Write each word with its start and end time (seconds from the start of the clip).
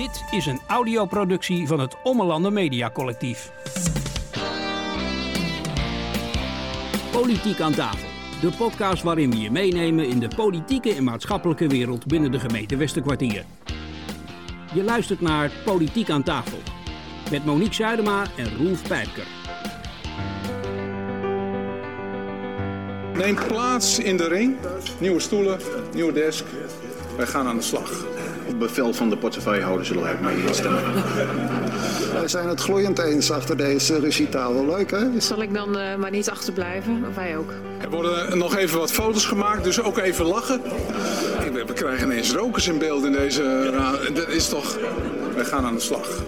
Dit 0.00 0.24
is 0.30 0.46
een 0.46 0.60
audioproductie 0.66 1.66
van 1.66 1.80
het 1.80 1.96
Ommelanden 2.02 2.52
Media 2.52 2.90
Collectief. 2.90 3.50
Politiek 7.12 7.60
aan 7.60 7.74
tafel. 7.74 8.08
De 8.40 8.56
podcast 8.56 9.02
waarin 9.02 9.30
we 9.30 9.40
je 9.40 9.50
meenemen 9.50 10.08
in 10.08 10.18
de 10.18 10.28
politieke 10.36 10.94
en 10.94 11.04
maatschappelijke 11.04 11.66
wereld 11.66 12.06
binnen 12.06 12.32
de 12.32 12.40
gemeente 12.40 12.76
Westerkwartier. 12.76 13.44
Je 14.74 14.82
luistert 14.82 15.20
naar 15.20 15.50
Politiek 15.64 16.10
aan 16.10 16.22
tafel. 16.22 16.58
Met 17.30 17.44
Monique 17.44 17.74
Zuidema 17.74 18.24
en 18.36 18.56
Roelf 18.56 18.88
Pijpker. 18.88 19.26
Neem 23.14 23.34
plaats 23.34 23.98
in 23.98 24.16
de 24.16 24.28
ring. 24.28 24.56
Nieuwe 25.00 25.20
stoelen, 25.20 25.58
nieuwe 25.92 26.12
desk. 26.12 26.44
Wij 27.16 27.26
gaan 27.26 27.46
aan 27.46 27.56
de 27.56 27.62
slag. 27.62 28.19
Op 28.50 28.58
bevel 28.58 28.94
van 28.94 29.10
de 29.10 29.16
portefeuillehouder 29.16 29.86
zullen 29.86 30.02
wij 30.02 30.16
mij 30.20 30.34
instemmen. 30.34 30.82
Wij 32.12 32.28
zijn 32.28 32.48
het 32.48 32.60
gloeiend 32.60 32.98
eens 32.98 33.30
achter 33.30 33.56
deze 33.56 33.98
recitaal. 33.98 34.54
Wel 34.54 34.66
leuk, 34.66 34.90
hè? 34.90 35.20
Zal 35.20 35.42
ik 35.42 35.54
dan 35.54 35.78
uh, 35.78 35.94
maar 35.96 36.10
niet 36.10 36.30
achterblijven? 36.30 37.04
Of 37.08 37.14
wij 37.14 37.36
ook? 37.36 37.52
Er 37.80 37.90
worden 37.90 38.38
nog 38.38 38.56
even 38.56 38.78
wat 38.78 38.92
foto's 38.92 39.24
gemaakt, 39.24 39.64
dus 39.64 39.82
ook 39.82 39.98
even 39.98 40.24
lachen. 40.24 40.60
We 41.52 41.72
krijgen 41.74 42.06
ineens 42.06 42.32
rokers 42.32 42.68
in 42.68 42.78
beeld 42.78 43.04
in 43.04 43.12
deze 43.12 43.70
raad. 43.70 44.14
Dat 44.14 44.28
is 44.28 44.48
toch... 44.48 44.78
Wij 45.34 45.44
gaan 45.44 45.64
aan 45.64 45.74
de 45.74 45.80
slag. 45.80 46.22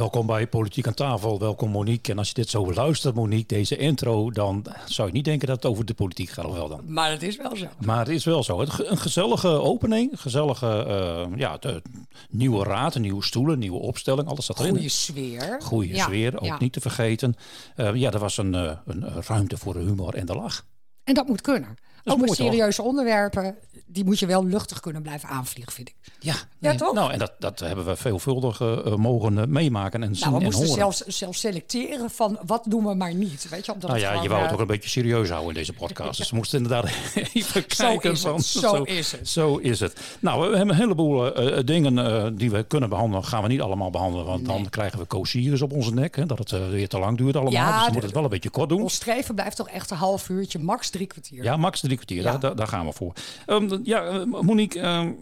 Welkom 0.00 0.26
bij 0.26 0.46
Politiek 0.46 0.86
aan 0.86 0.94
tafel. 0.94 1.38
Welkom 1.38 1.70
Monique. 1.70 2.12
En 2.12 2.18
als 2.18 2.28
je 2.28 2.34
dit 2.34 2.48
zo 2.48 2.72
luistert, 2.72 3.14
Monique, 3.14 3.46
deze 3.46 3.76
intro, 3.76 4.30
dan 4.30 4.64
zou 4.86 5.08
je 5.08 5.14
niet 5.14 5.24
denken 5.24 5.46
dat 5.46 5.56
het 5.56 5.72
over 5.72 5.84
de 5.84 5.94
politiek 5.94 6.30
gaat, 6.30 6.44
of 6.44 6.54
wel 6.54 6.68
dan? 6.68 6.80
Maar 6.86 7.10
het 7.10 7.22
is 7.22 7.36
wel 7.36 7.56
zo. 7.56 7.66
Maar 7.84 7.98
het 7.98 8.08
is 8.08 8.24
wel 8.24 8.42
zo. 8.42 8.60
Een 8.60 8.98
gezellige 8.98 9.48
opening, 9.48 10.20
gezellige 10.20 10.84
uh, 10.88 11.38
ja, 11.38 11.56
de, 11.56 11.82
nieuwe 12.30 12.64
raad, 12.64 12.98
nieuwe 12.98 13.22
stoelen, 13.22 13.58
nieuwe 13.58 13.78
opstelling, 13.78 14.28
alles 14.28 14.46
dat 14.46 14.58
erin. 14.58 14.70
Goede 14.70 14.88
sfeer. 14.88 15.60
Goede 15.62 15.98
sfeer, 15.98 16.40
ook 16.40 16.60
niet 16.60 16.72
te 16.72 16.80
vergeten. 16.80 17.34
Uh, 17.76 17.94
ja, 17.94 18.10
er 18.10 18.18
was 18.18 18.36
een, 18.36 18.54
uh, 18.54 18.72
een 18.86 19.04
ruimte 19.26 19.56
voor 19.56 19.72
de 19.72 19.80
humor 19.80 20.14
en 20.14 20.26
de 20.26 20.34
lach. 20.34 20.66
En 21.04 21.14
dat 21.14 21.26
moet 21.26 21.40
kunnen. 21.40 21.76
Ook 22.04 22.20
met 22.20 22.34
serieuze 22.34 22.82
onderwerpen, 22.82 23.56
die 23.86 24.04
moet 24.04 24.18
je 24.18 24.26
wel 24.26 24.44
luchtig 24.44 24.80
kunnen 24.80 25.02
blijven 25.02 25.28
aanvliegen, 25.28 25.72
vind 25.72 25.88
ik. 25.88 25.94
Ja, 26.18 26.34
ja 26.58 26.74
toch? 26.74 26.94
Nou, 26.94 27.12
en 27.12 27.18
dat, 27.18 27.32
dat 27.38 27.60
hebben 27.60 27.84
we 27.84 27.96
veelvuldig 27.96 28.60
uh, 28.60 28.94
mogen 28.94 29.36
uh, 29.36 29.44
meemaken 29.44 30.02
en 30.02 30.14
zien 30.14 30.24
nou, 30.28 30.38
we 30.38 30.44
en 30.44 30.56
moesten 30.56 30.74
zelfs, 30.74 31.00
zelfs 31.06 31.40
selecteren 31.40 32.10
van 32.10 32.38
wat 32.46 32.64
doen 32.68 32.84
we 32.84 32.94
maar 32.94 33.14
niet. 33.14 33.48
Weet 33.48 33.66
je, 33.66 33.72
omdat 33.72 33.90
nou 33.90 34.02
ja, 34.02 34.22
je 34.22 34.28
wou 34.28 34.42
het 34.42 34.52
ook 34.52 34.60
een 34.60 34.66
beetje 34.66 34.88
serieus 34.88 35.28
houden 35.28 35.48
in 35.48 35.54
deze 35.54 35.72
podcast. 35.72 36.18
Dus 36.18 36.30
we 36.30 36.36
moesten 36.36 36.62
inderdaad 36.62 36.90
even 37.34 37.66
kijken. 37.66 38.16
Zo 38.16 38.34
is 38.34 38.54
het. 38.54 38.62
Van, 38.62 38.76
zo, 38.76 38.82
is 38.82 39.12
het. 39.12 39.28
Zo 39.28 39.56
is 39.56 39.80
het. 39.80 40.00
Nou, 40.20 40.50
we 40.50 40.56
hebben 40.56 40.74
een 40.74 40.80
heleboel 40.80 41.42
uh, 41.42 41.58
dingen 41.64 42.36
die 42.36 42.50
we 42.50 42.62
kunnen 42.62 42.88
behandelen. 42.88 43.24
Gaan 43.24 43.42
we 43.42 43.48
niet 43.48 43.60
allemaal 43.60 43.90
behandelen, 43.90 44.26
want 44.26 44.46
nee. 44.46 44.56
dan 44.56 44.68
krijgen 44.68 44.98
we 44.98 45.06
co-siris 45.06 45.62
op 45.62 45.72
onze 45.72 45.94
nek. 45.94 46.16
Hè, 46.16 46.26
dat 46.26 46.38
het 46.38 46.70
weer 46.70 46.88
te 46.88 46.98
lang 46.98 47.16
duurt 47.16 47.36
allemaal. 47.36 47.52
Ja, 47.52 47.72
dus 47.72 47.86
we 47.86 47.92
moeten 47.92 48.02
het 48.02 48.14
wel 48.14 48.24
een 48.24 48.30
beetje 48.30 48.50
kort 48.50 48.68
doen. 48.68 48.82
Ons 48.82 48.94
streven 48.94 49.34
blijft 49.34 49.56
toch 49.56 49.68
echt 49.68 49.90
een 49.90 49.96
half 49.96 50.28
uurtje, 50.28 50.58
max 50.58 50.90
drie 50.90 51.06
kwartier. 51.06 51.42
Ja, 51.42 51.56
max 51.56 51.80
drie 51.80 51.89
kwartier. 51.94 52.22
Ja. 52.22 52.38
Daar, 52.38 52.56
daar 52.56 52.68
gaan 52.68 52.86
we 52.86 52.92
voor. 52.92 53.12
Um, 53.46 53.80
ja, 53.82 54.24
Monique, 54.26 54.80
um, 54.80 55.16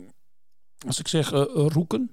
als 0.87 0.99
ik 0.99 1.09
zeg 1.09 1.33
uh, 1.33 1.45
roeken. 1.55 2.11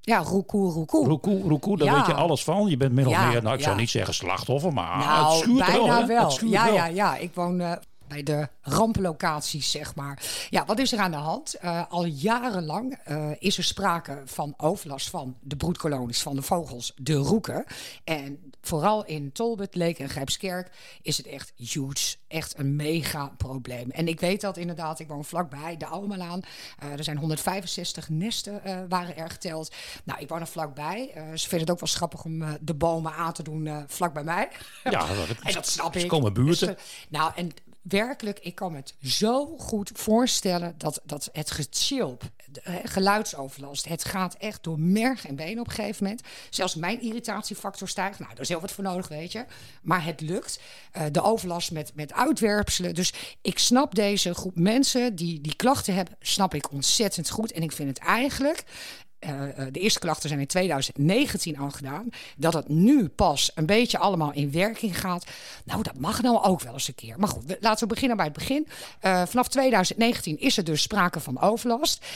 Ja, 0.00 0.18
roekoe, 0.18 0.72
roekoe. 0.72 1.06
Roekoe, 1.06 1.42
roekoe, 1.42 1.78
daar 1.78 1.88
ja. 1.88 1.96
weet 1.96 2.06
je 2.06 2.14
alles 2.14 2.44
van. 2.44 2.66
Je 2.66 2.76
bent 2.76 2.92
min 2.92 3.06
of 3.06 3.28
meer, 3.28 3.42
nou 3.42 3.56
ik 3.56 3.62
zou 3.62 3.76
niet 3.76 3.90
zeggen 3.90 4.14
slachtoffer, 4.14 4.72
maar 4.72 4.98
nou, 4.98 5.32
het 5.32 5.42
schuurt 5.42 5.66
bijna 5.66 5.86
wel. 5.86 6.06
wel. 6.06 6.22
Het 6.22 6.32
schuurt 6.32 6.52
ja, 6.52 6.64
wel. 6.64 6.74
ja, 6.74 6.86
ja. 6.86 7.16
Ik 7.16 7.34
woon 7.34 7.60
uh, 7.60 7.72
bij 8.10 8.22
de 8.22 8.48
ramplocaties, 8.60 9.70
zeg 9.70 9.94
maar. 9.94 10.22
Ja, 10.48 10.64
wat 10.64 10.78
is 10.78 10.92
er 10.92 10.98
aan 10.98 11.10
de 11.10 11.16
hand? 11.16 11.56
Uh, 11.64 11.82
al 11.88 12.04
jarenlang 12.04 12.98
uh, 13.08 13.30
is 13.38 13.58
er 13.58 13.64
sprake 13.64 14.22
van 14.24 14.54
overlast 14.56 15.10
van 15.10 15.36
de 15.40 15.56
broedkolonies 15.56 16.22
van 16.22 16.36
de 16.36 16.42
vogels, 16.42 16.92
de 16.96 17.14
roeken. 17.14 17.64
En 18.04 18.52
vooral 18.60 19.04
in 19.04 19.32
Tolbert, 19.32 19.74
Leek 19.74 19.98
en 19.98 20.08
Grijpskerk 20.08 20.70
is 21.02 21.16
het 21.16 21.26
echt 21.26 21.52
huge. 21.56 22.16
Echt 22.28 22.58
een 22.58 22.76
mega 22.76 23.32
probleem. 23.36 23.90
En 23.90 24.08
ik 24.08 24.20
weet 24.20 24.40
dat 24.40 24.56
inderdaad, 24.56 25.00
ik 25.00 25.08
woon 25.08 25.24
vlakbij 25.24 25.76
de 25.76 25.86
Almelaan. 25.86 26.40
Uh, 26.84 26.92
er 26.92 27.04
zijn 27.04 27.16
165 27.16 28.08
nesten 28.08 28.88
waren 28.88 29.16
er 29.16 29.30
geteld. 29.30 29.74
Nou, 30.04 30.20
ik 30.20 30.28
woon 30.28 30.40
er 30.40 30.46
vlakbij. 30.46 31.10
Ze 31.14 31.48
vinden 31.48 31.60
het 31.60 31.70
ook 31.70 31.80
wel 31.80 31.94
grappig 31.94 32.24
om 32.24 32.58
de 32.60 32.74
bomen 32.74 33.12
aan 33.12 33.32
te 33.32 33.42
doen 33.42 33.84
vlak 33.86 34.12
bij 34.12 34.24
mij. 34.24 34.48
Ja, 34.84 34.90
dat, 35.26 35.28
en 35.42 35.52
dat 35.52 35.66
snap 35.66 35.94
ik. 35.94 36.00
Ze 36.00 36.06
komen 36.06 36.32
buurten. 36.32 36.66
Dus, 36.66 37.06
nou, 37.08 37.32
en 37.34 37.52
werkelijk, 37.90 38.38
ik 38.38 38.54
kan 38.54 38.72
me 38.72 38.78
het 38.78 38.94
zo 39.02 39.56
goed 39.58 39.90
voorstellen 39.94 40.74
dat, 40.76 41.00
dat 41.04 41.28
het 41.32 41.50
gechilp, 41.50 42.22
geluidsoverlast, 42.84 43.88
het 43.88 44.04
gaat 44.04 44.34
echt 44.34 44.62
door 44.62 44.80
merg 44.80 45.26
en 45.26 45.36
been 45.36 45.60
op 45.60 45.66
een 45.66 45.72
gegeven 45.72 46.04
moment. 46.04 46.22
Zelfs 46.50 46.74
mijn 46.74 47.02
irritatiefactor 47.02 47.88
stijgt. 47.88 48.18
Nou, 48.18 48.30
daar 48.30 48.42
is 48.42 48.48
heel 48.48 48.60
wat 48.60 48.72
voor 48.72 48.84
nodig, 48.84 49.08
weet 49.08 49.32
je. 49.32 49.44
Maar 49.82 50.04
het 50.04 50.20
lukt. 50.20 50.60
Uh, 50.96 51.02
de 51.12 51.22
overlast 51.22 51.72
met, 51.72 51.92
met 51.94 52.12
uitwerpselen. 52.12 52.94
Dus 52.94 53.12
ik 53.40 53.58
snap 53.58 53.94
deze 53.94 54.34
groep 54.34 54.56
mensen 54.56 55.14
die 55.14 55.40
die 55.40 55.56
klachten 55.56 55.94
hebben, 55.94 56.16
snap 56.20 56.54
ik 56.54 56.72
ontzettend 56.72 57.30
goed. 57.30 57.52
En 57.52 57.62
ik 57.62 57.72
vind 57.72 57.88
het 57.88 57.98
eigenlijk 57.98 58.64
uh, 59.20 59.66
de 59.70 59.80
eerste 59.80 59.98
klachten 59.98 60.28
zijn 60.28 60.40
in 60.40 60.46
2019 60.46 61.58
al 61.58 61.70
gedaan. 61.70 62.08
Dat 62.36 62.52
het 62.52 62.68
nu 62.68 63.08
pas 63.08 63.50
een 63.54 63.66
beetje 63.66 63.98
allemaal 63.98 64.32
in 64.32 64.52
werking 64.52 65.00
gaat. 65.00 65.26
Nou, 65.64 65.82
dat 65.82 65.98
mag 65.98 66.22
nou 66.22 66.42
ook 66.42 66.60
wel 66.60 66.72
eens 66.72 66.88
een 66.88 66.94
keer. 66.94 67.18
Maar 67.18 67.28
goed, 67.28 67.56
laten 67.60 67.88
we 67.88 67.94
beginnen 67.94 68.16
bij 68.16 68.26
het 68.26 68.34
begin. 68.34 68.66
Uh, 69.02 69.22
vanaf 69.26 69.48
2019 69.48 70.40
is 70.40 70.56
er 70.56 70.64
dus 70.64 70.82
sprake 70.82 71.20
van 71.20 71.40
overlast. 71.40 72.06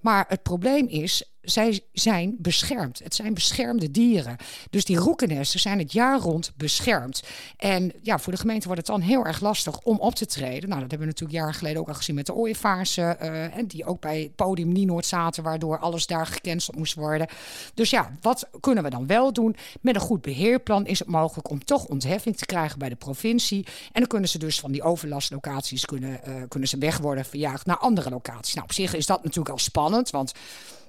Maar 0.00 0.24
het 0.28 0.42
probleem 0.42 0.86
is, 0.86 1.22
zij 1.50 1.80
zijn 1.92 2.36
beschermd. 2.38 2.98
Het 2.98 3.14
zijn 3.14 3.34
beschermde 3.34 3.90
dieren. 3.90 4.36
Dus 4.70 4.84
die 4.84 4.96
roekennesten 4.96 5.60
zijn 5.60 5.78
het 5.78 5.92
jaar 5.92 6.18
rond 6.18 6.52
beschermd. 6.56 7.22
En 7.56 7.92
ja, 8.02 8.18
voor 8.18 8.32
de 8.32 8.38
gemeente 8.38 8.66
wordt 8.66 8.86
het 8.86 8.96
dan 8.96 9.08
heel 9.08 9.24
erg 9.24 9.40
lastig 9.40 9.80
om 9.80 9.98
op 9.98 10.14
te 10.14 10.26
treden. 10.26 10.68
Nou, 10.68 10.80
dat 10.80 10.90
hebben 10.90 11.08
we 11.08 11.14
natuurlijk 11.14 11.38
jaren 11.38 11.54
geleden 11.54 11.80
ook 11.80 11.88
al 11.88 11.94
gezien 11.94 12.14
met 12.14 12.26
de 12.26 12.34
ooievaarsen. 12.34 13.16
Uh, 13.22 13.56
en 13.56 13.66
die 13.66 13.84
ook 13.84 14.00
bij 14.00 14.20
het 14.20 14.34
podium 14.34 14.72
Nienoord 14.72 15.06
zaten, 15.06 15.42
waardoor 15.42 15.78
alles 15.78 16.06
daar 16.06 16.26
gecanceld 16.26 16.76
moest 16.76 16.94
worden. 16.94 17.26
Dus 17.74 17.90
ja, 17.90 18.16
wat 18.20 18.48
kunnen 18.60 18.84
we 18.84 18.90
dan 18.90 19.06
wel 19.06 19.32
doen? 19.32 19.56
Met 19.80 19.94
een 19.94 20.00
goed 20.00 20.22
beheerplan 20.22 20.86
is 20.86 20.98
het 20.98 21.08
mogelijk 21.08 21.50
om 21.50 21.64
toch 21.64 21.84
ontheffing 21.84 22.36
te 22.36 22.46
krijgen 22.46 22.78
bij 22.78 22.88
de 22.88 22.96
provincie. 22.96 23.66
En 23.92 24.00
dan 24.00 24.06
kunnen 24.06 24.28
ze 24.28 24.38
dus 24.38 24.60
van 24.60 24.72
die 24.72 24.82
overlastlocaties 24.82 25.84
kunnen, 25.84 26.20
uh, 26.28 26.34
kunnen 26.48 26.68
ze 26.68 26.78
weg 26.78 26.98
worden 26.98 27.24
verjaagd 27.24 27.66
naar 27.66 27.78
andere 27.78 28.10
locaties. 28.10 28.54
Nou, 28.54 28.66
op 28.66 28.72
zich 28.72 28.94
is 28.94 29.06
dat 29.06 29.22
natuurlijk 29.22 29.50
al 29.50 29.58
spannend, 29.58 30.10
want 30.10 30.32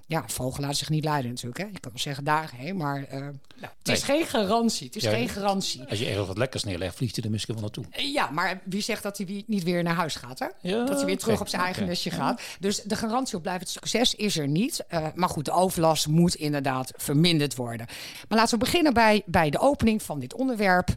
ja, 0.10 0.24
vogel 0.28 0.64
laat 0.64 0.76
zich 0.76 0.90
niet 0.90 1.04
leiden 1.04 1.32
natuurlijk. 1.32 1.58
Hè. 1.58 1.66
Je 1.66 1.80
kan 1.80 1.92
wel 1.92 2.02
zeggen 2.02 2.24
daarheen, 2.24 2.78
maar 2.78 3.00
uh, 3.00 3.20
nou, 3.20 3.34
het 3.78 3.88
is 3.88 4.06
nee. 4.06 4.18
geen 4.18 4.26
garantie. 4.26 4.88
Het 4.88 4.96
is 4.96 5.04
ja, 5.04 5.12
geen 5.12 5.30
garantie. 5.30 5.86
Als 5.90 6.00
je 6.00 6.06
ergens 6.06 6.28
wat 6.28 6.38
lekkers 6.38 6.64
neerlegt, 6.64 6.96
vliegt 6.96 7.16
hij 7.16 7.26
er 7.26 7.32
misschien 7.32 7.54
wel 7.54 7.64
naartoe. 7.64 7.86
Ja, 8.14 8.30
maar 8.30 8.62
wie 8.64 8.82
zegt 8.82 9.04
dat 9.04 9.18
hij 9.18 9.44
niet 9.48 9.64
weer 9.64 9.84
naar 9.84 9.96
huis 9.96 10.16
gaat? 10.16 10.40
Hè? 10.40 10.48
Ja, 10.62 10.86
dat 10.86 10.98
hij 10.98 11.06
weer 11.06 11.18
terug 11.18 11.34
okay, 11.34 11.46
op 11.46 11.48
zijn 11.48 11.62
eigen 11.62 11.82
okay. 11.82 11.94
nestje 11.94 12.12
gaat. 12.12 12.42
Dus 12.60 12.82
de 12.82 12.96
garantie 12.96 13.38
op 13.38 13.42
blijvend 13.42 13.70
succes 13.70 14.16
is 14.16 14.38
er 14.38 14.48
niet. 14.48 14.86
Uh, 14.94 15.08
maar 15.16 15.30
goed, 15.30 15.46
de 15.46 15.52
overlast 15.52 16.08
moet 16.08 16.36
inderdaad 16.36 16.92
verminderd 16.96 17.56
worden. 17.56 17.88
Maar 18.28 18.38
laten 18.38 18.60
we 18.60 18.66
beginnen 18.66 18.94
bij, 18.94 19.24
bij 19.26 19.50
de 19.50 19.60
opening 19.60 20.04
van 20.04 20.20
dit 20.20 20.34
onderwerp. 20.34 20.90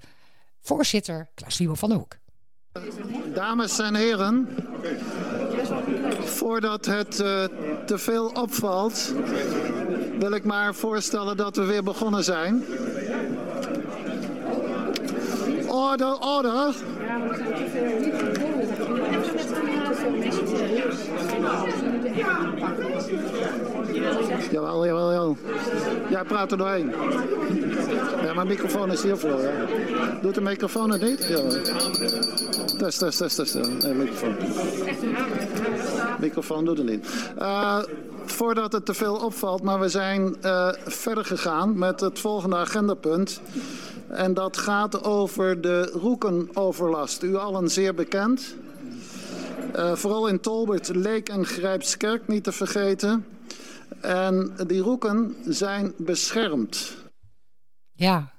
Voorzitter 0.60 1.28
Klaas 1.34 1.58
Wiebel 1.58 1.76
van 1.76 1.88
der 1.88 1.98
Hoek. 1.98 2.16
Dames 3.34 3.78
en 3.78 3.94
heren, 3.94 4.48
voordat 6.24 6.86
het 6.86 7.20
uh, 7.20 7.44
te 7.84 7.98
veel 7.98 8.30
opvalt, 8.34 9.14
wil 10.18 10.32
ik 10.32 10.44
maar 10.44 10.74
voorstellen 10.74 11.36
dat 11.36 11.56
we 11.56 11.64
weer 11.64 11.82
begonnen 11.82 12.24
zijn. 12.24 12.64
Order, 15.68 16.18
order. 16.18 16.74
Jawel, 24.50 24.86
jawel, 24.86 25.12
jawel. 25.12 25.36
Jij 26.10 26.24
praat 26.24 26.52
er 26.52 26.58
doorheen. 26.58 26.92
Ja, 28.24 28.34
mijn 28.34 28.46
microfoon 28.46 28.92
is 28.92 29.02
hier 29.02 29.16
voor. 29.16 29.40
Ja. 29.40 29.66
Doet 30.22 30.34
de 30.34 30.40
microfoon 30.40 30.90
het 30.90 31.02
niet? 31.02 31.24
Ja. 31.24 31.40
Test, 32.78 32.98
test, 32.98 33.18
test, 33.18 33.36
test. 33.36 33.54
Nee, 33.82 33.94
microfoon. 33.94 34.34
Microfoon 36.20 36.64
doet 36.64 36.78
het 36.78 36.86
niet. 36.86 37.06
Uh, 37.38 37.78
voordat 38.24 38.72
het 38.72 38.86
te 38.86 38.94
veel 38.94 39.16
opvalt, 39.16 39.62
maar 39.62 39.80
we 39.80 39.88
zijn 39.88 40.36
uh, 40.44 40.68
verder 40.84 41.24
gegaan 41.24 41.78
met 41.78 42.00
het 42.00 42.18
volgende 42.18 42.56
agendapunt. 42.56 43.40
En 44.06 44.34
dat 44.34 44.56
gaat 44.56 45.04
over 45.04 45.60
de 45.60 45.90
roekenoverlast. 46.02 47.22
U 47.22 47.36
allen 47.36 47.68
zeer 47.68 47.94
bekend. 47.94 48.54
Uh, 49.76 49.94
vooral 49.94 50.26
in 50.28 50.40
Tolbert, 50.40 50.94
Leek 50.94 51.28
en 51.28 51.46
Grijpskerk 51.46 52.28
niet 52.28 52.44
te 52.44 52.52
vergeten. 52.52 53.24
En 54.00 54.54
die 54.66 54.80
roeken 54.80 55.36
zijn 55.44 55.94
beschermd. 55.96 56.96
Ja, 57.92 58.32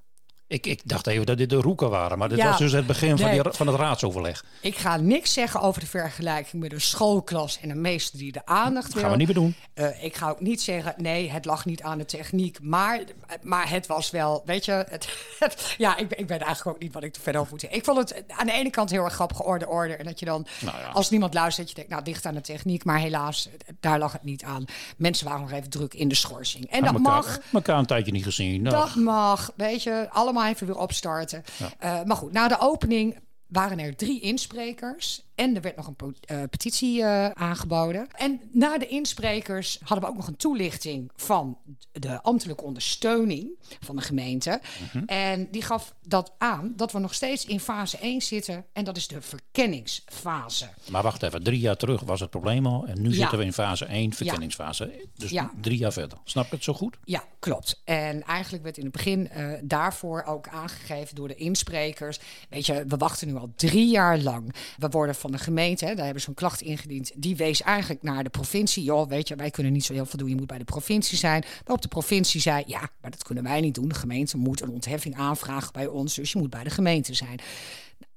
Ik, 0.48 0.66
ik 0.66 0.82
dacht 0.84 1.08
even 1.08 1.26
dat 1.26 1.38
dit 1.38 1.50
de 1.50 1.56
roeken 1.56 1.90
waren, 1.90 2.18
maar 2.18 2.30
dit 2.30 2.44
was 2.44 2.58
dus 2.58 2.72
het 2.72 2.88
begin 2.88 3.18
van, 3.18 3.32
die, 3.32 3.42
van 3.44 3.68
het 3.68 3.76
raadsoverleg. 3.76 4.44
Ik 4.62 4.78
ga 4.78 4.98
niks 4.98 5.34
zeggen 5.34 5.62
over 5.62 5.82
de 5.82 5.88
vergelijking 5.88 6.62
met 6.62 6.74
een 6.74 6.82
schoolklas 6.82 7.60
en 7.62 7.70
een 7.70 7.82
meester 7.82 8.20
die 8.20 8.32
de 8.32 8.46
aandacht 8.46 8.94
wil. 8.94 9.02
Gaan 9.02 9.12
we 9.12 9.18
niet 9.18 9.28
meer 9.28 9.36
doen. 9.36 9.56
Uh, 9.76 10.04
ik 10.04 10.16
ga 10.16 10.30
ook 10.30 10.40
niet 10.40 10.62
zeggen, 10.62 10.94
nee, 10.98 11.32
het 11.32 11.46
lag 11.46 11.66
niet 11.66 11.82
aan 11.82 11.98
de 11.98 12.06
techniek, 12.06 12.62
maar, 12.62 13.02
maar 13.42 13.70
het 13.70 13.88
was 13.88 14.12
wel, 14.12 14.42
weet 14.46 14.66
je, 14.66 14.86
het, 14.90 15.08
ja, 15.78 15.98
ik, 15.98 16.12
ik 16.12 16.28
ben 16.28 16.40
eigenlijk 16.40 16.76
ook 16.76 16.84
niet 16.84 16.94
wat 16.94 17.04
ik 17.04 17.14
te 17.14 17.22
verder 17.22 17.42
over 17.42 17.52
moet 17.52 17.62
zeggen. 17.62 17.80
Ik 17.80 17.86
vond 17.86 17.98
het 17.98 18.24
aan 18.28 18.46
de 18.46 18.52
ene 18.52 18.70
kant 18.70 18.90
heel 18.90 19.04
erg 19.04 19.14
grappig 19.14 19.44
orde 19.44 19.68
orde 19.68 19.96
en 19.96 20.06
dat 20.06 20.20
je 20.20 20.26
dan, 20.26 20.46
nou 20.62 20.78
ja. 20.78 20.90
als 20.90 21.10
niemand 21.10 21.34
luistert, 21.34 21.68
dat 21.68 21.70
je 21.70 21.76
denkt, 21.76 21.92
nou, 21.92 22.04
dicht 22.04 22.26
aan 22.26 22.34
de 22.34 22.42
techniek, 22.42 22.84
maar 22.84 23.00
helaas, 23.00 23.50
daar 23.80 24.00
lag 24.00 24.12
het 24.12 24.24
niet 24.24 24.44
aan. 24.44 24.66
Mensen 24.98 25.28
waren 25.28 25.42
nog 25.42 25.52
even 25.52 25.70
druk 25.70 25.94
in 25.94 26.08
de 26.08 26.16
schorsing. 26.16 26.70
En 26.70 26.84
dat 26.84 26.98
mag. 26.98 27.40
Elkaar 27.54 27.78
een 27.78 27.86
tijdje 27.86 28.12
niet 28.12 28.24
gezien. 28.24 28.64
Dat 28.64 28.96
mag, 28.96 29.52
weet 29.56 29.84
je, 29.84 30.08
allemaal 30.10 30.43
even 30.50 30.68
weer 30.68 30.78
opstarten. 30.78 31.44
Uh, 31.84 32.04
maar 32.04 32.18
goed, 32.18 32.32
na 32.32 32.48
de 32.48 32.60
opening 32.60 33.20
waren 33.48 33.80
er 33.80 33.96
drie 33.96 34.22
insprekers. 34.22 35.32
En 35.36 35.56
er 35.56 35.62
werd 35.62 35.76
nog 35.76 35.88
een 35.88 36.16
uh, 36.32 36.44
petitie 36.50 37.00
uh, 37.00 37.30
aangeboden. 37.30 38.08
En 38.12 38.42
na 38.52 38.78
de 38.78 38.88
insprekers 38.88 39.80
hadden 39.84 40.06
we 40.06 40.12
ook 40.12 40.18
nog 40.18 40.28
een 40.28 40.36
toelichting 40.36 41.12
van 41.16 41.58
de 41.92 42.22
ambtelijke 42.22 42.64
ondersteuning 42.64 43.50
van 43.80 43.96
de 43.96 44.02
gemeente. 44.02 44.62
Mhm. 44.94 45.04
En 45.06 45.48
die 45.52 45.62
gaf 45.62 45.94
dat 46.08 46.32
aan 46.38 46.74
dat 46.76 46.92
we 46.92 47.00
nog 47.00 47.14
steeds 47.14 47.46
in 47.46 47.60
fase 47.60 47.98
1 47.98 48.22
zitten. 48.22 48.66
En 48.74 48.84
dat 48.84 48.98
is 48.98 49.08
de 49.08 49.22
verkenningsfase. 49.22 50.70
Maar 50.90 51.04
wacht 51.04 51.24
even, 51.24 51.44
drie 51.44 51.60
jaar 51.60 51.78
terug 51.78 52.02
was 52.02 52.20
het 52.20 52.30
probleem 52.30 52.66
al. 52.66 52.86
En 52.86 53.02
nu 53.02 53.14
zitten 53.14 53.38
we 53.38 53.44
in 53.44 53.54
fase 53.54 53.86
1, 53.86 54.14
verkenningsfase. 54.14 55.08
Dus 55.16 55.30
ja. 55.30 55.52
drie 55.62 55.78
jaar 55.78 55.94
verder. 55.94 56.18
Snap 56.24 56.50
je 56.50 56.56
het 56.56 56.64
zo 56.64 56.74
goed? 56.74 56.98
Ja, 57.04 57.24
klopt. 57.40 57.82
En 57.84 58.24
eigenlijk 58.24 58.64
werd 58.64 58.78
in 58.78 58.84
het 58.84 58.92
begin 58.92 59.30
uh, 59.38 59.54
daarvoor 59.64 60.24
ook 60.24 60.48
aangegeven 60.48 61.16
door 61.16 61.28
de 61.28 61.36
insprekers. 61.36 62.20
Weet 62.50 62.66
je, 62.66 62.86
we 62.88 62.98
wachten 62.98 63.28
nu 63.28 63.36
al 63.36 63.54
drie 63.56 63.88
jaar 63.88 64.20
lang. 64.20 64.54
We 64.78 64.90
worden 64.90 65.16
van 65.24 65.32
de 65.32 65.38
gemeente, 65.38 65.86
daar 65.86 66.06
hebben 66.06 66.22
ze 66.22 66.30
een 66.30 66.36
klacht 66.36 66.62
ingediend. 66.62 67.12
Die 67.16 67.36
wees 67.36 67.62
eigenlijk 67.62 68.04
naar 68.04 68.24
de 68.24 68.30
provincie. 68.30 68.84
Joh, 68.84 69.08
weet 69.08 69.28
je, 69.28 69.36
wij 69.36 69.52
kunnen 69.52 69.74
niet 69.74 69.86
zo 69.86 69.94
heel 69.94 70.06
veel 70.06 70.20
doen. 70.20 70.30
Je 70.30 70.36
moet 70.36 70.48
bij 70.48 70.58
de 70.58 70.64
provincie 70.64 71.18
zijn. 71.18 71.44
Waarop 71.64 71.82
de 71.82 71.88
provincie 71.88 72.42
zei, 72.42 72.64
ja, 72.68 72.90
maar 73.02 73.12
dat 73.12 73.24
kunnen 73.24 73.44
wij 73.44 73.62
niet 73.62 73.76
doen. 73.76 73.88
De 73.88 73.96
gemeente 73.96 74.38
moet 74.38 74.62
een 74.62 74.70
ontheffing 74.70 75.16
aanvragen 75.16 75.74
bij 75.74 75.88
ons. 75.88 76.16
Dus 76.16 76.32
je 76.32 76.40
moet 76.40 76.50
bij 76.50 76.64
de 76.64 76.70
gemeente 76.70 77.14
zijn. 77.14 77.40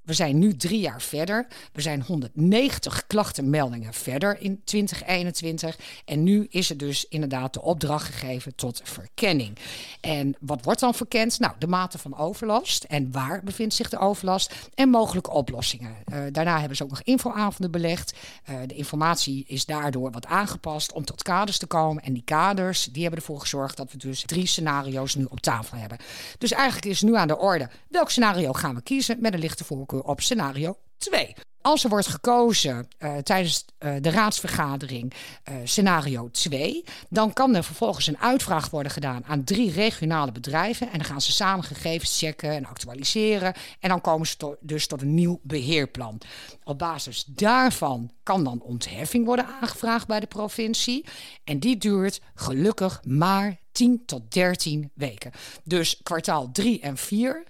We 0.07 0.13
zijn 0.13 0.39
nu 0.39 0.57
drie 0.57 0.81
jaar 0.81 1.03
verder. 1.03 1.47
We 1.73 1.81
zijn 1.81 2.03
190 2.03 3.07
klachtenmeldingen 3.07 3.95
verder 3.95 4.41
in 4.41 4.61
2021. 4.65 5.79
En 6.05 6.23
nu 6.23 6.47
is 6.51 6.71
er 6.71 6.77
dus 6.77 7.09
inderdaad 7.09 7.55
de 7.55 7.63
opdracht 7.63 8.05
gegeven 8.15 8.55
tot 8.55 8.81
verkenning. 8.85 9.59
En 10.01 10.37
wat 10.41 10.65
wordt 10.65 10.81
dan 10.81 10.95
verkend? 10.95 11.39
Nou, 11.39 11.53
de 11.59 11.67
mate 11.67 11.99
van 11.99 12.17
overlast. 12.19 12.85
En 12.85 13.13
waar 13.13 13.41
bevindt 13.45 13.75
zich 13.75 13.89
de 13.89 13.99
overlast? 13.99 14.55
En 14.75 14.89
mogelijke 14.89 15.31
oplossingen. 15.31 15.97
Uh, 16.13 16.19
daarna 16.33 16.59
hebben 16.59 16.77
ze 16.77 16.83
ook 16.83 16.91
nog 16.91 17.03
infoavonden 17.03 17.71
belegd. 17.71 18.15
Uh, 18.51 18.57
de 18.67 18.75
informatie 18.75 19.45
is 19.47 19.65
daardoor 19.65 20.11
wat 20.11 20.27
aangepast 20.27 20.93
om 20.93 21.05
tot 21.05 21.23
kaders 21.23 21.59
te 21.59 21.67
komen. 21.67 22.03
En 22.03 22.13
die 22.13 22.25
kaders 22.25 22.85
die 22.85 23.03
hebben 23.03 23.21
ervoor 23.21 23.41
gezorgd 23.41 23.77
dat 23.77 23.93
we 23.93 23.99
dus 23.99 24.23
drie 24.27 24.47
scenario's 24.47 25.15
nu 25.15 25.25
op 25.25 25.41
tafel 25.41 25.79
hebben. 25.79 25.99
Dus 26.39 26.53
eigenlijk 26.53 26.87
is 26.87 27.03
nu 27.03 27.17
aan 27.17 27.29
de 27.29 27.39
orde 27.39 27.69
welk 27.89 28.11
scenario 28.11 28.53
gaan 28.53 28.75
we 28.75 28.81
kiezen 28.81 29.17
met 29.21 29.33
een 29.33 29.39
lichte 29.41 29.65
voorkeur 29.65 29.96
op 30.05 30.21
scenario 30.21 30.77
2. 30.99 31.35
Als 31.67 31.85
er 31.85 31.91
wordt 31.91 32.07
gekozen 32.07 32.89
uh, 32.99 33.17
tijdens 33.17 33.65
uh, 33.79 33.95
de 34.01 34.11
raadsvergadering 34.11 35.13
uh, 35.49 35.55
scenario 35.65 36.31
2, 36.31 36.85
dan 37.09 37.33
kan 37.33 37.55
er 37.55 37.65
vervolgens 37.65 38.07
een 38.07 38.19
uitvraag 38.19 38.71
worden 38.71 38.93
gedaan 38.93 39.25
aan 39.25 39.45
drie 39.45 39.71
regionale 39.71 40.33
bedrijven. 40.33 40.91
En 40.91 40.99
dan 40.99 41.07
gaan 41.07 41.21
ze 41.21 41.33
samen 41.33 41.65
gegevens 41.65 42.19
checken 42.19 42.51
en 42.51 42.67
actualiseren. 42.67 43.55
En 43.81 43.89
dan 43.89 44.01
komen 44.01 44.27
ze 44.27 44.57
dus 44.61 44.87
tot 44.87 45.03
een 45.03 45.15
nieuw 45.15 45.41
beheerplan. 45.43 46.21
Op 46.65 46.79
basis 46.79 47.25
daarvan 47.25 48.11
kan 48.23 48.45
dan 48.45 48.63
ontheffing 48.63 49.25
worden 49.25 49.47
aangevraagd 49.61 50.07
bij 50.07 50.21
de 50.21 50.27
provincie. 50.27 51.05
En 51.45 51.59
die 51.59 51.77
duurt 51.77 52.21
gelukkig 52.35 53.01
maar 53.05 53.57
10 53.73 54.03
tot 54.07 54.33
13 54.33 54.91
weken. 54.95 55.31
Dus 55.65 56.01
kwartaal 56.03 56.51
3 56.53 56.81
en 56.81 56.97
4 56.97 57.45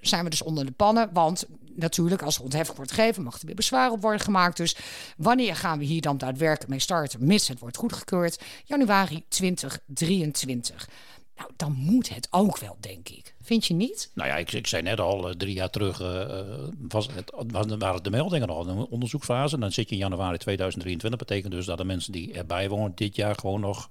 zijn 0.00 0.24
we 0.24 0.30
dus 0.30 0.42
onder 0.42 0.66
de 0.66 0.72
pannen. 0.72 1.10
Want 1.12 1.46
natuurlijk, 1.76 2.22
als 2.22 2.36
er 2.36 2.42
ontheffing 2.42 2.76
wordt 2.76 2.92
gegeven, 2.92 3.22
mag 3.22 3.40
er 3.40 3.46
weer 3.46 3.54
bezwaar 3.54 3.90
op 3.90 4.00
worden 4.00 4.20
gemaakt. 4.20 4.56
Dus 4.56 4.76
wanneer 5.16 5.56
gaan 5.56 5.78
we 5.78 5.84
hier 5.84 6.00
dan 6.00 6.18
daadwerkelijk 6.18 6.70
mee 6.70 6.78
starten, 6.78 7.26
mits 7.26 7.48
het 7.48 7.58
wordt 7.58 7.76
goedgekeurd? 7.76 8.42
Januari 8.64 9.24
2023. 9.28 10.88
Nou, 11.36 11.50
dan 11.56 11.72
moet 11.72 12.08
het 12.08 12.28
ook 12.30 12.58
wel, 12.58 12.76
denk 12.80 13.08
ik. 13.08 13.34
Vind 13.42 13.66
je 13.66 13.74
niet? 13.74 14.10
Nou 14.14 14.28
ja, 14.28 14.36
ik, 14.36 14.52
ik 14.52 14.66
zei 14.66 14.82
net 14.82 15.00
al, 15.00 15.28
eh, 15.28 15.34
drie 15.34 15.54
jaar 15.54 15.70
terug 15.70 16.00
uh, 16.00 16.40
was 16.88 17.08
het, 17.12 17.32
waren 17.78 18.02
de 18.02 18.10
meldingen 18.10 18.48
al 18.48 18.68
een 18.68 18.86
onderzoekfase. 18.86 19.58
Dan 19.58 19.72
zit 19.72 19.88
je 19.88 19.94
in 19.94 20.00
januari 20.00 20.38
2023. 20.38 21.10
Dat 21.10 21.28
betekent 21.28 21.52
dus 21.52 21.66
dat 21.66 21.78
de 21.78 21.84
mensen 21.84 22.12
die 22.12 22.32
erbij 22.32 22.68
wonen 22.68 22.92
dit 22.94 23.16
jaar 23.16 23.34
gewoon 23.34 23.60
nog 23.60 23.90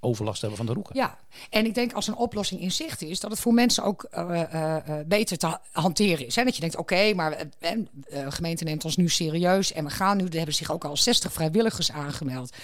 overlast 0.00 0.40
hebben 0.40 0.58
van 0.58 0.66
de 0.66 0.72
roeken. 0.72 0.96
Ja, 0.96 1.18
en 1.50 1.66
ik 1.66 1.74
denk 1.74 1.92
als 1.92 2.06
een 2.06 2.16
oplossing 2.16 2.60
in 2.60 2.72
zicht 2.72 3.02
is, 3.02 3.20
dat 3.20 3.30
het 3.30 3.40
voor 3.40 3.54
mensen 3.54 3.84
ook 3.84 4.08
uh, 4.14 4.42
uh, 4.54 4.76
beter 5.06 5.38
te 5.38 5.58
hanteren 5.72 6.26
is. 6.26 6.36
Hè? 6.36 6.44
Dat 6.44 6.54
je 6.54 6.60
denkt, 6.60 6.76
oké, 6.76 7.14
maar 7.14 7.36
de 7.58 7.86
gemeente 8.28 8.64
neemt 8.64 8.84
ons 8.84 8.96
nu 8.96 9.08
serieus 9.08 9.72
en 9.72 9.84
we 9.84 9.90
gaan 9.90 10.16
nu, 10.16 10.24
er 10.24 10.36
hebben 10.36 10.54
zich 10.54 10.72
ook 10.72 10.84
al 10.84 10.96
60 10.96 11.32
vrijwilligers 11.32 11.92
aangemeld, 11.92 12.56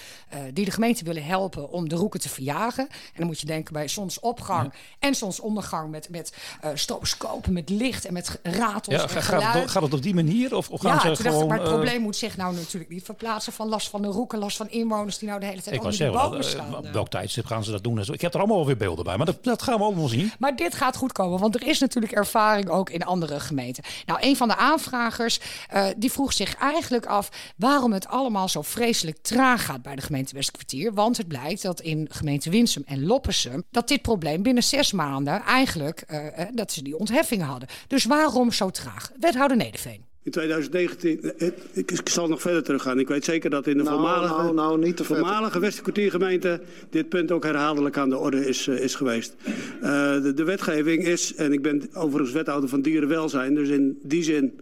die 0.53 0.65
de 0.65 0.71
gemeente 0.71 1.03
willen 1.03 1.25
helpen 1.25 1.69
om 1.69 1.89
de 1.89 1.95
roeken 1.95 2.19
te 2.19 2.29
verjagen. 2.29 2.87
En 2.89 3.17
dan 3.17 3.25
moet 3.25 3.39
je 3.39 3.45
denken 3.45 3.73
bij 3.73 3.87
zonsopgang 3.87 4.73
en 4.99 5.15
zonsondergang 5.15 5.91
met, 5.91 6.09
met 6.09 6.33
stroboscopen, 6.73 7.53
met 7.53 7.69
licht 7.69 8.05
en 8.05 8.13
met 8.13 8.39
ratels 8.43 8.95
ja, 8.95 9.01
en 9.01 9.23
gaat, 9.23 9.53
het, 9.53 9.69
gaat 9.69 9.83
het 9.83 9.93
op 9.93 10.01
die 10.01 10.13
manier? 10.13 10.55
Of, 10.55 10.69
of 10.69 10.81
gaan 10.81 11.09
ja, 11.09 11.15
ze 11.15 11.23
gewoon... 11.23 11.47
maar 11.47 11.59
het 11.59 11.69
probleem 11.69 12.01
moet 12.01 12.15
zich 12.15 12.37
nou 12.37 12.55
natuurlijk 12.55 12.91
niet 12.91 13.03
verplaatsen 13.03 13.53
van 13.53 13.67
last 13.67 13.89
van 13.89 14.01
de 14.01 14.07
roeken, 14.07 14.39
last 14.39 14.57
van 14.57 14.69
inwoners 14.69 15.17
die 15.17 15.27
nou 15.27 15.39
de 15.39 15.45
hele 15.45 15.61
tijd 15.61 15.77
onder 15.77 15.97
de 15.97 16.11
bomen 16.11 16.43
staan. 16.43 16.91
Welk 16.91 17.09
gaan 17.27 17.63
ze 17.63 17.71
dat 17.71 17.83
doen? 17.83 17.99
Ik 17.99 18.21
heb 18.21 18.33
er 18.33 18.39
allemaal 18.39 18.65
weer 18.65 18.77
beelden 18.77 19.05
bij, 19.05 19.17
maar 19.17 19.25
dat, 19.25 19.43
dat 19.43 19.61
gaan 19.61 19.77
we 19.77 19.83
allemaal 19.83 20.07
zien. 20.07 20.31
Maar 20.39 20.55
dit 20.55 20.75
gaat 20.75 20.95
goed 20.95 21.11
komen, 21.11 21.39
want 21.39 21.55
er 21.55 21.67
is 21.67 21.79
natuurlijk 21.79 22.13
ervaring 22.13 22.69
ook 22.69 22.89
in 22.89 23.03
andere 23.03 23.39
gemeenten. 23.39 23.83
Nou, 24.05 24.19
een 24.21 24.35
van 24.35 24.47
de 24.47 24.55
aanvragers 24.55 25.39
uh, 25.73 25.85
die 25.97 26.11
vroeg 26.11 26.33
zich 26.33 26.55
eigenlijk 26.55 27.05
af 27.05 27.29
waarom 27.57 27.93
het 27.93 28.07
allemaal 28.07 28.49
zo 28.49 28.61
vreselijk 28.61 29.17
traag 29.21 29.65
gaat 29.65 29.81
bij 29.81 29.95
de 29.95 30.01
gemeente 30.01 30.35
Westkwartier. 30.35 30.93
Want 30.93 31.17
het 31.17 31.27
blijkt 31.27 31.61
dat 31.61 31.81
in 31.81 32.07
gemeente 32.11 32.49
Winsum 32.49 32.83
en 32.85 33.05
Loppersum 33.05 33.63
dat 33.71 33.87
dit 33.87 34.01
probleem 34.01 34.43
binnen 34.43 34.63
zes 34.63 34.91
maanden 34.91 35.41
eigenlijk 35.41 36.03
uh, 36.07 36.19
dat 36.53 36.71
ze 36.71 36.83
die 36.83 36.97
ontheffing 36.97 37.43
hadden. 37.43 37.69
Dus 37.87 38.05
waarom 38.05 38.51
zo 38.51 38.69
traag? 38.69 39.11
Wethouder 39.19 39.57
Nederveen. 39.57 40.12
In 40.23 40.31
2019, 40.31 41.33
eh, 41.37 41.47
ik, 41.73 41.91
ik, 41.91 42.09
zal 42.09 42.27
nog 42.27 42.41
verder 42.41 42.63
teruggaan. 42.63 42.99
Ik 42.99 43.07
weet 43.07 43.25
zeker 43.25 43.49
dat 43.49 43.67
in 43.67 43.77
de 43.77 43.83
nou, 43.83 43.95
voormalige, 43.95 44.33
nou, 44.33 44.53
nou, 44.53 44.79
niet 44.79 44.97
te 44.97 45.03
voormalige 45.03 45.59
Westerkwartiergemeente 45.59 46.61
dit 46.89 47.09
punt 47.09 47.31
ook 47.31 47.43
herhaaldelijk 47.43 47.97
aan 47.97 48.09
de 48.09 48.17
orde 48.17 48.47
is, 48.47 48.67
uh, 48.67 48.79
is 48.79 48.95
geweest. 48.95 49.35
Uh, 49.83 50.21
de, 50.21 50.33
de, 50.33 50.43
wetgeving 50.43 51.05
is, 51.05 51.35
en 51.35 51.53
ik 51.53 51.61
ben 51.61 51.81
overigens 51.93 52.31
wethouder 52.31 52.69
van 52.69 52.81
dierenwelzijn, 52.81 53.55
dus 53.55 53.69
in 53.69 53.99
die 54.01 54.23
zin 54.23 54.53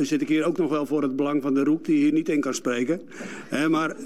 zit 0.00 0.20
ik 0.20 0.28
hier 0.28 0.44
ook 0.44 0.58
nog 0.58 0.70
wel 0.70 0.86
voor 0.86 1.02
het 1.02 1.16
belang 1.16 1.42
van 1.42 1.54
de 1.54 1.64
roek 1.64 1.84
die 1.84 1.96
hier 1.96 2.12
niet 2.12 2.28
in 2.28 2.40
kan 2.40 2.54
spreken. 2.54 3.00
maar 3.68 3.96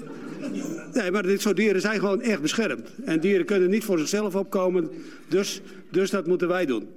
Nee, 0.93 1.11
maar 1.11 1.23
dit 1.23 1.41
soort 1.41 1.55
dieren 1.55 1.81
zijn 1.81 1.99
gewoon 1.99 2.21
echt 2.21 2.41
beschermd. 2.41 2.89
En 3.05 3.19
dieren 3.19 3.45
kunnen 3.45 3.69
niet 3.69 3.83
voor 3.83 3.99
zichzelf 3.99 4.35
opkomen, 4.35 4.89
dus, 5.27 5.61
dus 5.93 6.09
dat 6.09 6.27
moeten 6.27 6.47
wij 6.47 6.65
doen. 6.65 6.87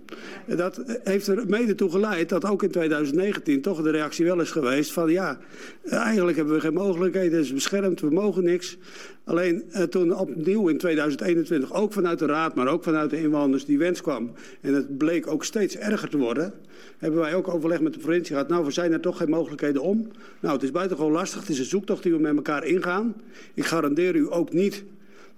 Dat 0.47 0.83
heeft 1.05 1.27
er 1.27 1.45
mede 1.47 1.75
toe 1.75 1.91
geleid 1.91 2.29
dat 2.29 2.45
ook 2.45 2.63
in 2.63 2.71
2019 2.71 3.61
toch 3.61 3.83
de 3.83 3.91
reactie 3.91 4.25
wel 4.25 4.41
is 4.41 4.51
geweest 4.51 4.93
van 4.93 5.11
ja, 5.11 5.39
eigenlijk 5.85 6.37
hebben 6.37 6.55
we 6.55 6.61
geen 6.61 6.75
mogelijkheden, 6.75 7.37
het 7.37 7.45
is 7.47 7.53
beschermd, 7.53 8.01
we 8.01 8.11
mogen 8.11 8.45
niks. 8.45 8.79
Alleen 9.25 9.65
eh, 9.71 9.83
toen 9.83 10.17
opnieuw 10.17 10.69
in 10.69 10.79
2021, 10.79 11.75
ook 11.75 11.93
vanuit 11.93 12.19
de 12.19 12.27
raad, 12.27 12.55
maar 12.55 12.67
ook 12.69 12.83
vanuit 12.83 13.11
de 13.11 13.21
inwoners, 13.21 13.65
die 13.65 13.79
wens 13.79 14.01
kwam. 14.01 14.33
En 14.61 14.75
het 14.75 14.99
bleek 14.99 15.27
ook 15.27 15.45
steeds 15.45 15.77
erger 15.77 16.09
te 16.09 16.19
worden. 16.19 16.53
Hebben 16.99 17.21
wij 17.21 17.35
ook 17.35 17.49
overleg 17.49 17.81
met 17.81 17.93
de 17.93 17.99
provincie 17.99 18.35
gehad. 18.35 18.49
Nou, 18.49 18.65
we 18.65 18.71
zijn 18.71 18.93
er 18.93 19.01
toch 19.01 19.17
geen 19.17 19.31
mogelijkheden 19.31 19.83
om. 19.83 20.11
Nou, 20.41 20.55
het 20.55 20.63
is 20.63 20.71
buitengewoon 20.71 21.13
lastig. 21.13 21.41
Het 21.41 21.49
is 21.49 21.59
een 21.59 21.65
zoektocht 21.65 22.03
die 22.03 22.13
we 22.13 22.19
met 22.19 22.37
elkaar 22.37 22.65
ingaan. 22.65 23.15
Ik 23.55 23.65
garandeer 23.65 24.15
u 24.15 24.33
ook 24.33 24.53
niet 24.53 24.85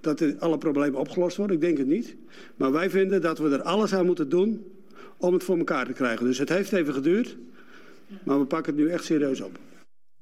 dat 0.01 0.41
alle 0.41 0.59
problemen 0.59 1.01
opgelost 1.01 1.37
worden. 1.37 1.57
Ik 1.57 1.63
denk 1.63 1.79
het 1.79 1.87
niet. 1.87 2.17
Maar 2.57 2.73
wij 2.73 2.91
vinden 2.91 3.21
dat 3.21 3.39
we 3.39 3.51
er 3.51 3.63
alles 3.63 3.95
aan 3.95 4.07
moeten 4.07 4.29
doen 4.29 4.65
om 5.17 5.33
het 5.33 5.45
voor 5.45 5.59
elkaar 5.59 5.87
te 5.87 5.93
krijgen. 5.93 6.27
Dus 6.27 6.39
het 6.39 6.49
heeft 6.49 6.73
even 6.73 6.95
geduurd. 6.95 7.37
Maar 8.23 8.39
we 8.39 8.45
pakken 8.45 8.75
het 8.75 8.83
nu 8.83 8.91
echt 8.91 9.05
serieus 9.05 9.41
op 9.41 9.59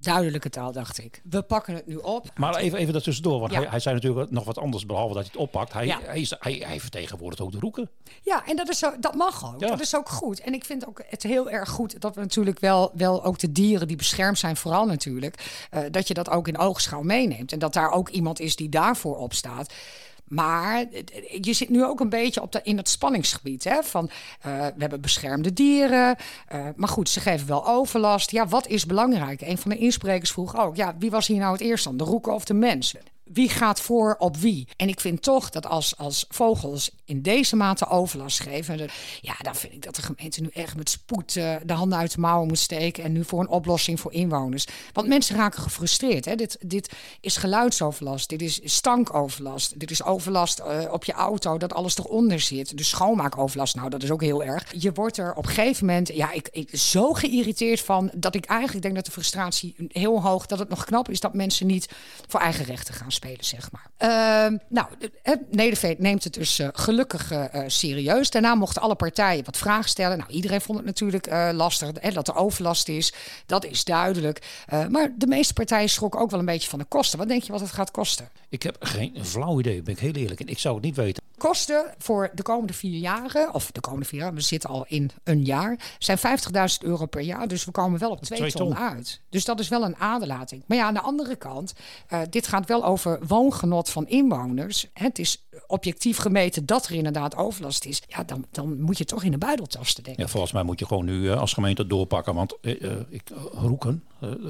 duidelijke 0.07 0.51
taal, 0.51 0.73
dacht 0.73 0.99
ik. 0.99 1.23
We 1.31 1.43
pakken 1.43 1.75
het 1.75 1.87
nu 1.87 1.97
op. 1.97 2.31
Maar 2.37 2.57
even, 2.57 2.79
even 2.79 3.03
tussendoor, 3.03 3.41
want 3.41 3.55
hij, 3.55 3.67
hij 3.69 3.81
zei 3.81 3.95
natuurlijk 3.95 4.31
nog 4.31 4.45
wat 4.45 4.59
anders, 4.59 4.87
behalve 4.87 5.15
dat 5.15 5.23
hij 5.23 5.33
het 5.33 5.43
oppakt. 5.43 5.73
Hij, 5.73 5.87
hij, 5.87 6.27
hij, 6.39 6.63
hij, 6.67 6.81
vertegenwoordigt 6.81 7.41
ook 7.41 7.53
de 7.53 7.59
roeken. 7.59 7.91
Ja, 8.23 8.47
en 8.47 8.57
dat, 8.57 8.69
is 8.69 8.79
zo, 8.79 8.93
dat 9.01 9.15
mag 9.15 9.55
ook. 9.55 9.61
Dat 9.61 9.81
is 9.81 9.97
ook 9.97 10.09
goed. 10.09 10.41
En 10.41 10.55
ik 10.55 10.65
vind 10.65 10.87
ook 10.87 11.03
het 11.09 11.23
heel 11.23 11.51
erg 11.51 11.69
goed 11.69 12.01
dat 12.01 12.15
we 12.15 12.21
natuurlijk 12.21 12.61
wel, 12.61 12.91
wel 12.95 13.25
ook 13.25 13.39
de 13.39 13.53
dieren 13.53 13.89
die 13.89 13.97
beschermd 13.97 14.39
zijn, 14.39 14.57
vooral 14.57 14.87
natuurlijk, 14.87 15.67
uh, 15.75 15.81
dat 15.91 16.09
je 16.09 16.15
dat 16.15 16.31
ook 16.31 16.49
in 16.49 16.59
oogschouw 16.59 17.03
meeneemt. 17.03 17.53
En 17.53 17.59
dat 17.59 17.73
daar 17.73 17.91
ook 17.91 18.09
iemand 18.09 18.41
is 18.41 18.57
die 18.57 18.69
daarvoor 18.69 19.17
opstaat. 19.17 19.73
Maar 20.29 20.85
je 21.41 21.53
zit 21.53 21.69
nu 21.69 21.85
ook 21.85 22.01
een 22.01 22.09
beetje 22.09 22.43
op 22.43 22.53
de, 22.53 22.61
in 22.63 22.77
het 22.77 22.89
spanningsgebied. 22.89 23.65
Hè? 23.65 23.83
Van, 23.83 24.05
uh, 24.47 24.67
we 24.67 24.75
hebben 24.79 25.01
beschermde 25.01 25.53
dieren. 25.53 26.17
Uh, 26.55 26.67
maar 26.77 26.89
goed, 26.89 27.09
ze 27.09 27.21
geven 27.21 27.47
wel 27.47 27.67
overlast. 27.67 28.31
Ja, 28.31 28.47
wat 28.47 28.67
is 28.67 28.87
belangrijk? 28.87 29.41
Een 29.41 29.59
van 29.59 29.71
de 29.71 29.79
insprekers 29.79 30.31
vroeg 30.31 30.57
ook... 30.57 30.77
Ja, 30.77 30.95
wie 30.99 31.11
was 31.11 31.27
hier 31.27 31.39
nou 31.39 31.53
het 31.53 31.61
eerst 31.61 31.85
dan? 31.85 31.97
De 31.97 32.05
roeken 32.05 32.35
of 32.35 32.45
de 32.45 32.55
mensen? 32.55 33.01
Wie 33.33 33.49
gaat 33.49 33.81
voor 33.81 34.17
op 34.19 34.37
wie? 34.37 34.69
En 34.77 34.89
ik 34.89 35.01
vind 35.01 35.23
toch 35.23 35.51
dat 35.51 35.67
als, 35.67 35.97
als 35.97 36.25
vogels 36.29 36.91
in 37.05 37.23
deze 37.23 37.57
mate 37.57 37.89
overlast 37.89 38.41
geven, 38.41 38.89
ja, 39.21 39.35
dan 39.43 39.55
vind 39.55 39.73
ik 39.73 39.83
dat 39.83 39.95
de 39.95 40.03
gemeente 40.03 40.41
nu 40.41 40.49
echt 40.53 40.77
met 40.77 40.91
spoed 40.91 41.35
uh, 41.35 41.57
de 41.65 41.73
handen 41.73 41.99
uit 41.99 42.15
de 42.15 42.21
mouwen 42.21 42.47
moet 42.47 42.59
steken 42.59 43.05
en 43.05 43.13
nu 43.13 43.25
voor 43.25 43.41
een 43.41 43.49
oplossing 43.49 44.01
voor 44.01 44.13
inwoners. 44.13 44.67
Want 44.93 45.09
mensen 45.09 45.37
raken 45.37 45.63
gefrustreerd. 45.63 46.25
Hè? 46.25 46.35
Dit, 46.35 46.57
dit 46.61 46.93
is 47.21 47.37
geluidsoverlast, 47.37 48.29
dit 48.29 48.43
is 48.43 48.61
stankoverlast, 48.65 49.81
dit 49.81 49.91
is 49.91 50.03
overlast 50.03 50.59
uh, 50.61 50.93
op 50.93 51.05
je 51.05 51.13
auto, 51.13 51.59
dat 51.59 51.75
alles 51.75 51.99
eronder 51.99 52.41
zit. 52.41 52.77
De 52.77 52.85
schoonmaakoverlast, 52.85 53.75
nou, 53.75 53.91
dat 53.91 54.03
is 54.03 54.11
ook 54.11 54.23
heel 54.23 54.45
erg. 54.45 54.73
Je 54.77 54.93
wordt 54.93 55.17
er 55.17 55.35
op 55.35 55.45
een 55.47 55.51
gegeven 55.51 55.87
moment, 55.87 56.09
ja, 56.15 56.33
ik, 56.33 56.49
ik 56.53 56.77
zo 56.77 57.13
geïrriteerd 57.13 57.81
van 57.81 58.11
dat 58.15 58.35
ik 58.35 58.45
eigenlijk 58.45 58.83
denk 58.83 58.95
dat 58.95 59.05
de 59.05 59.11
frustratie 59.11 59.75
heel 59.89 60.23
hoog, 60.23 60.47
dat 60.47 60.59
het 60.59 60.69
nog 60.69 60.85
knap 60.85 61.11
is 61.11 61.21
dat 61.21 61.35
mensen 61.35 61.67
niet 61.67 61.89
voor 62.27 62.41
eigen 62.41 62.65
rechten 62.65 62.95
gaan 62.95 63.13
spelen, 63.17 63.45
zeg 63.45 63.69
maar. 63.73 63.87
Uh, 63.99 64.59
nou, 64.69 64.87
Nederveen 65.51 65.97
neemt 65.99 66.25
het 66.25 66.35
dus 66.35 66.61
uh, 66.61 66.69
gelukkig 66.73 67.33
uh, 67.33 67.45
serieus. 67.67 68.31
Daarna 68.31 68.55
mochten 68.55 68.83
alle 68.83 68.95
partijen 68.95 69.45
wat 69.45 69.57
vragen 69.57 69.89
stellen. 69.89 70.19
Nou, 70.19 70.31
iedereen 70.31 70.61
vond 70.61 70.79
het 70.79 70.87
natuurlijk 70.87 71.27
lastig 71.53 71.91
hè, 72.01 72.11
dat 72.11 72.29
er 72.29 72.37
overlast 72.37 72.89
is. 72.89 73.13
Dat 73.47 73.65
is 73.65 73.85
duidelijk. 73.85 74.47
maar 74.91 75.13
de 75.17 75.27
meeste 75.27 75.53
partijen 75.53 75.89
schrokken 75.89 76.21
ook 76.21 76.31
wel 76.31 76.41
een 76.41 76.47
beetje 76.47 76.69
van 76.69 76.79
de 76.79 76.85
kosten. 76.85 77.19
Wat 77.19 77.29
denk 77.29 77.43
je 77.43 77.53
wat 77.53 77.61
het 77.61 77.73
gaat 77.73 77.91
kosten? 77.91 78.29
Ik 78.49 78.63
heb 78.63 78.77
geen 78.81 79.19
flauw 79.23 79.59
idee, 79.59 79.83
ben 79.83 79.95
ik 79.95 80.01
heel 80.01 80.13
eerlijk. 80.13 80.41
En 80.41 80.49
ik 80.49 80.59
zou 80.59 80.75
het 80.75 80.85
niet 80.85 80.97
weten. 80.97 81.23
Kosten 81.39 81.95
voor 81.99 82.31
de 82.35 82.43
komende 82.43 82.73
vier 82.73 82.99
jaren, 82.99 83.55
of 83.55 83.71
de 83.73 83.81
komende 83.81 84.07
vier 84.07 84.21
jaar, 84.21 84.35
we 84.35 84.41
zitten 84.41 84.71
al 84.71 84.85
in 84.89 85.11
een 85.25 85.45
jaar, 85.45 85.95
zijn 85.99 86.19
50.000 86.19 86.25
euro 86.81 87.07
per 87.07 87.21
jaar. 87.21 87.49
Dus 87.49 87.65
we 87.65 87.71
komen 87.71 87.99
wel 88.01 88.11
op 88.11 88.23
twee, 88.23 88.39
twee 88.39 88.53
ton. 88.53 88.69
ton. 88.69 88.79
uit. 88.79 89.21
Dus 89.31 89.45
dat 89.45 89.61
is 89.61 89.69
wel 89.69 89.85
een 89.85 89.97
aderlating. 89.97 90.63
Maar 90.67 90.77
ja, 90.77 90.85
aan 90.85 90.95
de 90.95 91.01
andere 91.01 91.37
kant, 91.37 91.75
dit 92.31 92.47
gaat 92.47 92.67
wel 92.67 92.85
over 92.85 93.19
woongenot 93.27 93.91
van 93.91 94.09
inwoners. 94.09 94.87
Het 94.93 95.19
is 95.19 95.47
objectief 95.67 96.17
gemeten 96.17 96.67
dat 96.67 96.87
er 96.87 96.95
inderdaad 96.95 97.37
overlast 97.37 97.85
is. 97.85 98.03
Ja, 98.09 98.25
dan, 98.25 98.47
dan 98.51 98.81
moet 98.81 98.99
je 98.99 99.05
toch 99.05 99.23
in 99.23 99.31
de 99.31 99.39
buidel 99.39 99.67
tasten, 99.67 100.05
denk 100.05 100.17
ik. 100.17 100.23
Ja, 100.23 100.31
volgens 100.31 100.53
mij 100.53 100.63
moet 100.63 100.79
je 100.79 100.87
gewoon 100.87 101.05
nu 101.05 101.21
uh, 101.21 101.41
als 101.41 101.53
gemeente 101.53 101.87
doorpakken. 101.87 102.35
Want 102.35 102.57
uh, 102.61 102.93
ik, 103.09 103.31
Roeken 103.53 104.05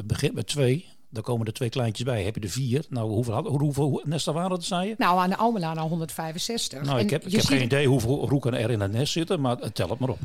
begint 0.04 0.34
met 0.34 0.46
twee. 0.46 0.95
Dan 1.16 1.24
komen 1.24 1.46
er 1.46 1.52
twee 1.52 1.68
kleintjes 1.68 2.06
bij. 2.06 2.22
Heb 2.22 2.34
je 2.34 2.40
er 2.40 2.48
vier? 2.48 2.84
Nou, 2.88 3.10
hoeveel, 3.10 3.46
hoeveel 3.46 4.02
nesten 4.04 4.34
waren 4.34 4.50
het, 4.50 4.64
zei 4.64 4.88
je? 4.88 4.94
Nou, 4.98 5.18
aan 5.18 5.30
de 5.30 5.36
Almela 5.36 5.74
nou 5.74 5.88
165. 5.88 6.82
Nou, 6.82 6.98
ik 6.98 7.10
heb, 7.10 7.26
ik 7.26 7.32
heb 7.32 7.44
geen 7.44 7.62
idee 7.62 7.86
hoeveel 7.86 8.28
roeken 8.28 8.54
er 8.54 8.70
in 8.70 8.80
het 8.80 8.92
nest 8.92 9.12
zitten, 9.12 9.40
maar 9.40 9.72
tel 9.72 9.88
het 9.88 9.98
maar 9.98 10.08
op. 10.08 10.18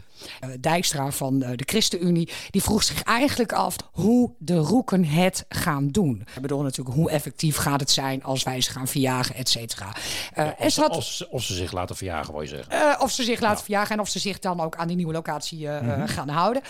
Uh, 0.43 0.49
Dijkstra 0.59 1.11
van 1.11 1.43
uh, 1.43 1.49
de 1.55 1.63
ChristenUnie, 1.65 2.29
die 2.49 2.61
vroeg 2.61 2.83
zich 2.83 3.03
eigenlijk 3.03 3.53
af 3.53 3.75
hoe 3.91 4.31
de 4.37 4.55
roeken 4.55 5.05
het 5.05 5.45
gaan 5.49 5.87
doen. 5.87 6.23
Ik 6.35 6.41
bedoel 6.41 6.61
natuurlijk, 6.61 6.95
hoe 6.95 7.09
effectief 7.09 7.55
gaat 7.55 7.79
het 7.79 7.91
zijn 7.91 8.23
als 8.23 8.43
wij 8.43 8.61
ze 8.61 8.71
gaan 8.71 8.87
verjagen, 8.87 9.35
et 9.35 9.49
cetera. 9.49 9.87
Uh, 9.87 10.45
ja, 10.45 10.55
of, 10.57 10.75
had, 10.75 10.95
of, 10.95 11.03
ze, 11.03 11.29
of, 11.29 11.43
ze 11.43 11.53
zich 11.53 11.71
laten 11.71 11.95
verjagen, 11.95 12.33
wil 12.33 12.41
je 12.41 12.47
zeggen. 12.47 13.01
of 13.01 13.11
ze 13.11 13.23
zich 13.23 13.39
laten 13.39 13.63
verjagen 13.63 13.95
en 13.95 14.01
of 14.01 14.09
ze 14.09 14.19
zich 14.19 14.39
dan 14.39 14.59
ook 14.59 14.75
aan 14.75 14.87
die 14.87 14.95
nieuwe 14.95 15.13
locatie 15.13 15.67
mm 15.67 15.89
-hmm. 15.89 16.07
gaan 16.07 16.29
houden. 16.29 16.61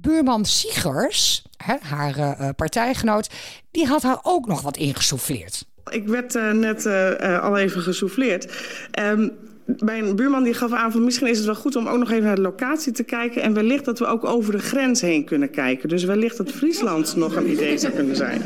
Buurman 0.00 0.44
Siegers, 0.44 1.44
hè, 1.56 1.74
haar 1.80 2.18
uh, 2.18 2.48
partijgenoot, 2.56 3.30
die 3.70 3.86
had 3.86 4.02
haar 4.02 4.18
ook 4.22 4.46
nog 4.46 4.60
wat 4.60 4.76
ingesouffleerd. 4.76 5.64
Ik 5.90 6.08
werd 6.08 6.34
uh, 6.34 6.50
net 6.50 6.84
uh, 6.84 7.42
al 7.42 7.56
even 7.56 7.82
gesouffleerd. 7.82 8.52
Um, 9.00 9.32
mijn 9.78 10.16
buurman 10.16 10.42
die 10.42 10.54
gaf 10.54 10.72
aan 10.72 10.92
van 10.92 11.04
misschien 11.04 11.26
is 11.26 11.36
het 11.36 11.46
wel 11.46 11.54
goed 11.54 11.76
om 11.76 11.88
ook 11.88 11.98
nog 11.98 12.10
even 12.10 12.24
naar 12.24 12.34
de 12.34 12.40
locatie 12.40 12.92
te 12.92 13.02
kijken. 13.02 13.42
En 13.42 13.54
wellicht 13.54 13.84
dat 13.84 13.98
we 13.98 14.06
ook 14.06 14.24
over 14.24 14.52
de 14.52 14.58
grens 14.58 15.00
heen 15.00 15.24
kunnen 15.24 15.50
kijken. 15.50 15.88
Dus 15.88 16.04
wellicht 16.04 16.36
dat 16.36 16.50
Friesland 16.50 17.16
nog 17.16 17.36
een 17.36 17.50
idee 17.50 17.78
zou 17.78 17.92
kunnen 17.92 18.16
zijn. 18.16 18.42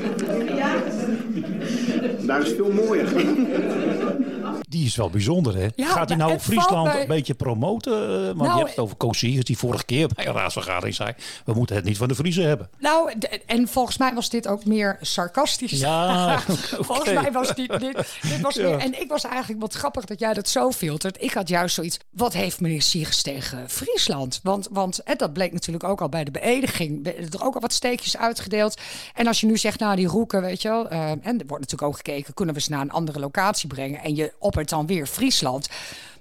Ja. 0.57 0.75
Daar 2.21 2.41
is 2.41 2.53
veel 2.53 2.73
mooier. 2.73 3.09
Die 4.69 4.85
is 4.85 4.97
wel 4.97 5.11
bijzonder, 5.11 5.57
hè? 5.57 5.69
Ja, 5.77 5.87
Gaat 5.87 6.09
hij 6.09 6.19
nou 6.19 6.39
Friesland 6.39 6.95
een 6.95 7.07
beetje 7.07 7.35
promoten? 7.35 7.93
Uh, 7.93 8.27
want 8.27 8.37
nou, 8.37 8.53
je 8.53 8.59
hebt 8.59 8.71
het 8.71 8.79
over 8.79 8.97
Koosiers 8.97 9.45
die 9.45 9.59
vorige 9.59 9.85
keer 9.85 10.09
bij 10.15 10.27
een 10.27 10.33
raadsvergadering 10.33 10.95
zei... 10.95 11.13
we 11.45 11.53
moeten 11.53 11.77
het 11.77 11.85
niet 11.85 11.97
van 11.97 12.09
de 12.09 12.15
Friese 12.15 12.43
hebben. 12.43 12.71
Nou, 12.79 13.13
en 13.47 13.69
volgens 13.69 13.99
mij 13.99 14.15
was 14.15 14.31
dit 14.31 14.49
ook 14.49 14.65
meer 14.65 14.97
sarcastisch. 15.01 15.71
Ja, 15.71 16.39
Volgens 16.89 17.13
mij 17.13 17.33
was 17.33 17.55
dit... 17.55 17.81
dit, 17.81 18.19
dit 18.23 18.41
was 18.41 18.57
meer, 18.57 18.79
en 18.79 19.01
ik 19.01 19.09
was 19.09 19.25
eigenlijk 19.25 19.61
wat 19.61 19.75
grappig 19.75 20.05
dat 20.05 20.19
jij 20.19 20.35
dat 20.35 20.49
zo 20.49 20.71
filtert. 20.71 21.23
Ik 21.23 21.33
had 21.33 21.49
juist 21.49 21.75
zoiets... 21.75 21.99
wat 22.11 22.33
heeft 22.33 22.61
meneer 22.61 22.83
Siegers 22.83 23.23
tegen 23.23 23.71
Friesland? 23.71 24.41
Want, 24.43 24.69
want 24.71 24.99
en 24.99 25.17
dat 25.17 25.33
bleek 25.33 25.53
natuurlijk 25.53 25.85
ook 25.85 26.01
al 26.01 26.09
bij 26.09 26.25
de 26.25 26.31
beëdiging. 26.31 27.07
Er 27.07 27.45
ook 27.45 27.55
al 27.55 27.61
wat 27.61 27.73
steekjes 27.73 28.17
uitgedeeld. 28.17 28.81
En 29.15 29.27
als 29.27 29.41
je 29.41 29.47
nu 29.47 29.57
zegt, 29.57 29.79
nou 29.81 29.97
die 29.97 30.07
roeken, 30.07 30.41
weet 30.41 30.63
je 30.63 30.69
wel... 30.69 30.93
Uh, 30.93 31.11
en 31.11 31.21
er 31.23 31.47
wordt 31.47 31.49
natuurlijk 31.49 31.83
ook 31.83 31.97
gekeken, 31.97 32.35
kunnen 32.35 32.55
we 32.55 32.61
ze 32.61 32.71
naar 32.71 32.81
een 32.81 32.91
andere 32.91 33.19
locatie 33.19 33.69
brengen? 33.69 34.01
En 34.01 34.15
je 34.15 34.33
op 34.39 34.57
dan 34.67 34.87
weer 34.87 35.07
Friesland. 35.07 35.69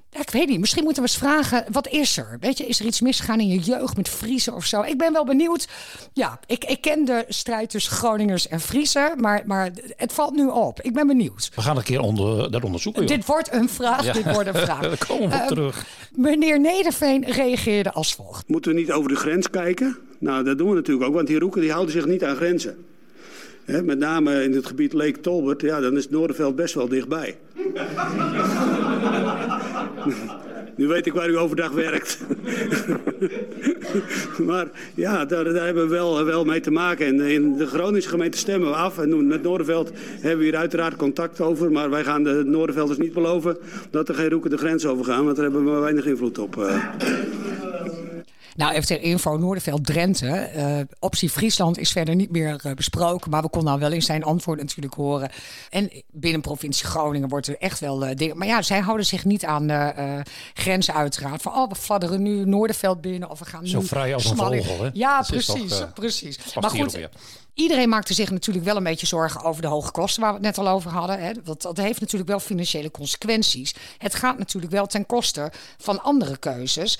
Ja, 0.09 0.19
ik 0.19 0.29
weet 0.29 0.47
niet. 0.47 0.59
Misschien 0.59 0.83
moeten 0.83 1.03
we 1.03 1.09
eens 1.09 1.17
vragen, 1.17 1.65
wat 1.71 1.87
is 1.87 2.17
er? 2.17 2.37
Weet 2.39 2.57
je, 2.57 2.65
is 2.65 2.79
er 2.79 2.85
iets 2.85 3.01
misgegaan 3.01 3.39
in 3.39 3.47
je 3.47 3.59
jeugd 3.59 3.97
met 3.97 4.09
Friesen 4.09 4.53
of 4.53 4.65
zo? 4.65 4.81
Ik 4.81 4.97
ben 4.97 5.13
wel 5.13 5.25
benieuwd. 5.25 5.67
Ja, 6.13 6.39
ik, 6.45 6.65
ik 6.65 6.81
ken 6.81 7.05
de 7.05 7.25
strijd 7.27 7.69
tussen 7.69 7.91
Groningers 7.91 8.47
en 8.47 8.59
Friesen, 8.59 9.13
maar, 9.17 9.43
maar 9.45 9.71
het 9.95 10.13
valt 10.13 10.35
nu 10.35 10.47
op. 10.47 10.81
Ik 10.81 10.93
ben 10.93 11.07
benieuwd. 11.07 11.51
We 11.55 11.61
gaan 11.61 11.77
een 11.77 11.83
keer 11.83 11.99
onder, 11.99 12.51
dat 12.51 12.63
onderzoeken. 12.63 13.07
Dit 13.07 13.25
wordt 13.25 13.53
een 13.53 13.69
vraag, 13.69 14.11
dit 14.11 14.33
wordt 14.33 14.47
een 14.47 14.55
vraag. 14.55 14.81
Daar 14.87 15.05
komen 15.07 15.29
we 15.29 15.35
uh, 15.35 15.47
terug. 15.47 15.85
Meneer 16.11 16.59
Nederveen 16.59 17.25
reageerde 17.25 17.91
als 17.91 18.13
volgt. 18.13 18.47
Moeten 18.47 18.73
we 18.73 18.79
niet 18.79 18.91
over 18.91 19.09
de 19.09 19.15
grens 19.15 19.49
kijken? 19.49 19.97
Nou, 20.19 20.43
dat 20.43 20.57
doen 20.57 20.69
we 20.69 20.75
natuurlijk 20.75 21.07
ook, 21.07 21.13
want 21.13 21.27
die 21.27 21.39
roeken 21.39 21.61
die 21.61 21.71
houden 21.71 21.93
zich 21.93 22.05
niet 22.05 22.23
aan 22.23 22.35
grenzen. 22.35 22.85
He, 23.65 23.83
met 23.83 23.99
name 23.99 24.43
in 24.43 24.53
het 24.53 24.65
gebied 24.65 24.93
Lake 24.93 25.19
Tolbert, 25.19 25.61
ja, 25.61 25.79
dan 25.79 25.97
is 25.97 26.03
het 26.03 26.11
Noorderveld 26.11 26.55
best 26.55 26.73
wel 26.73 26.87
dichtbij. 26.87 27.37
Nu 30.75 30.87
weet 30.87 31.05
ik 31.05 31.13
waar 31.13 31.29
u 31.29 31.37
overdag 31.37 31.71
werkt. 31.71 32.19
maar 34.47 34.67
ja, 34.95 35.25
daar, 35.25 35.43
daar, 35.43 35.65
hebben 35.65 35.83
we 35.83 35.89
wel, 35.89 36.25
wel 36.25 36.45
mee 36.45 36.59
te 36.59 36.71
maken. 36.71 37.05
En 37.05 37.19
in 37.19 37.57
de 37.57 37.67
Groningse 37.67 38.09
gemeente 38.09 38.37
stemmen 38.37 38.69
we 38.69 38.75
af. 38.75 38.99
En 38.99 39.27
met 39.27 39.43
Noorderveld 39.43 39.91
hebben 40.19 40.39
we 40.39 40.43
hier 40.43 40.55
uiteraard 40.55 40.95
contact 40.95 41.41
over. 41.41 41.71
Maar 41.71 41.89
wij 41.89 42.03
gaan 42.03 42.23
de 42.23 42.43
Noordervelders 42.45 42.99
niet 42.99 43.13
beloven 43.13 43.57
dat 43.89 44.09
er 44.09 44.15
geen 44.15 44.29
roeken 44.29 44.49
de 44.49 44.57
grens 44.57 44.85
over 44.85 45.05
gaan. 45.05 45.23
Want 45.23 45.35
daar 45.35 45.45
hebben 45.45 45.73
we 45.73 45.79
weinig 45.79 46.05
invloed 46.05 46.37
op. 46.37 46.55
Nou, 48.57 48.73
even 48.73 48.85
ter 48.87 49.01
info, 49.01 49.37
Noorderveld 49.37 49.85
Drenthe. 49.85 50.51
Uh, 50.55 50.79
optie 50.99 51.29
Friesland 51.29 51.77
is 51.77 51.91
verder 51.91 52.15
niet 52.15 52.31
meer 52.31 52.61
uh, 52.65 52.73
besproken. 52.73 53.31
Maar 53.31 53.41
we 53.41 53.49
konden 53.49 53.69
nou 53.69 53.81
wel 53.81 53.91
in 53.91 54.01
zijn 54.01 54.23
antwoord 54.23 54.59
natuurlijk 54.59 54.93
horen. 54.93 55.29
En 55.69 56.03
binnen 56.11 56.41
provincie 56.41 56.85
Groningen 56.85 57.29
wordt 57.29 57.47
er 57.47 57.57
echt 57.57 57.79
wel 57.79 58.07
uh, 58.07 58.15
dingen. 58.15 58.37
Maar 58.37 58.47
ja, 58.47 58.61
zij 58.61 58.79
houden 58.79 59.05
zich 59.05 59.25
niet 59.25 59.45
aan 59.45 59.65
grenzen 60.53 60.93
uiteraard. 60.93 61.41
Van, 61.41 61.53
oh, 61.53 61.69
we 61.69 61.75
fladderen 61.75 62.21
nu 62.21 62.45
Noorderveld 62.45 63.01
binnen. 63.01 63.29
Of 63.29 63.39
we 63.39 63.45
gaan 63.45 63.67
Zo 63.67 63.79
nu 63.79 63.85
vrij 63.85 64.13
als 64.13 64.29
een 64.29 64.37
vogel, 64.37 64.83
hè? 64.83 64.89
Ja, 64.93 65.17
dat 65.17 65.27
precies. 65.27 65.77
Toch, 65.77 65.93
precies. 65.93 66.39
Maar 66.59 66.69
goed, 66.69 67.07
Iedereen 67.57 67.89
maakte 67.89 68.13
zich 68.13 68.31
natuurlijk 68.31 68.65
wel 68.65 68.75
een 68.75 68.83
beetje 68.83 69.05
zorgen 69.05 69.43
over 69.43 69.61
de 69.61 69.67
hoge 69.67 69.91
kosten 69.91 70.21
waar 70.21 70.31
we 70.31 70.37
het 70.37 70.45
net 70.45 70.57
al 70.57 70.73
over 70.73 70.91
hadden. 70.91 71.19
Hè. 71.19 71.31
Dat, 71.43 71.61
dat 71.61 71.77
heeft 71.77 71.99
natuurlijk 71.99 72.29
wel 72.29 72.39
financiële 72.39 72.91
consequenties. 72.91 73.75
Het 73.97 74.15
gaat 74.15 74.37
natuurlijk 74.37 74.73
wel 74.73 74.87
ten 74.87 75.05
koste 75.05 75.51
van 75.77 76.03
andere 76.03 76.37
keuzes. 76.37 76.99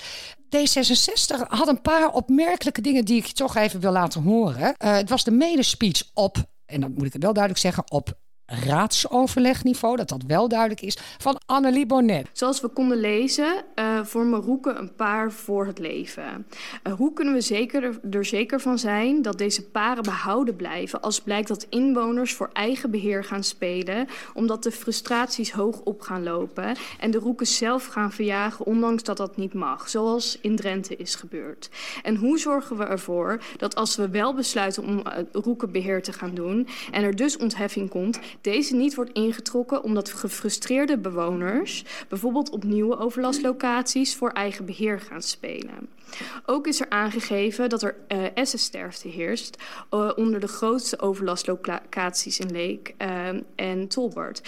D66 0.56 1.48
had 1.48 1.68
een 1.68 1.80
paar 1.80 2.12
opmerkelijke 2.12 2.80
dingen 2.80 3.04
die 3.04 3.16
ik 3.16 3.26
toch 3.26 3.56
even 3.56 3.80
wil 3.80 3.92
laten 3.92 4.22
horen. 4.22 4.74
Uh, 4.78 4.92
het 4.92 5.08
was 5.08 5.24
de 5.24 5.30
medespeech 5.30 6.02
op, 6.14 6.36
en 6.66 6.80
dat 6.80 6.90
moet 6.90 7.14
ik 7.14 7.20
wel 7.20 7.32
duidelijk 7.32 7.62
zeggen, 7.62 7.90
op 7.92 8.18
raadsoverlegniveau, 8.48 9.96
dat 9.96 10.08
dat 10.08 10.22
wel 10.26 10.48
duidelijk 10.48 10.80
is, 10.80 10.98
van 11.18 11.40
Annelie 11.46 11.86
Bonnet. 11.86 12.28
Zoals 12.32 12.60
we 12.60 12.68
konden 12.68 13.00
lezen, 13.00 13.64
uh, 13.74 14.04
vormen 14.04 14.40
roeken 14.40 14.78
een 14.78 14.94
paar 14.94 15.32
voor 15.32 15.66
het 15.66 15.78
leven. 15.78 16.46
Uh, 16.86 16.92
hoe 16.92 17.12
kunnen 17.12 17.34
we 17.34 17.40
zeker 17.40 17.84
er, 17.84 18.00
er, 18.10 18.24
zeker 18.24 18.60
van 18.60 18.78
zijn 18.78 19.22
dat 19.22 19.38
deze 19.38 19.64
paren 19.64 20.02
behouden 20.02 20.56
blijven 20.56 21.00
als 21.00 21.20
blijkt 21.20 21.48
dat 21.48 21.66
inwoners 21.68 22.34
voor 22.34 22.50
eigen 22.52 22.90
beheer 22.90 23.24
gaan 23.24 23.44
spelen, 23.44 24.06
omdat 24.34 24.62
de 24.62 24.70
frustraties 24.70 25.52
hoog 25.52 25.80
op 25.80 26.00
gaan 26.00 26.22
lopen 26.22 26.76
en 27.00 27.10
de 27.10 27.18
roeken 27.18 27.46
zelf 27.46 27.86
gaan 27.86 28.12
verjagen, 28.12 28.66
ondanks 28.66 29.02
dat 29.02 29.16
dat 29.16 29.36
niet 29.36 29.54
mag, 29.54 29.88
zoals 29.88 30.38
in 30.40 30.56
Drenthe 30.56 30.96
is 30.96 31.14
gebeurd? 31.14 31.70
En 32.02 32.16
hoe 32.16 32.38
zorgen 32.38 32.76
we 32.76 32.84
ervoor 32.84 33.40
dat 33.56 33.74
als 33.74 33.96
we 33.96 34.08
wel 34.08 34.34
besluiten 34.34 34.82
om 34.82 34.98
uh, 34.98 35.02
roekenbeheer 35.32 36.02
te 36.02 36.12
gaan 36.12 36.34
doen 36.34 36.68
en 36.90 37.02
er 37.02 37.16
dus 37.16 37.36
ontheffing 37.36 37.90
komt, 37.90 38.18
deze 38.40 38.74
niet 38.74 38.94
wordt 38.94 39.12
ingetrokken 39.12 39.82
omdat 39.82 40.12
gefrustreerde 40.12 40.98
bewoners 40.98 41.84
bijvoorbeeld 42.08 42.50
op 42.50 42.64
nieuwe 42.64 42.98
overlastlocaties 42.98 44.16
voor 44.16 44.30
eigen 44.30 44.64
beheer 44.64 45.00
gaan 45.00 45.22
spelen. 45.22 45.88
Ook 46.46 46.66
is 46.66 46.80
er 46.80 46.88
aangegeven 46.88 47.68
dat 47.68 47.82
er 47.82 47.96
uh, 48.08 48.24
essensterfte 48.34 49.08
heerst 49.08 49.62
uh, 49.90 50.10
onder 50.16 50.40
de 50.40 50.48
grootste 50.48 50.98
overlastlocaties 50.98 52.38
in 52.38 52.50
Leek 52.50 52.94
uh, 52.98 53.28
en 53.54 53.88
Tolbert. 53.88 54.42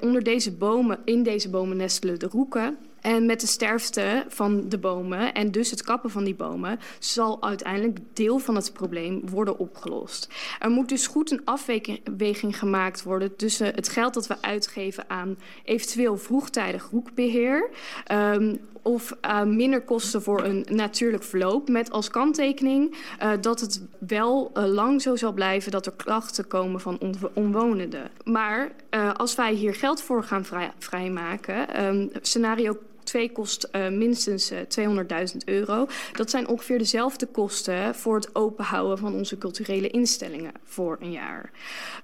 onder 0.00 0.22
deze 0.22 0.52
bomen, 0.52 0.98
in 1.04 1.22
deze 1.22 1.50
bomen 1.50 1.76
nestelen 1.76 2.18
de 2.18 2.26
roeken. 2.26 2.78
En 3.00 3.26
met 3.26 3.40
de 3.40 3.46
sterfte 3.46 4.24
van 4.28 4.68
de 4.68 4.78
bomen 4.78 5.34
en 5.34 5.50
dus 5.50 5.70
het 5.70 5.82
kappen 5.82 6.10
van 6.10 6.24
die 6.24 6.34
bomen 6.34 6.78
zal 6.98 7.42
uiteindelijk 7.42 7.98
deel 8.12 8.38
van 8.38 8.54
het 8.54 8.72
probleem 8.72 9.22
worden 9.30 9.58
opgelost. 9.58 10.28
Er 10.58 10.70
moet 10.70 10.88
dus 10.88 11.06
goed 11.06 11.30
een 11.30 11.44
afweging 11.44 12.58
gemaakt 12.58 13.02
worden 13.02 13.36
tussen 13.36 13.74
het 13.74 13.88
geld 13.88 14.14
dat 14.14 14.26
we 14.26 14.42
uitgeven 14.42 15.04
aan 15.08 15.38
eventueel 15.64 16.16
vroegtijdig 16.16 16.88
roekbeheer. 16.90 17.70
Um, 18.12 18.60
of 18.82 19.16
uh, 19.24 19.42
minder 19.42 19.82
kosten 19.82 20.22
voor 20.22 20.44
een 20.44 20.66
natuurlijk 20.70 21.22
verloop. 21.22 21.68
Met 21.68 21.90
als 21.90 22.10
kanttekening 22.10 22.96
uh, 23.22 23.30
dat 23.40 23.60
het 23.60 23.82
wel 23.98 24.50
uh, 24.54 24.64
lang 24.64 25.02
zo 25.02 25.16
zal 25.16 25.32
blijven 25.32 25.70
dat 25.70 25.86
er 25.86 25.92
klachten 25.92 26.46
komen 26.46 26.80
van 26.80 26.98
omwonenden. 27.34 28.10
Maar 28.24 28.72
als 29.16 29.34
wij 29.34 29.52
hier 29.52 29.74
geld 29.74 30.02
voor 30.02 30.24
gaan 30.24 30.44
vrij, 30.44 30.72
vrijmaken, 30.78 31.84
um, 31.84 32.10
scenario 32.20 32.76
2 33.02 33.32
kost 33.32 33.68
uh, 33.72 33.88
minstens 33.88 34.52
uh, 34.52 34.58
200.000 34.58 35.36
euro. 35.44 35.86
Dat 36.12 36.30
zijn 36.30 36.48
ongeveer 36.48 36.78
dezelfde 36.78 37.26
kosten 37.26 37.94
voor 37.94 38.14
het 38.14 38.34
openhouden 38.34 38.98
van 38.98 39.14
onze 39.14 39.38
culturele 39.38 39.88
instellingen 39.88 40.52
voor 40.64 40.96
een 41.00 41.12
jaar. 41.12 41.50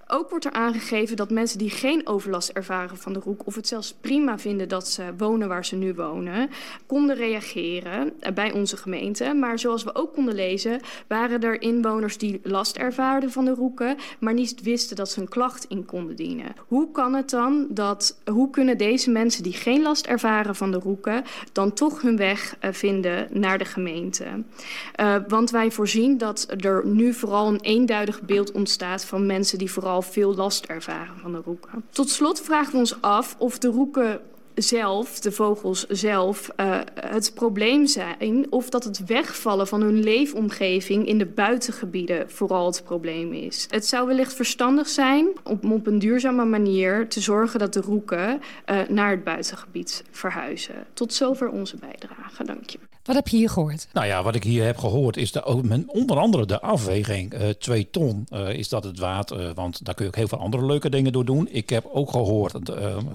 Ook 0.08 0.30
wordt 0.30 0.44
er 0.44 0.52
aangegeven 0.52 1.16
dat 1.16 1.30
mensen 1.30 1.58
die 1.58 1.70
geen 1.70 2.06
overlast 2.06 2.48
ervaren 2.48 2.96
van 2.96 3.12
de 3.12 3.18
roek... 3.18 3.46
of 3.46 3.54
het 3.54 3.68
zelfs 3.68 3.94
prima 4.00 4.38
vinden 4.38 4.68
dat 4.68 4.88
ze 4.88 5.02
wonen 5.16 5.48
waar 5.48 5.64
ze 5.64 5.76
nu 5.76 5.94
wonen... 5.94 6.50
konden 6.86 7.16
reageren 7.16 8.12
uh, 8.20 8.32
bij 8.32 8.52
onze 8.52 8.76
gemeente. 8.76 9.34
Maar 9.34 9.58
zoals 9.58 9.84
we 9.84 9.94
ook 9.94 10.14
konden 10.14 10.34
lezen... 10.34 10.80
waren 11.06 11.42
er 11.42 11.62
inwoners 11.62 12.18
die 12.18 12.40
last 12.42 12.76
ervaarden 12.76 13.30
van 13.32 13.44
de 13.44 13.54
roeken... 13.54 13.96
maar 14.18 14.34
niet 14.34 14.62
wisten 14.62 14.96
dat 14.96 15.10
ze 15.10 15.20
een 15.20 15.28
klacht 15.28 15.64
in 15.68 15.84
konden 15.84 16.16
dienen. 16.16 16.54
Hoe 16.68 16.90
kan 16.90 17.14
het 17.14 17.30
dan 17.30 17.66
dat... 17.70 18.20
hoe 18.24 18.50
kunnen 18.50 18.78
deze 18.78 19.10
mensen 19.10 19.42
die 19.42 19.52
geen 19.52 19.82
last 19.82 20.06
ervaren 20.06 20.54
van 20.54 20.70
de 20.70 20.78
roek 20.78 20.85
dan 21.52 21.72
toch 21.72 22.02
hun 22.02 22.16
weg 22.16 22.56
uh, 22.60 22.72
vinden 22.72 23.28
naar 23.30 23.58
de 23.58 23.64
gemeente. 23.64 24.24
Uh, 25.00 25.16
want 25.28 25.50
wij 25.50 25.70
voorzien 25.70 26.18
dat 26.18 26.46
er 26.56 26.86
nu 26.86 27.12
vooral 27.12 27.46
een 27.48 27.60
eenduidig 27.60 28.22
beeld 28.22 28.52
ontstaat 28.52 29.04
van 29.04 29.26
mensen 29.26 29.58
die 29.58 29.70
vooral 29.70 30.02
veel 30.02 30.34
last 30.34 30.64
ervaren 30.64 31.18
van 31.18 31.32
de 31.32 31.40
roeken. 31.44 31.84
Tot 31.90 32.10
slot 32.10 32.40
vragen 32.40 32.72
we 32.72 32.78
ons 32.78 33.02
af 33.02 33.34
of 33.38 33.58
de 33.58 33.68
roeken 33.68 34.20
zelf, 34.56 35.20
de 35.20 35.32
vogels 35.32 35.86
zelf, 35.86 36.50
uh, 36.60 36.80
het 36.94 37.32
probleem 37.34 37.86
zijn 37.86 38.46
of 38.50 38.70
dat 38.70 38.84
het 38.84 39.04
wegvallen 39.04 39.66
van 39.66 39.80
hun 39.80 40.02
leefomgeving 40.02 41.06
in 41.06 41.18
de 41.18 41.26
buitengebieden 41.26 42.30
vooral 42.30 42.66
het 42.66 42.82
probleem 42.84 43.32
is. 43.32 43.66
Het 43.70 43.86
zou 43.86 44.06
wellicht 44.06 44.34
verstandig 44.34 44.88
zijn 44.88 45.28
om 45.42 45.72
op 45.72 45.86
een 45.86 45.98
duurzame 45.98 46.44
manier 46.44 47.08
te 47.08 47.20
zorgen 47.20 47.58
dat 47.58 47.72
de 47.72 47.80
roeken 47.80 48.40
uh, 48.70 48.80
naar 48.88 49.10
het 49.10 49.25
buitengebied 49.25 50.04
verhuizen. 50.10 50.86
Tot 50.92 51.14
zover 51.14 51.48
onze 51.48 51.76
bijdrage. 51.76 52.44
Dank 52.44 52.70
je. 52.70 52.78
Wat 53.06 53.16
heb 53.16 53.28
je 53.28 53.36
hier 53.36 53.50
gehoord? 53.50 53.88
Nou 53.92 54.06
ja, 54.06 54.22
wat 54.22 54.34
ik 54.34 54.44
hier 54.44 54.64
heb 54.64 54.78
gehoord 54.78 55.16
is 55.16 55.32
de, 55.32 55.44
onder 55.86 56.18
andere 56.18 56.46
de 56.46 56.60
afweging. 56.60 57.34
Uh, 57.34 57.48
twee 57.48 57.90
ton 57.90 58.26
uh, 58.32 58.48
is 58.48 58.68
dat 58.68 58.84
het 58.84 58.98
waard, 58.98 59.30
uh, 59.30 59.50
want 59.54 59.84
daar 59.84 59.94
kun 59.94 60.04
je 60.04 60.10
ook 60.10 60.16
heel 60.16 60.28
veel 60.28 60.38
andere 60.38 60.66
leuke 60.66 60.90
dingen 60.90 61.12
door 61.12 61.25
doen. 61.25 61.48
Ik 61.50 61.70
heb 61.70 61.88
ook 61.92 62.10
gehoord 62.10 62.54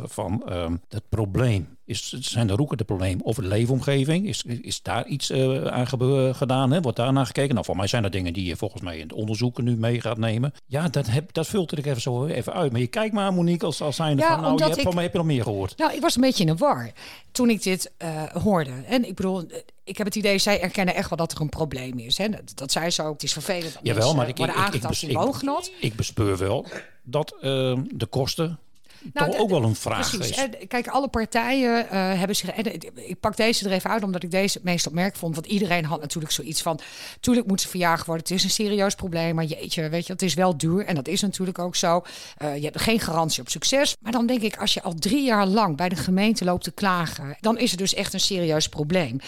van 0.04 0.44
het 0.90 1.04
probleem 1.10 1.78
is, 1.92 2.12
zijn 2.20 2.48
de 2.48 2.54
roeken 2.54 2.78
het 2.78 2.86
probleem 2.86 3.22
of 3.22 3.36
de 3.36 3.42
leefomgeving? 3.42 4.28
Is, 4.28 4.44
is 4.62 4.82
daar 4.82 5.08
iets 5.08 5.32
uh, 5.32 5.66
aan 5.66 5.88
gedaan? 6.36 6.72
Hè? 6.72 6.82
Wordt 6.82 6.98
daar 6.98 7.14
naar 7.14 7.26
gekeken? 7.26 7.54
Nou, 7.54 7.66
voor 7.66 7.76
mij 7.76 7.88
zijn 7.88 8.04
er 8.04 8.12
dingen 8.12 8.34
die 8.34 8.46
je 8.46 8.56
volgens 8.56 8.82
mij 8.82 8.96
in 8.96 9.02
het 9.02 9.14
onderzoeken 9.14 9.64
nu 9.64 9.78
mee 9.78 10.02
gaat 10.02 10.18
nemen. 10.18 10.54
Ja, 10.66 10.88
dat, 10.88 11.08
heb, 11.08 11.34
dat 11.34 11.48
filter 11.48 11.78
ik 11.78 11.86
even 11.86 12.02
zo 12.02 12.26
even 12.26 12.54
uit. 12.54 12.72
Maar 12.72 12.82
je 12.82 12.88
kijkt 12.88 13.14
maar, 13.14 13.34
Monique, 13.34 13.66
als, 13.66 13.82
als 13.82 13.96
zijnde 13.96 14.22
ja, 14.22 14.34
van, 14.34 14.42
nou, 14.42 14.58
je 14.58 14.64
hebt, 14.64 14.78
ik, 14.78 14.84
van 14.84 14.94
mij 14.94 15.04
heb 15.04 15.12
je 15.12 15.18
nog 15.18 15.28
meer 15.28 15.44
gehoord. 15.44 15.78
Nou, 15.78 15.94
ik 15.94 16.02
was 16.02 16.16
een 16.16 16.22
beetje 16.22 16.44
in 16.44 16.50
de 16.50 16.56
war 16.56 16.92
toen 17.32 17.50
ik 17.50 17.64
dit 17.64 17.92
uh, 18.04 18.24
hoorde. 18.24 18.72
En 18.86 19.08
ik 19.08 19.16
bedoel, 19.16 19.44
ik 19.84 19.98
heb 19.98 20.08
het 20.08 20.16
idee, 20.16 20.38
zij 20.38 20.62
erkennen 20.62 20.96
echt 20.96 21.10
wel 21.10 21.18
dat 21.18 21.32
er 21.32 21.42
een 21.42 21.50
probleem 21.50 22.00
is. 22.00 22.18
Hè? 22.18 22.30
Dat, 22.30 22.52
dat 22.56 22.72
zij 22.72 22.92
zo, 22.92 23.12
het 23.12 23.24
is 23.24 23.34
vervelend 23.34 23.74
dat 23.74 23.82
Jawel, 23.84 24.16
maar 24.16 24.28
ik, 24.28 24.40
aangetast 24.40 25.04
in 25.04 25.14
woongenot. 25.14 25.72
Ik 25.80 25.96
bespeur 25.96 26.38
wel 26.38 26.66
dat 27.04 27.36
uh, 27.36 27.78
de 27.90 28.06
kosten 28.10 28.60
nou, 29.14 29.32
toch 29.32 29.40
ook 29.40 29.50
wel 29.50 29.64
een 29.64 29.76
vraag 29.76 30.10
precies. 30.10 30.38
is. 30.38 30.68
Kijk, 30.68 30.88
alle 30.88 31.08
partijen 31.08 31.86
uh, 31.86 31.90
hebben 31.92 32.36
zich... 32.36 32.56
ik 32.96 33.20
pak 33.20 33.38
deze 33.38 33.66
er 33.66 33.72
even 33.72 33.90
uit, 33.90 34.04
omdat 34.04 34.24
ik 34.24 34.32
deze 34.32 34.58
het 34.58 34.64
meest 34.64 34.88
opmerkelijk 34.88 35.20
vond. 35.20 35.36
Want 35.36 35.48
iedereen 35.48 35.86
had 35.86 36.02
natuurlijk 36.02 36.34
zoiets 36.34 36.62
van... 36.62 36.80
Tuurlijk 37.20 37.48
moet 37.48 37.62
ze 37.62 37.68
verjaagd 37.68 38.06
worden. 38.06 38.24
Het 38.24 38.34
is 38.34 38.44
een 38.44 38.50
serieus 38.50 38.96
probleem. 38.96 39.36
Maar 39.36 39.46
jeetje, 39.46 39.90
weet 39.90 40.08
je, 40.08 40.14
het 40.14 40.22
is 40.22 40.34
wel 40.34 40.58
duur. 40.58 40.86
En 40.86 40.96
dat 40.96 41.08
is 41.08 41.22
natuurlijk 41.22 41.60
ook 41.60 41.76
zo. 41.76 42.04
Uh, 42.42 42.56
je 42.56 42.64
hebt 42.64 42.82
geen 42.82 43.00
garantie 43.00 43.42
op 43.42 43.50
succes. 43.50 43.96
Maar 44.02 44.12
dan 44.12 44.26
denk 44.26 44.42
ik, 44.42 44.58
als 44.58 44.74
je 44.74 44.82
al 44.82 44.94
drie 44.94 45.24
jaar 45.24 45.48
lang 45.48 45.78
bij 45.78 45.90
de 45.90 45.96
gemeente 45.96 46.46
loopt 46.46 46.64
te 46.64 46.72
klagen... 46.72 47.38
dan 47.40 47.58
is 47.58 47.70
het 47.70 47.80
dus 47.80 47.94
echt 47.94 48.14
een 48.14 48.20
serieus 48.20 48.70
probleem. 48.70 49.20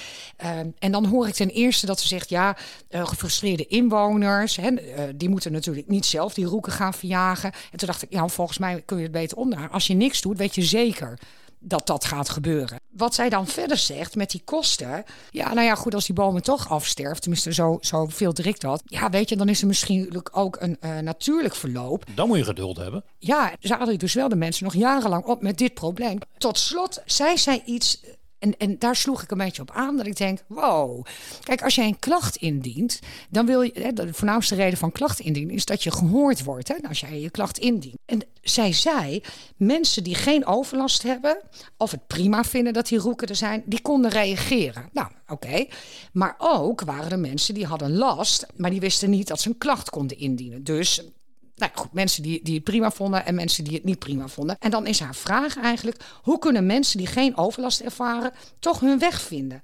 Uh, 0.43 0.49
en 0.79 0.91
dan 0.91 1.05
hoor 1.05 1.27
ik 1.27 1.33
ten 1.33 1.49
eerste 1.49 1.85
dat 1.85 1.99
ze 1.99 2.07
zegt... 2.07 2.29
ja, 2.29 2.57
gefrustreerde 2.89 3.65
inwoners... 3.65 4.55
Hè, 4.55 4.71
die 5.15 5.29
moeten 5.29 5.51
natuurlijk 5.51 5.87
niet 5.87 6.05
zelf 6.05 6.33
die 6.33 6.45
roeken 6.45 6.71
gaan 6.71 6.93
verjagen. 6.93 7.51
En 7.71 7.77
toen 7.77 7.87
dacht 7.87 8.01
ik, 8.01 8.11
ja, 8.11 8.27
volgens 8.27 8.57
mij 8.57 8.81
kun 8.85 8.97
je 8.97 9.03
het 9.03 9.11
beter 9.11 9.37
onder 9.63 9.71
als 9.71 9.87
je 9.87 9.93
niks 9.93 10.21
doet, 10.21 10.37
weet 10.37 10.55
je 10.55 10.61
zeker 10.61 11.19
dat 11.59 11.87
dat 11.87 12.05
gaat 12.05 12.29
gebeuren. 12.29 12.79
Wat 12.89 13.13
zij 13.13 13.29
dan 13.29 13.47
verder 13.47 13.77
zegt 13.77 14.15
met 14.15 14.31
die 14.31 14.41
kosten. 14.43 15.03
Ja, 15.31 15.53
nou 15.53 15.67
ja, 15.67 15.75
goed, 15.75 15.93
als 15.93 16.05
die 16.05 16.15
bomen 16.15 16.43
toch 16.43 16.69
afsterft, 16.69 17.21
tenminste 17.21 17.53
zo, 17.53 17.77
zo 17.81 18.05
veel 18.07 18.33
dat. 18.59 18.81
Ja, 18.85 19.09
weet 19.09 19.29
je, 19.29 19.35
dan 19.35 19.49
is 19.49 19.61
er 19.61 19.67
misschien 19.67 20.23
ook 20.31 20.57
een 20.59 20.77
uh, 20.81 20.97
natuurlijk 20.97 21.55
verloop. 21.55 22.05
Dan 22.15 22.27
moet 22.27 22.37
je 22.37 22.43
geduld 22.43 22.77
hebben. 22.77 23.03
Ja, 23.19 23.53
zaten 23.59 23.87
dus 23.99 24.13
wel 24.13 24.29
de 24.29 24.35
mensen 24.35 24.63
nog 24.63 24.73
jarenlang 24.73 25.23
op 25.23 25.41
met 25.41 25.57
dit 25.57 25.73
probleem. 25.73 26.19
Tot 26.37 26.57
slot 26.57 27.01
zei 27.05 27.37
zij 27.37 27.61
iets 27.65 28.01
en, 28.43 28.57
en 28.57 28.79
daar 28.79 28.95
sloeg 28.95 29.23
ik 29.23 29.31
een 29.31 29.37
beetje 29.37 29.61
op 29.61 29.71
aan 29.71 29.97
dat 29.97 30.05
ik 30.05 30.17
denk, 30.17 30.39
wow. 30.47 31.05
Kijk, 31.43 31.63
als 31.63 31.75
jij 31.75 31.87
een 31.87 31.99
klacht 31.99 32.35
indient, 32.35 32.99
dan 33.29 33.45
wil 33.45 33.61
je, 33.61 33.91
de 33.93 34.13
voornaamste 34.13 34.55
reden 34.55 34.77
van 34.77 34.91
klacht 34.91 35.19
indienen 35.19 35.55
is 35.55 35.65
dat 35.65 35.83
je 35.83 35.91
gehoord 35.91 36.43
wordt. 36.43 36.67
Hè, 36.67 36.75
als 36.87 36.99
jij 36.99 37.19
je 37.19 37.29
klacht 37.29 37.57
indient. 37.57 37.97
En 38.05 38.21
zij 38.41 38.73
zei, 38.73 39.23
mensen 39.57 40.03
die 40.03 40.15
geen 40.15 40.45
overlast 40.45 41.03
hebben, 41.03 41.37
of 41.77 41.91
het 41.91 42.07
prima 42.07 42.43
vinden 42.43 42.73
dat 42.73 42.87
die 42.87 42.99
roeken 42.99 43.27
er 43.27 43.35
zijn, 43.35 43.63
die 43.65 43.81
konden 43.81 44.11
reageren. 44.11 44.89
Nou, 44.91 45.07
oké. 45.27 45.65
Maar 46.11 46.35
ook 46.37 46.81
waren 46.81 47.11
er 47.11 47.19
mensen 47.19 47.53
die 47.53 47.65
hadden 47.65 47.95
last, 47.95 48.45
maar 48.55 48.69
die 48.69 48.79
wisten 48.79 49.09
niet 49.09 49.27
dat 49.27 49.41
ze 49.41 49.49
een 49.49 49.57
klacht 49.57 49.89
konden 49.89 50.17
indienen. 50.17 50.63
Dus 50.63 51.03
nou 51.55 51.71
goed, 51.75 51.93
mensen 51.93 52.23
die, 52.23 52.39
die 52.43 52.55
het 52.55 52.63
prima 52.63 52.91
vonden 52.91 53.25
en 53.25 53.35
mensen 53.35 53.63
die 53.63 53.73
het 53.73 53.83
niet 53.83 53.99
prima 53.99 54.27
vonden. 54.27 54.57
En 54.59 54.71
dan 54.71 54.87
is 54.87 54.99
haar 54.99 55.15
vraag 55.15 55.57
eigenlijk: 55.57 56.03
hoe 56.21 56.39
kunnen 56.39 56.65
mensen 56.65 56.97
die 56.97 57.07
geen 57.07 57.37
overlast 57.37 57.79
ervaren 57.79 58.31
toch 58.59 58.79
hun 58.79 58.99
weg 58.99 59.21
vinden? 59.21 59.61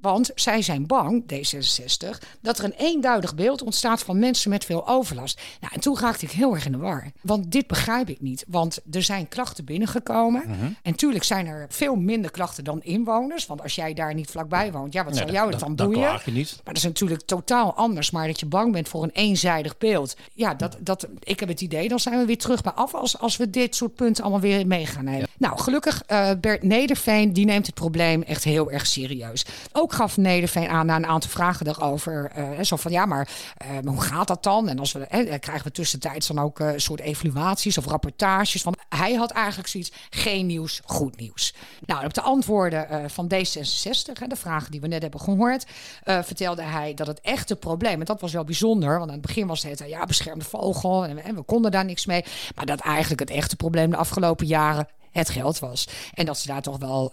Want 0.00 0.30
zij 0.34 0.62
zijn 0.62 0.86
bang, 0.86 1.22
D66, 1.32 2.08
dat 2.40 2.58
er 2.58 2.64
een 2.64 2.74
eenduidig 2.76 3.34
beeld 3.34 3.62
ontstaat 3.62 4.02
van 4.02 4.18
mensen 4.18 4.50
met 4.50 4.64
veel 4.64 4.88
overlast. 4.88 5.40
Nou, 5.60 5.72
en 5.74 5.80
toen 5.80 5.98
raakte 5.98 6.24
ik 6.24 6.30
heel 6.30 6.54
erg 6.54 6.66
in 6.66 6.72
de 6.72 6.78
war. 6.78 7.10
Want 7.20 7.52
dit 7.52 7.66
begrijp 7.66 8.08
ik 8.08 8.20
niet. 8.20 8.44
Want 8.48 8.78
er 8.90 9.02
zijn 9.02 9.28
klachten 9.28 9.64
binnengekomen. 9.64 10.42
-huh. 10.46 10.68
En 10.82 10.94
tuurlijk 10.94 11.24
zijn 11.24 11.46
er 11.46 11.66
veel 11.68 11.96
minder 11.96 12.30
klachten 12.30 12.64
dan 12.64 12.82
inwoners. 12.82 13.46
Want 13.46 13.62
als 13.62 13.74
jij 13.74 13.94
daar 13.94 14.14
niet 14.14 14.30
vlakbij 14.30 14.72
woont, 14.72 14.92
ja, 14.92 15.04
wat 15.04 15.12
nee, 15.12 15.22
zal 15.22 15.32
jou 15.32 15.50
het 15.50 15.60
dan 15.60 15.74
boeien? 15.74 16.12
Dat 16.12 16.24
je 16.24 16.32
niet. 16.32 16.52
Maar 16.64 16.74
dat 16.74 16.76
is 16.76 16.82
natuurlijk 16.82 17.22
totaal 17.22 17.74
anders. 17.74 18.10
Maar 18.10 18.26
dat 18.26 18.40
je 18.40 18.46
bang 18.46 18.72
bent 18.72 18.88
voor 18.88 19.02
een 19.02 19.10
eenzijdig 19.10 19.78
beeld. 19.78 20.16
Ja, 20.32 20.54
dat, 20.54 20.76
dat, 20.80 21.06
ik 21.22 21.40
heb 21.40 21.48
het 21.48 21.60
idee, 21.60 21.88
dan 21.88 22.00
zijn 22.00 22.18
we 22.18 22.24
weer 22.24 22.38
terug 22.38 22.62
bij 22.62 22.72
af 22.72 22.94
als, 22.94 23.18
als 23.18 23.36
we 23.36 23.50
dit 23.50 23.74
soort 23.74 23.94
punten 23.94 24.22
allemaal 24.22 24.40
weer 24.40 24.66
mee 24.66 24.86
gaan 24.86 25.04
nemen. 25.04 25.28
Nou, 25.38 25.58
gelukkig, 25.58 26.02
uh, 26.08 26.30
Bert 26.40 26.62
Nederveen, 26.62 27.32
die 27.32 27.44
neemt 27.44 27.66
het 27.66 27.74
probleem 27.74 28.22
echt 28.22 28.44
heel 28.44 28.70
erg 28.70 28.86
serieus. 28.86 29.46
Ook 29.72 29.85
gaf 29.92 30.16
Nederveen 30.16 30.68
aan 30.68 30.86
na 30.86 30.96
een 30.96 31.06
aantal 31.06 31.30
vragen 31.30 31.64
daarover. 31.64 32.32
Uh, 32.38 32.60
zo 32.60 32.76
van 32.76 32.92
ja, 32.92 33.06
maar 33.06 33.28
uh, 33.62 33.90
hoe 33.90 34.00
gaat 34.00 34.28
dat 34.28 34.42
dan? 34.42 34.68
En 34.68 34.78
als 34.78 34.92
we 34.92 34.98
uh, 34.98 35.34
krijgen 35.40 35.64
we 35.64 35.70
tussentijds 35.70 36.26
dan 36.26 36.38
ook 36.38 36.58
een 36.58 36.80
soort 36.80 37.00
evaluaties 37.00 37.78
of 37.78 37.86
rapportages. 37.86 38.62
Van 38.62 38.74
hij 38.88 39.14
had 39.14 39.30
eigenlijk 39.30 39.68
zoiets: 39.68 39.92
geen 40.10 40.46
nieuws, 40.46 40.80
goed 40.84 41.16
nieuws. 41.16 41.54
Nou, 41.86 42.04
op 42.04 42.14
de 42.14 42.20
antwoorden 42.20 43.10
van 43.10 43.32
D66, 43.34 44.26
de 44.26 44.36
vragen 44.36 44.70
die 44.70 44.80
we 44.80 44.86
net 44.86 45.02
hebben 45.02 45.20
gehoord, 45.20 45.66
vertelde 46.04 46.62
hij 46.62 46.94
dat 46.94 47.06
het 47.06 47.20
echte 47.20 47.56
probleem, 47.56 48.00
en 48.00 48.06
dat 48.06 48.20
was 48.20 48.32
wel 48.32 48.44
bijzonder, 48.44 48.98
want 48.98 49.10
aan 49.10 49.16
het 49.16 49.26
begin 49.26 49.46
was 49.46 49.62
het 49.62 49.84
ja, 49.86 50.04
beschermde 50.04 50.44
vogel 50.44 51.04
en, 51.04 51.24
en 51.24 51.34
we 51.34 51.42
konden 51.42 51.70
daar 51.70 51.84
niks 51.84 52.06
mee. 52.06 52.24
Maar 52.54 52.66
dat 52.66 52.80
eigenlijk 52.80 53.20
het 53.20 53.30
echte 53.30 53.56
probleem 53.56 53.90
de 53.90 53.96
afgelopen 53.96 54.46
jaren 54.46 54.88
het 55.16 55.30
geld 55.30 55.58
was. 55.58 55.88
En 56.14 56.26
dat 56.26 56.38
ze 56.38 56.46
daar 56.46 56.62
toch 56.62 56.78
wel 56.78 57.12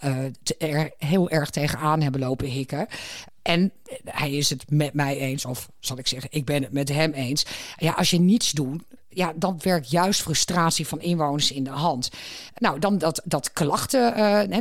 uh, 0.58 0.84
heel 0.98 1.30
erg 1.30 1.50
tegenaan 1.50 2.02
hebben 2.02 2.22
lopen 2.22 2.48
hikken. 2.48 2.88
En 3.42 3.72
hij 4.04 4.32
is 4.32 4.50
het 4.50 4.72
met 4.72 4.94
mij 4.94 5.18
eens, 5.18 5.46
of 5.46 5.70
zal 5.80 5.98
ik 5.98 6.08
zeggen, 6.08 6.30
ik 6.32 6.46
ben 6.46 6.64
het 6.64 6.72
met 6.72 6.90
hem 6.90 7.12
eens. 7.12 7.46
Ja, 7.78 7.92
als 7.92 8.10
je 8.10 8.20
niets 8.20 8.52
doet, 8.52 8.84
ja, 9.10 9.34
dan 9.36 9.60
werkt 9.62 9.90
juist 9.90 10.22
frustratie 10.22 10.88
van 10.88 11.02
inwoners 11.02 11.52
in 11.52 11.64
de 11.64 11.70
hand. 11.70 12.10
Nou, 12.56 12.80
dan 12.80 12.98
dat, 12.98 13.22
dat 13.26 13.54
klachten, 13.54 14.20
uh, 14.20 14.58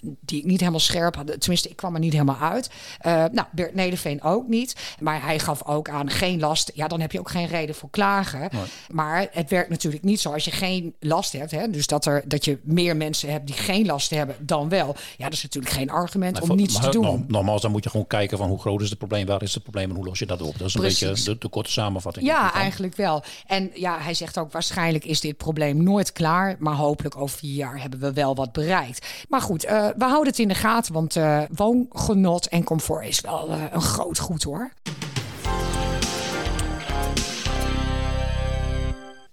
die 0.00 0.38
ik 0.38 0.44
niet 0.44 0.60
helemaal 0.60 0.80
scherp 0.80 1.16
had. 1.16 1.40
Tenminste, 1.40 1.68
ik 1.68 1.76
kwam 1.76 1.94
er 1.94 2.00
niet 2.00 2.12
helemaal 2.12 2.38
uit. 2.38 2.70
Uh, 3.06 3.24
nou, 3.32 3.46
Bert 3.52 3.74
Nederveen 3.74 4.22
ook 4.22 4.48
niet. 4.48 4.76
Maar 5.00 5.22
hij 5.22 5.38
gaf 5.38 5.64
ook 5.64 5.88
aan 5.88 6.10
geen 6.10 6.40
last. 6.40 6.70
Ja, 6.74 6.88
dan 6.88 7.00
heb 7.00 7.12
je 7.12 7.18
ook 7.18 7.30
geen 7.30 7.46
reden 7.46 7.74
voor 7.74 7.90
klagen. 7.90 8.50
Maar 8.90 9.26
het 9.30 9.50
werkt 9.50 9.70
natuurlijk 9.70 10.04
niet 10.04 10.20
zo 10.20 10.32
als 10.32 10.44
je 10.44 10.50
geen 10.50 10.94
last 11.00 11.32
hebt. 11.32 11.50
Hè, 11.50 11.70
dus 11.70 11.86
dat, 11.86 12.06
er, 12.06 12.22
dat 12.26 12.44
je 12.44 12.58
meer 12.62 12.96
mensen 12.96 13.30
hebt 13.30 13.46
die 13.46 13.56
geen 13.56 13.86
last 13.86 14.10
hebben 14.10 14.36
dan 14.40 14.68
wel. 14.68 14.96
Ja, 15.16 15.24
dat 15.24 15.32
is 15.32 15.42
natuurlijk 15.42 15.74
geen 15.74 15.90
argument 15.90 16.40
om 16.40 16.56
niets 16.56 16.80
te 16.80 16.90
doen. 16.90 17.24
Normaal 17.28 17.60
dan 17.60 17.70
moet 17.70 17.84
je 17.84 17.90
gewoon 17.90 18.06
kijken 18.06 18.38
van 18.38 18.48
hoe 18.48 18.60
groot 18.60 18.80
is 18.80 18.88
het 18.88 18.98
probleem, 18.98 19.26
waar 19.26 19.42
is 19.42 19.54
het 19.54 19.62
probleem 19.62 19.90
en 19.90 19.96
hoe 19.96 20.04
los 20.04 20.18
je 20.18 20.26
dat 20.26 20.42
op. 20.42 20.58
Dat 20.58 20.68
is 20.68 20.74
een 20.74 20.80
beetje 20.80 21.12
de, 21.24 21.38
de, 21.38 21.48
korte 21.48 21.70
samenvatting. 21.70 22.26
Ja, 22.26 22.52
eigenlijk 22.52 22.96
wel. 22.96 23.22
En 23.46 23.70
ja, 23.74 23.98
hij 23.98 24.14
zegt 24.14 24.38
ook 24.38 24.52
waarschijnlijk 24.52 25.04
is 25.04 25.20
dit 25.20 25.36
probleem 25.36 25.82
nooit 25.82 26.12
klaar. 26.12 26.56
Maar 26.58 26.74
hopelijk 26.74 27.16
over 27.16 27.38
vier 27.38 27.54
jaar 27.54 27.80
hebben 27.80 28.00
we 28.00 28.12
wel 28.12 28.34
wat 28.34 28.52
bereikt. 28.52 29.06
Maar 29.28 29.40
goed, 29.40 29.64
uh, 29.74 29.88
we 29.96 30.04
houden 30.04 30.26
het 30.26 30.38
in 30.38 30.48
de 30.48 30.54
gaten, 30.54 30.92
want 30.92 31.16
uh, 31.16 31.42
woongenot 31.50 32.46
en 32.46 32.64
comfort 32.64 33.06
is 33.06 33.20
wel 33.20 33.50
uh, 33.50 33.62
een 33.72 33.82
groot 33.82 34.18
goed 34.18 34.42
hoor. 34.42 34.72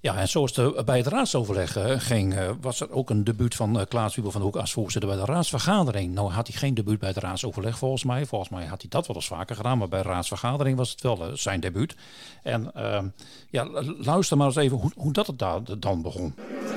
Ja, 0.01 0.17
en 0.17 0.29
zoals 0.29 0.53
de, 0.53 0.81
bij 0.85 0.97
het 0.97 1.07
raadsoverleg 1.07 1.77
uh, 1.77 1.83
ging, 1.97 2.33
uh, 2.33 2.49
was 2.61 2.79
er 2.79 2.91
ook 2.91 3.09
een 3.09 3.23
debuut 3.23 3.55
van 3.55 3.77
uh, 3.77 3.81
Klaas 3.87 4.15
Wiebel 4.15 4.31
van 4.31 4.41
de 4.41 4.47
Hoek 4.47 4.55
als 4.55 4.73
voorzitter 4.73 5.09
bij 5.09 5.19
de 5.19 5.31
raadsvergadering. 5.31 6.13
Nou 6.13 6.31
had 6.31 6.47
hij 6.47 6.57
geen 6.57 6.73
debuut 6.73 6.99
bij 6.99 7.09
het 7.09 7.17
raadsoverleg 7.17 7.77
volgens 7.77 8.03
mij. 8.03 8.25
Volgens 8.25 8.49
mij 8.49 8.65
had 8.65 8.81
hij 8.81 8.89
dat 8.89 9.07
wel 9.07 9.15
eens 9.15 9.27
vaker 9.27 9.55
gedaan, 9.55 9.77
maar 9.77 9.87
bij 9.87 10.01
de 10.01 10.07
raadsvergadering 10.07 10.77
was 10.77 10.91
het 10.91 11.01
wel 11.01 11.31
zijn 11.33 11.59
debuut. 11.59 11.95
En 12.43 12.71
ehm, 12.73 13.07
ja, 13.49 13.67
luister 13.97 14.37
maar 14.37 14.47
eens 14.47 14.55
even 14.55 14.77
hoe, 14.77 14.91
hoe 14.95 15.13
dat 15.13 15.27
het 15.27 15.39
daar 15.39 15.59
dan 15.79 16.01
begon. 16.01 16.35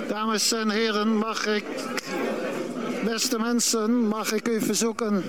Dames 0.09 0.53
en 0.53 0.71
heren, 0.71 1.17
mag 1.17 1.47
ik 1.47 1.65
Beste 3.05 3.39
mensen, 3.39 4.07
mag 4.07 4.33
ik 4.33 4.49
u 4.49 4.61
verzoeken. 4.61 5.25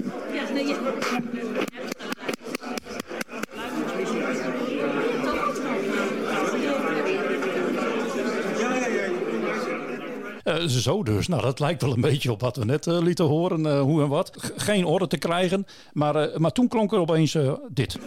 Uh, 10.44 10.64
zo 10.68 11.04
dus. 11.04 11.28
Nou, 11.28 11.42
dat 11.42 11.60
lijkt 11.60 11.82
wel 11.82 11.94
een 11.94 12.02
beetje 12.02 12.32
op 12.32 12.42
wat 12.42 12.56
we 12.58 12.66
net 12.66 12.86
uh, 12.86 12.98
lieten 13.00 13.26
horen, 13.26 13.66
uh, 13.66 13.82
hoe 13.82 14.02
en 14.02 14.10
wat. 14.10 14.32
Geen 14.56 14.86
orde 14.86 15.08
te 15.08 15.18
krijgen. 15.18 15.66
Maar, 15.94 16.30
maar 16.38 16.52
toen 16.52 16.68
klonk 16.68 16.92
er 16.92 17.00
opeens 17.00 17.38
dit. 17.70 17.98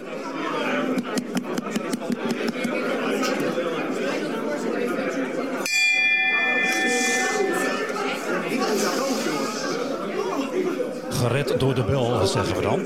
Gered 11.45 11.61
door 11.61 11.75
de 11.75 11.85
bel, 11.85 12.27
zeggen 12.27 12.57
we 12.57 12.63
dan. 12.63 12.85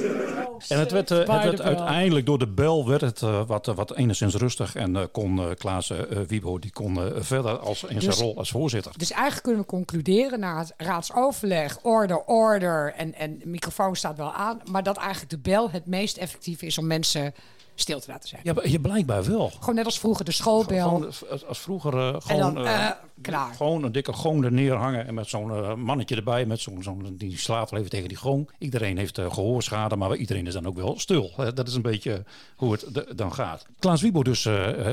En 0.68 0.78
het 0.78 0.90
werd, 0.90 1.08
het 1.08 1.26
werd 1.26 1.60
uiteindelijk 1.60 2.26
door 2.26 2.38
de 2.38 2.48
bel 2.48 2.88
werd 2.88 3.00
het 3.00 3.20
wat, 3.46 3.66
wat 3.66 3.96
enigszins 3.96 4.34
rustig. 4.34 4.74
En 4.74 5.10
kon 5.10 5.54
Klaas 5.58 5.92
Wiebo 6.28 6.58
die 6.58 6.72
kon 6.72 6.98
verder 7.16 7.58
als, 7.58 7.82
in 7.82 7.88
zijn 7.88 8.10
dus- 8.10 8.20
rol 8.20 8.36
als 8.36 8.50
voorzitter. 8.50 8.92
Dus 8.96 9.10
eigenlijk 9.10 9.42
kunnen 9.42 9.60
we 9.60 9.66
concluderen 9.66 10.40
na 10.40 10.58
het 10.58 10.74
raadsoverleg, 10.76 11.78
order, 11.82 12.24
order 12.24 12.92
en, 12.96 13.14
en 13.14 13.38
de 13.38 13.46
microfoon 13.46 13.96
staat 13.96 14.16
wel 14.16 14.32
aan. 14.32 14.60
Maar 14.70 14.82
dat 14.82 14.96
eigenlijk 14.96 15.30
de 15.30 15.38
bel 15.38 15.70
het 15.70 15.86
meest 15.86 16.16
effectief 16.16 16.62
is 16.62 16.78
om 16.78 16.86
mensen 16.86 17.34
stil 17.74 18.00
te 18.00 18.11
laten 18.11 18.28
zijn. 18.28 18.40
Ja, 18.44 18.54
je 18.62 18.80
blijkbaar 18.80 19.24
wel. 19.24 19.50
Gewoon 19.58 19.74
net 19.74 19.85
als 19.85 19.98
vroeger 19.98 20.24
de 20.24 20.32
schoolbel. 20.32 20.88
Gewoon, 20.88 21.12
als 21.46 21.58
vroeger 21.58 21.94
uh, 21.94 22.16
gewoon, 22.18 22.54
dan, 22.54 22.64
uh, 22.64 22.90
klaar. 23.20 23.54
gewoon 23.54 23.85
een 23.85 23.92
dikke 23.92 24.12
gong 24.12 24.44
er 24.44 24.52
neerhangen 24.52 25.06
en 25.06 25.14
met 25.14 25.28
zo'n 25.28 25.50
uh, 25.50 25.74
mannetje 25.74 26.16
erbij, 26.16 26.46
met 26.46 26.61
zo'n 26.61 26.82
zo'n 26.82 27.14
die 27.18 27.38
slaat 27.38 27.70
wel 27.70 27.78
even 27.78 27.90
tegen 27.90 28.08
die 28.08 28.16
gong. 28.16 28.50
Iedereen 28.58 28.98
heeft 28.98 29.18
gehoorschade, 29.18 29.96
maar 29.96 30.16
iedereen 30.16 30.46
is 30.46 30.52
dan 30.52 30.66
ook 30.66 30.76
wel 30.76 30.98
stil. 30.98 31.30
dat 31.54 31.68
is 31.68 31.74
een 31.74 31.82
beetje 31.82 32.24
hoe 32.56 32.72
het 32.72 32.85
de, 32.88 33.14
dan 33.14 33.35
gaat. 33.35 33.66
Klaas 33.78 34.00
Wiebo 34.00 34.22
dus 34.22 34.46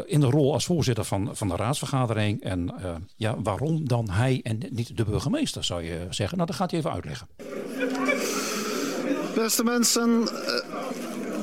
in 0.06 0.20
de 0.20 0.30
rol 0.30 0.54
als 0.54 0.66
voorzitter 0.66 1.04
van, 1.04 1.30
van 1.36 1.48
de 1.48 1.56
raadsvergadering. 1.56 2.44
En 2.44 2.74
ja, 3.16 3.42
waarom 3.42 3.88
dan 3.88 4.10
hij 4.10 4.40
en 4.44 4.62
niet 4.70 4.98
de 4.98 5.04
burgemeester, 5.04 5.64
zou 5.64 5.84
je 5.84 6.08
zeggen? 6.10 6.38
Nou, 6.38 6.50
dat 6.50 6.56
gaat 6.60 6.72
hij 6.72 6.80
even 6.80 6.92
uitleggen. 6.92 7.28
Beste 9.36 9.64
mensen, 9.64 10.30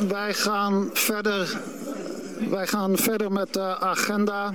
wij 0.08 0.34
gaan 0.34 0.90
verder. 0.92 1.58
Wij 2.50 2.66
gaan 2.66 2.96
verder 2.96 3.32
met 3.32 3.52
de 3.52 3.78
agenda. 3.78 4.52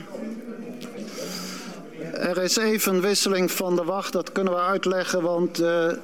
Er 2.14 2.38
is 2.38 2.58
even 2.58 3.02
wisseling 3.02 3.52
van 3.52 3.76
de 3.76 3.84
wacht, 3.84 4.14
dat 4.14 4.32
kunnen 4.32 4.54
we 4.54 4.60
uitleggen, 4.60 5.22
want 5.22 5.56
de 5.56 5.98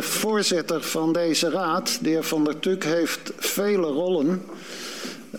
voorzitter 0.00 0.82
van 0.82 1.12
deze 1.12 1.50
raad, 1.50 1.98
de 2.00 2.08
heer 2.08 2.24
Van 2.24 2.44
der 2.44 2.58
Tuk, 2.58 2.84
heeft 2.84 3.32
vele 3.36 3.86
rollen. 3.86 4.42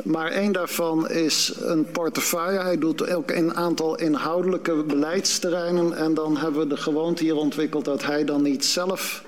Maar 0.03 0.31
één 0.31 0.51
daarvan 0.51 1.09
is 1.09 1.53
een 1.59 1.85
portefeuille. 1.91 2.59
Hij 2.59 2.77
doet 2.77 3.09
ook 3.09 3.31
een 3.31 3.55
aantal 3.55 3.95
inhoudelijke 3.95 4.83
beleidsterreinen. 4.83 5.93
En 5.93 6.13
dan 6.13 6.37
hebben 6.37 6.61
we 6.61 6.67
de 6.67 6.77
gewoonte 6.77 7.23
hier 7.23 7.35
ontwikkeld 7.35 7.85
dat 7.85 8.03
hij 8.03 8.25
dan 8.25 8.41
niet 8.41 8.65
zelf 8.65 9.23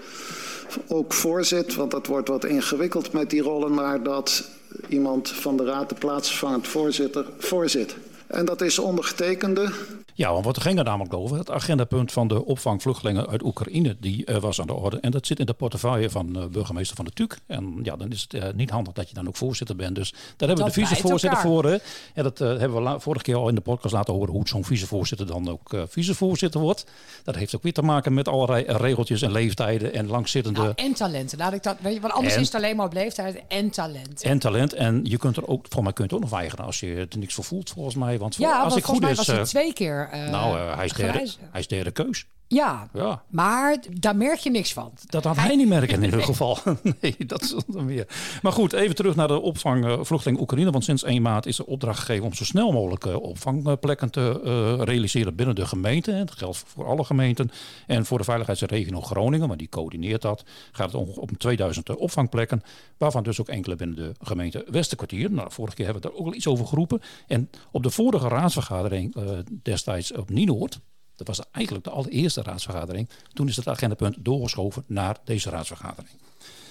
ook 0.88 1.13
voorzit, 1.13 1.75
want 1.75 1.91
dat 1.91 2.07
wordt 2.07 2.27
wat 2.27 2.45
ingewikkeld 2.45 3.13
met 3.13 3.29
die 3.29 3.41
rollen, 3.41 3.73
maar 3.73 4.03
dat 4.03 4.49
iemand 4.89 5.29
van 5.29 5.57
de 5.57 5.63
raad 5.63 5.89
de 5.89 5.95
plaatsvervangend 5.95 6.67
voorzitter 6.67 7.25
voorzit. 7.38 7.95
En 8.35 8.45
dat 8.45 8.61
is 8.61 8.79
ondergetekende 8.79 9.71
ja, 10.17 10.31
want 10.31 10.45
wat 10.45 10.61
ging 10.61 10.77
er 10.77 10.83
namelijk 10.83 11.13
over? 11.13 11.37
Het 11.37 11.51
agendapunt 11.51 12.11
van 12.11 12.27
de 12.27 12.45
opvang 12.45 12.81
vluchtelingen 12.81 13.27
uit 13.27 13.43
Oekraïne, 13.43 13.95
die 13.99 14.29
uh, 14.29 14.37
was 14.37 14.61
aan 14.61 14.67
de 14.67 14.73
orde. 14.73 14.99
En 14.99 15.11
dat 15.11 15.27
zit 15.27 15.39
in 15.39 15.45
de 15.45 15.53
portefeuille 15.53 16.09
van 16.09 16.37
uh, 16.37 16.45
burgemeester 16.45 16.95
van 16.95 17.05
de 17.05 17.11
TUC. 17.11 17.37
En 17.47 17.79
ja, 17.83 17.95
dan 17.95 18.11
is 18.11 18.21
het 18.21 18.33
uh, 18.33 18.43
niet 18.55 18.69
handig 18.69 18.93
dat 18.93 19.09
je 19.09 19.15
dan 19.15 19.27
ook 19.27 19.35
voorzitter 19.35 19.75
bent. 19.75 19.95
Dus 19.95 20.11
daar 20.11 20.47
hebben 20.47 20.65
we 20.65 20.71
de 20.71 20.85
vicevoorzitter 20.85 21.39
voor. 21.39 21.65
Hè? 21.65 21.77
En 22.13 22.23
dat 22.23 22.39
hebben 22.39 22.83
we 22.83 22.99
vorige 22.99 23.23
keer 23.23 23.35
al 23.35 23.49
in 23.49 23.55
de 23.55 23.61
podcast 23.61 23.93
laten 23.93 24.13
horen 24.13 24.33
hoe 24.33 24.47
zo'n 24.47 24.65
vicevoorzitter 24.65 25.27
dan 25.27 25.49
ook 25.49 25.85
vicevoorzitter 25.87 26.61
wordt. 26.61 26.85
Dat 27.23 27.35
heeft 27.35 27.55
ook 27.55 27.63
weer 27.63 27.73
te 27.73 27.81
maken 27.81 28.13
met 28.13 28.27
allerlei 28.27 28.63
regeltjes 28.67 29.21
en 29.21 29.31
leeftijden 29.31 29.93
en 29.93 30.07
langzittende... 30.07 30.59
Nou, 30.59 30.73
en 30.75 30.93
talenten. 30.93 31.37
Laat 31.37 31.53
ik 31.53 31.63
dat, 31.63 31.77
weet 31.81 31.93
je, 31.93 31.99
want 31.99 32.13
anders 32.13 32.35
is 32.35 32.45
het 32.45 32.55
alleen 32.55 32.75
maar 32.75 32.85
op 32.85 32.93
leeftijd 32.93 33.41
en 33.47 33.69
talent. 33.69 34.23
En 34.23 34.39
talent. 34.39 34.73
En 34.73 35.01
je 35.03 35.17
kunt 35.17 35.37
er 35.37 35.47
ook, 35.47 35.65
voor 35.69 35.83
mij 35.83 35.93
kunt 35.93 36.09
je 36.09 36.15
ook 36.15 36.21
nog 36.21 36.31
weigeren 36.31 36.65
als 36.65 36.79
je 36.79 37.07
er 37.09 37.17
niks 37.17 37.33
voor 37.33 37.43
voelt, 37.43 37.69
volgens 37.69 37.95
mij. 37.95 38.17
Want 38.25 38.38
ja, 38.38 38.61
als 38.61 38.75
ik 38.75 38.83
goed 38.83 39.07
is, 39.07 39.17
was 39.17 39.27
het 39.27 39.47
twee 39.47 39.73
keer 39.73 40.09
uh, 40.13 40.29
nou, 40.29 40.57
uh, 40.57 40.75
hij, 40.75 40.85
is 40.85 40.93
derde, 40.93 41.29
hij 41.51 41.59
is 41.59 41.67
derde 41.67 41.91
keus. 41.91 42.25
Ja, 42.47 42.89
ja, 42.93 43.23
maar 43.29 43.77
daar 43.91 44.15
merk 44.15 44.39
je 44.39 44.49
niks 44.49 44.73
van. 44.73 44.91
Dat 45.05 45.23
had 45.23 45.36
hij, 45.36 45.55
niet 45.55 45.67
merken 45.67 45.95
in 45.97 46.03
ieder 46.03 46.23
geval. 46.31 46.58
nee, 47.01 47.15
dat 47.27 47.41
is 47.41 47.55
dan 47.67 47.86
weer. 47.86 48.08
Maar 48.41 48.51
goed, 48.51 48.73
even 48.73 48.95
terug 48.95 49.15
naar 49.15 49.27
de 49.27 49.39
opvang 49.39 49.86
uh, 49.86 49.99
vluchteling 50.01 50.41
Oekraïne. 50.41 50.71
Want 50.71 50.84
sinds 50.84 51.03
1 51.03 51.21
maart 51.21 51.45
is 51.45 51.55
de 51.55 51.65
opdracht 51.65 51.99
gegeven 51.99 52.25
om 52.25 52.34
zo 52.34 52.43
snel 52.43 52.71
mogelijk 52.71 53.05
uh, 53.05 53.15
opvangplekken 53.15 54.10
te 54.10 54.41
uh, 54.43 54.84
realiseren 54.84 55.36
binnen 55.36 55.55
de 55.55 55.65
gemeente. 55.65 56.12
Dat 56.12 56.38
geldt 56.38 56.63
voor 56.67 56.86
alle 56.86 57.03
gemeenten. 57.03 57.51
En 57.88 58.05
voor 58.05 58.17
de 58.17 58.23
veiligheidsregio 58.23 59.01
Groningen, 59.01 59.47
maar 59.47 59.58
die 59.58 59.69
coördineert 59.69 60.21
dat, 60.21 60.43
gaat 60.71 60.91
het 60.91 61.01
om, 61.01 61.10
om 61.10 61.38
2000 61.38 61.95
opvangplekken. 61.95 62.62
Waarvan 62.97 63.23
dus 63.23 63.41
ook 63.41 63.49
enkele 63.49 63.75
binnen 63.75 63.95
de 63.95 64.12
gemeente 64.19 64.65
Westerkwartier. 64.69 65.31
Nou, 65.31 65.51
vorige 65.51 65.75
keer 65.75 65.86
hebben 65.86 66.03
we 66.03 66.10
daar 66.10 66.19
ook 66.19 66.25
al 66.25 66.34
iets 66.34 66.47
over 66.47 66.67
geroepen. 66.67 67.01
En 67.27 67.49
op 67.71 67.84
de 67.84 67.89
vorige 67.89 68.27
raadsvergadering 68.27 69.15
destijds 69.63 70.13
op 70.13 70.29
Nienoord 70.29 70.79
dat 71.15 71.28
was 71.28 71.41
eigenlijk 71.51 71.86
de 71.86 71.91
allereerste 71.91 72.41
raadsvergadering. 72.41 73.10
Toen 73.34 73.47
is 73.47 73.56
het 73.56 73.67
agendapunt 73.67 74.15
doorgeschoven 74.19 74.84
naar 74.88 75.17
deze 75.23 75.49
raadsvergadering. 75.49 76.15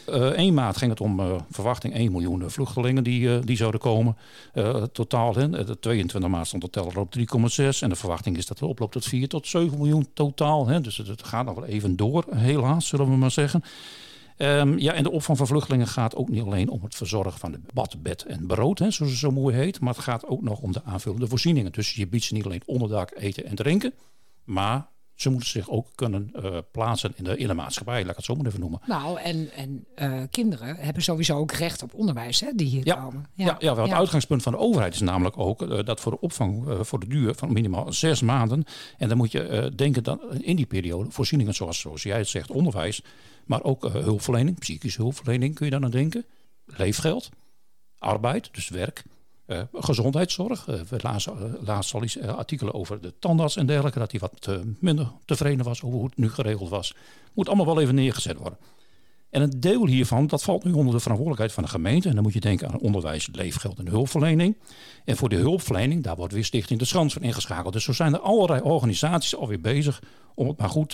Uh, 0.09 0.27
1 0.27 0.55
maart 0.55 0.77
ging 0.77 0.91
het 0.91 1.01
om 1.01 1.21
uh, 1.21 1.35
verwachting 1.51 1.95
1 1.95 2.13
miljoen 2.13 2.51
vluchtelingen 2.51 3.05
die, 3.05 3.39
die 3.41 3.57
zouden 3.57 3.81
komen. 3.81 4.17
Totaal, 4.93 5.35
hè, 5.35 5.65
de 5.65 5.79
22 5.79 6.31
maart 6.31 6.47
stond 6.47 6.63
de 6.63 6.71
teller 6.71 6.99
op 6.99 7.15
3,6. 7.19 7.25
En 7.81 7.89
de 7.89 7.95
verwachting 7.95 8.37
is 8.37 8.47
dat 8.47 8.59
het 8.59 8.69
oploopt 8.69 8.93
tot 8.93 9.05
4 9.05 9.29
tot 9.29 9.47
7 9.47 9.79
miljoen 9.79 10.09
totaal. 10.15 10.67
Hè. 10.67 10.81
Dus 10.81 10.97
het, 10.97 11.25
gaat 11.25 11.45
nog 11.45 11.55
wel 11.55 11.65
even 11.65 11.97
door, 11.97 12.25
helaas, 12.31 12.87
zullen 12.87 13.11
we 13.11 13.17
maar 13.17 13.31
zeggen. 13.31 13.63
Um, 14.39 14.79
ja, 14.79 14.93
en 14.93 15.03
de 15.03 15.11
opvang 15.11 15.39
van 15.39 15.47
vluchtelingen 15.47 15.87
gaat 15.87 16.17
ook 16.17 16.29
niet 16.29 16.43
alleen 16.43 16.69
om 16.69 16.83
het 16.83 16.95
verzorgen 16.95 17.39
van 17.39 17.53
de 17.53 17.61
bad, 17.73 18.03
bed 18.03 18.25
en 18.25 18.47
brood, 18.47 18.79
hè, 18.79 18.91
zoals 18.91 19.13
het 19.13 19.21
zo 19.21 19.31
mooi 19.31 19.57
heet. 19.57 19.81
Maar 19.81 19.95
het 19.95 20.03
gaat 20.03 20.27
ook 20.27 20.43
nog 20.43 20.61
om 20.61 20.73
de 20.73 20.85
aanvullende 20.85 21.29
voorzieningen. 21.29 21.73
Dus 21.73 21.95
je 21.95 22.07
biedt 22.07 22.25
ze 22.25 22.35
niet 22.35 22.45
alleen 22.45 22.63
onderdak, 22.67 23.13
eten 23.17 23.45
en 23.45 23.55
drinken. 23.55 23.93
Maar 24.45 24.93
ze 25.15 25.31
moeten 25.31 25.49
zich 25.49 25.71
ook 25.71 25.89
kunnen 25.95 26.31
uh, 26.37 26.59
plaatsen 26.73 27.13
in 27.17 27.25
de, 27.25 27.37
in 27.37 27.47
de 27.47 27.55
maatschappij, 27.55 28.01
laat 28.01 28.11
ik 28.11 28.17
het 28.17 28.25
zo 28.25 28.35
maar 28.35 28.47
even 28.47 28.61
noemen. 28.61 28.81
Nou, 28.87 29.21
en, 29.21 29.51
en 29.53 29.87
uh, 29.97 30.23
kinderen 30.31 30.77
hebben 30.77 31.03
sowieso 31.03 31.37
ook 31.37 31.53
recht 31.53 31.83
op 31.83 31.95
onderwijs, 31.95 32.41
hè, 32.41 32.53
die 32.55 32.67
hier 32.67 32.87
ja. 32.87 32.95
komen. 32.95 33.27
Ja, 33.35 33.45
ja, 33.45 33.57
ja, 33.59 33.77
het 33.77 33.87
ja. 33.87 33.97
uitgangspunt 33.97 34.43
van 34.43 34.53
de 34.53 34.59
overheid 34.59 34.95
is 34.95 35.01
namelijk 35.01 35.39
ook 35.39 35.63
uh, 35.63 35.85
dat 35.85 36.01
voor 36.01 36.13
de 36.13 36.21
opvang 36.21 36.79
voor 36.81 37.01
de 37.01 37.07
duur 37.07 37.35
van 37.35 37.53
minimaal 37.53 37.93
zes 37.93 38.21
maanden. 38.21 38.65
En 38.99 39.09
dan 39.09 39.17
moet 39.17 39.33
je 39.33 39.73
denken 39.77 40.03
dat 40.03 40.21
in 40.39 40.57
die 40.57 40.67
periode 40.67 41.11
voorzieningen 41.11 41.55
zoals, 41.55 41.81
zoals 41.81 42.03
jij 42.03 42.19
het 42.19 42.29
zegt, 42.29 42.51
onderwijs, 42.51 43.03
maar 43.45 43.63
ook 43.63 43.89
hulpverlening, 43.89 44.59
psychische 44.59 45.01
hulpverlening 45.01 45.55
kun 45.55 45.65
je 45.65 45.73
dan 45.73 45.85
aan 45.85 45.91
denken, 45.91 46.25
leefgeld, 46.65 47.31
arbeid, 47.99 48.49
dus 48.53 48.69
werk 48.69 49.05
Uh, 49.47 49.61
gezondheidszorg. 49.73 50.69
Uh, 50.69 50.81
we 50.81 50.99
lazen 51.03 51.59
laatst 51.61 51.95
al 51.95 52.03
iets 52.03 52.21
artikelen 52.21 52.75
over 52.75 53.01
de 53.01 53.15
tandarts 53.19 53.57
en 53.57 53.67
dergelijke. 53.67 53.99
Dat 53.99 54.11
hij 54.11 54.21
wat 54.21 54.59
minder 54.79 55.13
tevreden 55.25 55.65
was 55.65 55.83
over 55.83 55.97
hoe 55.97 56.07
het 56.07 56.17
nu 56.17 56.31
geregeld 56.31 56.69
was. 56.69 56.95
Moet 57.35 57.49
allemaal 57.49 57.67
wel 57.67 57.81
even 57.81 57.95
neergezet 57.95 58.37
worden. 58.37 58.59
En 59.31 59.43
een 59.43 59.61
deel 59.61 59.87
hiervan, 59.87 60.27
dat 60.27 60.43
valt 60.43 60.65
nu 60.65 60.73
onder 60.73 60.95
de 60.95 61.01
verantwoordelijkheid 61.01 61.53
van 61.53 61.63
de 61.63 61.69
gemeente. 61.69 62.09
En 62.09 62.15
dan 62.15 62.23
moet 62.23 62.33
je 62.33 62.41
denken 62.41 62.69
aan 62.69 62.79
onderwijs, 62.79 63.29
leefgeld 63.33 63.79
en 63.79 63.89
hulpverlening. 63.89 64.57
En 65.05 65.17
voor 65.17 65.29
de 65.29 65.37
hulpverlening, 65.37 66.03
daar 66.03 66.17
wordt 66.17 66.33
weer 66.33 66.45
Stichting 66.45 66.79
de 66.79 66.85
Schans 66.85 67.13
van 67.13 67.23
ingeschakeld. 67.23 67.73
Dus 67.73 67.85
zo 67.85 67.93
zijn 67.93 68.15
er 68.15 68.21
allerlei 68.21 68.61
organisaties 68.61 69.37
alweer 69.37 69.61
bezig 69.61 70.03
om 70.35 70.49
het 70.49 70.59
maar 70.59 70.69
goed 70.69 70.91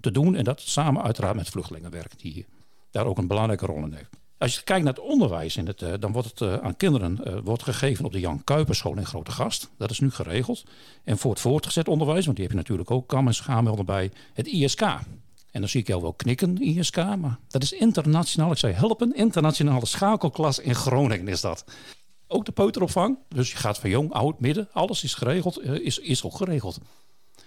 te 0.00 0.10
doen. 0.12 0.34
En 0.34 0.44
dat 0.44 0.60
samen 0.60 1.02
uiteraard 1.02 1.36
met 1.36 1.48
vluchtelingenwerk, 1.48 2.18
die 2.18 2.46
daar 2.90 3.06
ook 3.06 3.18
een 3.18 3.26
belangrijke 3.26 3.66
rol 3.66 3.84
in 3.84 3.92
heeft. 3.92 4.19
Als 4.40 4.54
je 4.54 4.62
kijkt 4.62 4.84
naar 4.84 4.94
het 4.94 5.02
onderwijs, 5.02 5.56
in 5.56 5.66
het, 5.66 5.80
uh, 5.80 5.92
dan 6.00 6.12
wordt 6.12 6.28
het 6.28 6.40
uh, 6.40 6.54
aan 6.54 6.76
kinderen 6.76 7.42
wordt 7.44 7.62
gegeven 7.62 8.04
op 8.04 8.12
de 8.12 8.20
Jan 8.20 8.44
Kuiperschool 8.44 8.96
in 8.96 9.06
Grote 9.06 9.30
Gast. 9.30 9.70
Dat 9.78 9.90
is 9.90 10.00
nu 10.00 10.10
geregeld. 10.10 10.64
En 11.04 11.18
voor 11.18 11.30
het 11.30 11.40
voortgezet 11.40 11.88
onderwijs, 11.88 12.24
want 12.24 12.36
die 12.36 12.44
heb 12.44 12.54
je 12.54 12.60
natuurlijk 12.60 12.90
ook 12.90 13.08
kam 13.08 13.26
en 13.26 13.34
schaamel 13.34 13.84
bij, 13.84 14.10
het 14.32 14.46
ISK. 14.46 14.80
En 15.50 15.60
dan 15.60 15.68
zie 15.68 15.80
ik 15.80 15.86
jou 15.86 16.02
wel 16.02 16.12
knikken, 16.12 16.62
ISK, 16.62 16.96
maar 16.96 17.38
dat 17.48 17.62
is 17.62 17.72
internationaal. 17.72 18.50
Ik 18.50 18.58
zei 18.58 18.72
helpen, 18.72 19.14
internationale 19.14 19.86
schakelklas 19.86 20.58
in 20.58 20.74
Groningen 20.74 21.28
is 21.28 21.40
dat. 21.40 21.64
Ook 22.26 22.44
de 22.44 22.52
peuteropvang, 22.52 23.18
dus 23.28 23.50
je 23.50 23.56
gaat 23.56 23.78
van 23.78 23.90
jong, 23.90 24.12
oud, 24.12 24.40
midden, 24.40 24.68
alles 24.72 25.04
is 25.04 25.14
geregeld, 25.14 25.56
eh, 25.56 25.74
is, 25.74 25.98
is 25.98 26.24
ook 26.24 26.36
geregeld. 26.36 26.78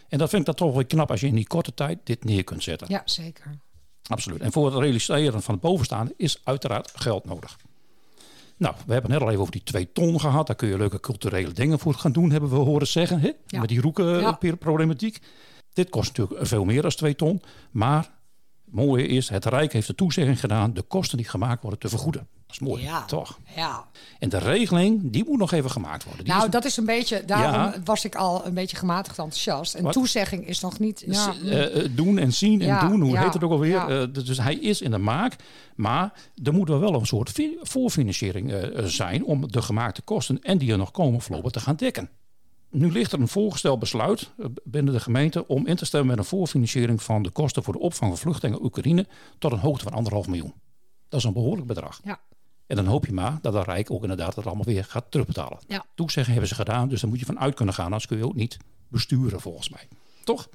En 0.10 0.18
dat 0.18 0.30
vind 0.30 0.42
ik 0.42 0.46
dan 0.46 0.68
toch 0.68 0.74
wel 0.74 0.86
knap 0.86 1.12
als 1.12 1.20
je 1.20 1.28
in 1.28 1.36
die 1.36 1.48
korte 1.48 1.74
tijd 1.74 2.00
dit 2.04 2.24
neer 2.24 2.44
kunt 2.44 2.64
zetten. 2.64 2.88
Ja, 2.90 3.02
zeker. 3.06 3.58
Absoluut. 4.08 4.42
En 4.42 4.52
voor 4.52 4.66
het 4.66 4.76
realiseren 4.76 5.42
van 5.42 5.54
het 5.54 5.64
bovenstaande 5.64 6.14
is 6.18 6.42
uiteraard 6.44 6.92
geld 6.96 7.26
nodig. 7.26 7.58
Nou, 8.58 8.76
we 8.86 8.94
hebben 8.94 9.12
het 9.12 9.20
net 9.20 9.22
al 9.22 9.28
even 9.28 9.42
over 9.42 9.52
die 9.52 9.64
twee 9.64 9.92
ton 9.92 10.20
gehad. 10.20 10.48
Daar 10.48 10.56
kun 10.56 10.68
je 10.68 10.78
leuke 10.78 11.00
culturele 11.00 11.52
dingen 11.52 11.80
voor 11.80 11.94
gaan 11.94 12.12
doen, 12.12 12.32
hebben 12.32 12.50
we 12.50 12.56
horen 12.56 12.88
zeggen. 12.88 13.20
Hè? 13.20 13.32
Met 13.60 13.70
die 13.70 13.82
roekenproblematiek. 13.82 15.18
Ja. 15.22 15.28
Dit 15.74 15.90
kost 15.90 16.18
natuurlijk 16.18 16.48
veel 16.48 16.66
meer 16.66 16.82
dan 16.82 16.92
2 16.92 17.16
ton. 17.16 17.42
Maar 17.72 18.12
mooie 18.74 19.08
is, 19.08 19.30
het 19.30 19.46
Rijk 19.46 19.74
heeft 19.74 19.88
de 19.88 19.96
toezegging 19.96 20.40
gedaan 20.40 20.74
de 20.74 20.82
kosten 20.82 21.18
die 21.18 21.28
gemaakt 21.28 21.62
worden 21.62 21.80
te 21.80 21.90
vergoeden. 21.90 22.28
Dat 22.46 22.62
is 22.62 22.68
mooi, 22.68 22.84
ja. 22.84 23.06
toch? 23.06 23.40
Ja. 23.56 23.86
En 24.20 24.30
de 24.30 24.38
regeling, 24.38 25.12
die 25.12 25.26
moet 25.28 25.40
nog 25.40 25.52
even 25.52 25.72
gemaakt 25.72 26.04
worden. 26.04 26.26
Die 26.26 26.34
nou, 26.34 26.50
dat 26.50 26.66
is 26.66 26.78
een 26.78 26.86
beetje, 26.86 27.26
daarom 27.26 27.84
was 27.84 28.06
ik 28.06 28.16
al 28.16 28.46
een 28.46 28.54
beetje 28.54 28.78
gematigd 28.78 29.18
enthousiast. 29.18 29.74
Een 29.74 29.92
toezegging 29.92 30.48
is 30.48 30.60
nog 30.60 30.80
niet... 30.80 31.04
Ja. 31.08 31.34
Uh, 31.44 31.88
doen 31.92 32.18
en 32.18 32.34
zien 32.34 32.62
en 32.62 32.88
doen, 32.88 33.02
hoe 33.02 33.18
heet 33.18 33.34
het 33.34 33.44
ook 33.44 33.52
alweer? 33.52 34.02
Uh, 34.02 34.26
dus 34.26 34.38
hij 34.38 34.56
is 34.56 34.82
in 34.82 34.92
de 34.92 34.98
maak. 34.98 35.36
Maar 35.76 36.14
er 36.44 36.54
moet 36.54 36.68
wel 36.68 36.94
een 36.94 37.06
soort 37.06 37.42
voorfinanciering 37.62 38.52
uh, 38.52 38.84
zijn 38.86 39.26
om 39.26 39.52
de 39.52 39.62
gemaakte 39.62 40.02
kosten 40.02 40.42
en 40.42 40.58
die 40.58 40.72
er 40.72 40.78
nog 40.78 40.92
komen 40.92 41.22
voorlopig 41.22 41.52
te 41.52 41.60
gaan 41.60 41.76
dekken. 41.76 42.10
Nu 42.74 42.92
ligt 42.92 43.12
er 43.12 43.20
een 43.20 43.28
voorgesteld 43.28 43.80
besluit 43.80 44.32
eh, 44.38 44.46
binnen 44.64 44.94
de 44.94 45.00
gemeente 45.00 45.48
om 45.48 45.68
in 45.68 45.76
te 45.76 45.86
stemmen 45.86 46.10
met 46.10 46.18
een 46.18 46.26
voorfinanciering 46.26 47.02
van 47.02 47.24
de 47.24 47.30
kosten 47.30 47.64
voor 47.64 47.74
de 47.74 47.80
opvang 47.80 48.12
van 48.12 48.20
vluchtelingen 48.20 48.64
Oekraïne 48.64 49.08
tot 49.40 49.52
een 49.52 49.60
hoogte 49.60 49.84
van 49.84 49.94
anderhalf 49.94 50.28
miljoen. 50.28 50.54
Dat 51.10 51.20
is 51.20 51.26
een 51.26 51.34
behoorlijk 51.34 51.68
bedrag. 51.68 52.00
Ja. 52.04 52.20
En 52.68 52.76
dan 52.76 52.86
hoop 52.86 53.06
je 53.06 53.14
maar 53.14 53.38
dat 53.42 53.54
de 53.54 53.64
Rijk 53.64 53.92
ook 53.92 54.02
inderdaad 54.02 54.36
het 54.36 54.46
allemaal 54.46 54.66
weer 54.66 54.86
gaat 54.86 55.06
terugbetalen. 55.10 55.60
Ja. 55.68 55.86
Toezeggen 55.96 56.32
hebben 56.32 56.50
ze 56.50 56.56
gedaan, 56.56 56.90
dus 56.90 57.02
daar 57.02 57.10
moet 57.10 57.20
je 57.20 57.26
van 57.26 57.40
uit 57.40 57.56
kunnen 57.56 57.74
gaan. 57.74 57.86
Anders 57.86 58.06
kun 58.06 58.18
je 58.18 58.26
ook 58.26 58.36
niet 58.36 58.58
besturen 58.88 59.42
volgens 59.42 59.70
mij. 59.70 59.88
Toch? 60.24 60.50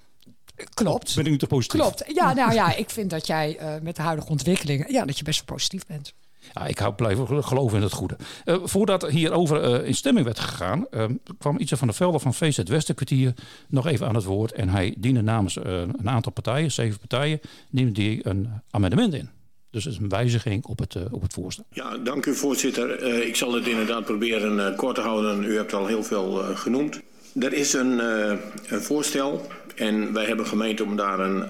Klopt. 0.75 1.15
Ben 1.15 1.25
ik 1.25 1.31
nu 1.31 1.39
te 1.39 1.47
positief? 1.47 1.81
Klopt. 1.81 2.05
Ja, 2.15 2.33
nou 2.33 2.53
ja, 2.53 2.75
ik 2.75 2.91
vind 2.91 3.11
dat 3.11 3.27
jij 3.27 3.61
uh, 3.61 3.83
met 3.83 3.97
de 3.97 4.03
huidige 4.03 4.29
ontwikkelingen, 4.29 4.93
ja, 4.93 5.05
dat 5.05 5.19
je 5.19 5.25
best 5.25 5.39
wel 5.39 5.57
positief 5.57 5.87
bent. 5.87 6.15
Ja, 6.53 6.67
ik 6.67 6.79
hou 6.79 6.95
blijven 6.95 7.45
geloven 7.45 7.77
in 7.77 7.83
het 7.83 7.93
goede. 7.93 8.17
Uh, 8.45 8.57
voordat 8.65 9.07
hierover 9.09 9.81
uh, 9.81 9.87
in 9.87 9.95
stemming 9.95 10.25
werd 10.27 10.39
gegaan, 10.39 10.87
uh, 10.91 11.05
kwam 11.39 11.59
iets 11.59 11.73
van 11.73 11.89
de 11.89 11.95
velden 11.95 12.21
van 12.21 12.35
VZ 12.35 12.59
Westerkwartier 12.59 13.35
nog 13.69 13.87
even 13.87 14.07
aan 14.07 14.15
het 14.15 14.25
woord. 14.25 14.53
En 14.53 14.69
hij 14.69 14.95
diende 14.99 15.23
namens 15.23 15.57
een 15.57 16.09
aantal 16.09 16.33
partijen, 16.33 16.73
zeven 16.73 16.99
partijen, 16.99 17.41
diende 17.71 17.93
die 17.93 18.29
een 18.29 18.49
amendement 18.71 19.15
in. 19.15 19.29
Dus 19.71 19.85
het 19.85 19.93
is 19.93 19.99
een 19.99 20.09
wijziging 20.09 20.65
op 20.65 20.79
het, 20.79 20.97
op 21.11 21.23
het 21.23 21.33
voorstel. 21.33 21.65
Ja, 21.71 21.97
dank 21.97 22.27
u 22.27 22.35
voorzitter. 22.35 23.03
ik 23.27 23.37
zal 23.37 23.53
het 23.55 23.67
inderdaad 23.67 24.05
proberen 24.05 24.77
kort 24.77 24.95
te 24.95 25.01
houden. 25.01 25.45
U 25.45 25.57
hebt 25.57 25.73
al 25.73 25.87
heel 25.87 26.03
veel 26.03 26.31
genoemd. 26.55 27.01
Er 27.41 27.53
is 27.53 27.73
een, 27.73 27.99
een, 27.99 28.83
voorstel 28.83 29.47
en 29.77 30.13
wij 30.13 30.25
hebben 30.25 30.47
gemeend 30.47 30.81
om 30.81 30.97
daar 30.97 31.21
een 31.21 31.45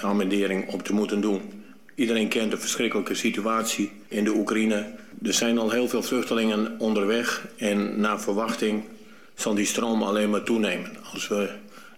amendering 0.00 0.72
op 0.72 0.82
te 0.82 0.92
moeten 0.92 1.20
doen. 1.20 1.61
Iedereen 1.94 2.28
kent 2.28 2.50
de 2.50 2.58
verschrikkelijke 2.58 3.14
situatie 3.14 3.92
in 4.08 4.24
de 4.24 4.34
Oekraïne. 4.34 4.86
Er 5.22 5.32
zijn 5.32 5.58
al 5.58 5.70
heel 5.70 5.88
veel 5.88 6.02
vluchtelingen 6.02 6.74
onderweg 6.78 7.46
en 7.56 8.00
naar 8.00 8.20
verwachting 8.20 8.84
zal 9.34 9.54
die 9.54 9.66
stroom 9.66 10.02
alleen 10.02 10.30
maar 10.30 10.42
toenemen. 10.42 10.90
Als 11.12 11.28
we 11.28 11.50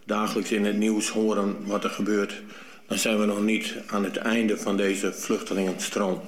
dagelijks 0.05 0.53
in 0.53 0.65
het 0.65 0.77
nieuws 0.77 1.09
horen 1.09 1.57
wat 1.67 1.85
er 1.85 1.91
gebeurt, 1.91 2.43
dan 2.87 2.99
zijn 2.99 3.21
we 3.21 3.27
nog 3.27 3.43
niet 3.43 3.75
aan 3.87 4.05
het 4.05 4.17
einde 4.17 4.57
van 4.59 4.77
deze 4.77 5.13
vluchtelingenstroom. 5.13 6.21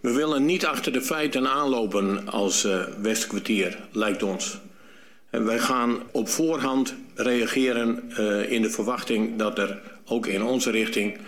We 0.00 0.12
willen 0.12 0.44
niet 0.44 0.66
achter 0.66 0.92
de 0.92 1.02
feiten 1.02 1.48
aanlopen 1.48 2.28
als 2.28 2.64
uh, 2.64 2.82
Westkwartier, 3.02 3.78
lijkt 3.92 4.22
ons. 4.22 4.58
En 5.30 5.44
wij 5.44 5.58
gaan 5.58 5.98
op 6.10 6.28
voorhand 6.28 6.94
reageren 7.14 8.12
uh, 8.18 8.52
in 8.52 8.62
de 8.62 8.70
verwachting 8.70 9.38
dat 9.38 9.58
er 9.58 9.80
ook 10.04 10.26
in 10.26 10.42
onze 10.42 10.70
richting 10.70 11.18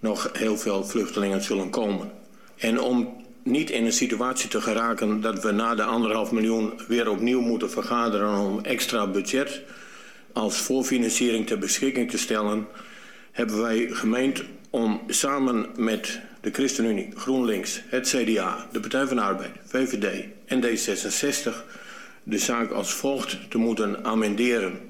nog 0.00 0.30
heel 0.32 0.56
veel 0.56 0.84
vluchtelingen 0.84 1.42
zullen 1.42 1.70
komen. 1.70 2.10
En 2.56 2.80
om 2.80 3.24
niet 3.42 3.70
in 3.70 3.84
een 3.84 3.92
situatie 3.92 4.48
te 4.48 4.60
geraken 4.60 5.20
dat 5.20 5.42
we 5.42 5.50
na 5.50 5.74
de 5.74 5.82
anderhalf 5.82 6.32
miljoen 6.32 6.72
weer 6.88 7.10
opnieuw 7.10 7.40
moeten 7.40 7.70
vergaderen 7.70 8.38
om 8.38 8.60
extra 8.60 9.06
budget 9.06 9.62
als 10.32 10.60
voorfinanciering 10.60 11.46
ter 11.46 11.58
beschikking 11.58 12.10
te 12.10 12.18
stellen, 12.18 12.66
hebben 13.32 13.60
wij 13.60 13.88
gemeend 13.90 14.42
om 14.70 15.00
samen 15.06 15.66
met 15.76 16.20
de 16.40 16.50
ChristenUnie, 16.50 17.12
GroenLinks, 17.16 17.80
het 17.86 18.08
CDA, 18.08 18.68
de 18.72 18.80
Partij 18.80 19.06
van 19.06 19.16
de 19.16 19.22
Arbeid, 19.22 19.52
VVD 19.66 20.24
en 20.46 20.64
D66 20.64 21.54
de 22.22 22.38
zaak 22.38 22.70
als 22.70 22.92
volgt 22.92 23.38
te 23.50 23.58
moeten 23.58 24.04
amenderen. 24.04 24.89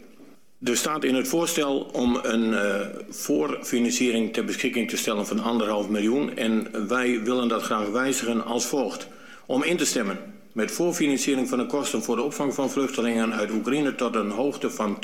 Er 0.64 0.76
staat 0.76 1.04
in 1.04 1.14
het 1.14 1.28
voorstel 1.28 1.80
om 1.92 2.18
een 2.22 2.52
uh, 2.52 2.80
voorfinanciering 3.10 4.32
ter 4.32 4.44
beschikking 4.44 4.88
te 4.88 4.96
stellen 4.96 5.26
van 5.26 5.40
anderhalf 5.40 5.88
miljoen. 5.88 6.36
En 6.36 6.86
wij 6.88 7.22
willen 7.22 7.48
dat 7.48 7.62
graag 7.62 7.88
wijzigen 7.88 8.44
als 8.44 8.66
volgt. 8.66 9.08
Om 9.46 9.62
in 9.62 9.76
te 9.76 9.84
stemmen 9.84 10.18
met 10.52 10.70
voorfinanciering 10.70 11.48
van 11.48 11.58
de 11.58 11.66
kosten 11.66 12.02
voor 12.02 12.16
de 12.16 12.22
opvang 12.22 12.54
van 12.54 12.70
vluchtelingen 12.70 13.34
uit 13.34 13.50
Oekraïne 13.50 13.94
tot 13.94 14.14
een 14.14 14.30
hoogte 14.30 14.70
van 14.70 14.98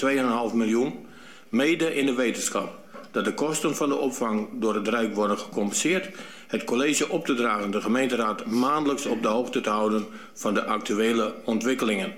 2,5 0.50 0.54
miljoen. 0.54 1.06
Mede 1.48 1.94
in 1.94 2.06
de 2.06 2.14
wetenschap 2.14 2.78
dat 3.10 3.24
de 3.24 3.34
kosten 3.34 3.76
van 3.76 3.88
de 3.88 3.96
opvang 3.96 4.48
door 4.52 4.74
het 4.74 4.88
Rijk 4.88 5.14
worden 5.14 5.38
gecompenseerd. 5.38 6.08
Het 6.46 6.64
college 6.64 7.08
op 7.08 7.24
te 7.24 7.34
dragen 7.34 7.70
de 7.70 7.80
gemeenteraad 7.80 8.46
maandelijks 8.46 9.06
op 9.06 9.22
de 9.22 9.28
hoogte 9.28 9.60
te 9.60 9.70
houden 9.70 10.06
van 10.34 10.54
de 10.54 10.64
actuele 10.64 11.34
ontwikkelingen. 11.44 12.14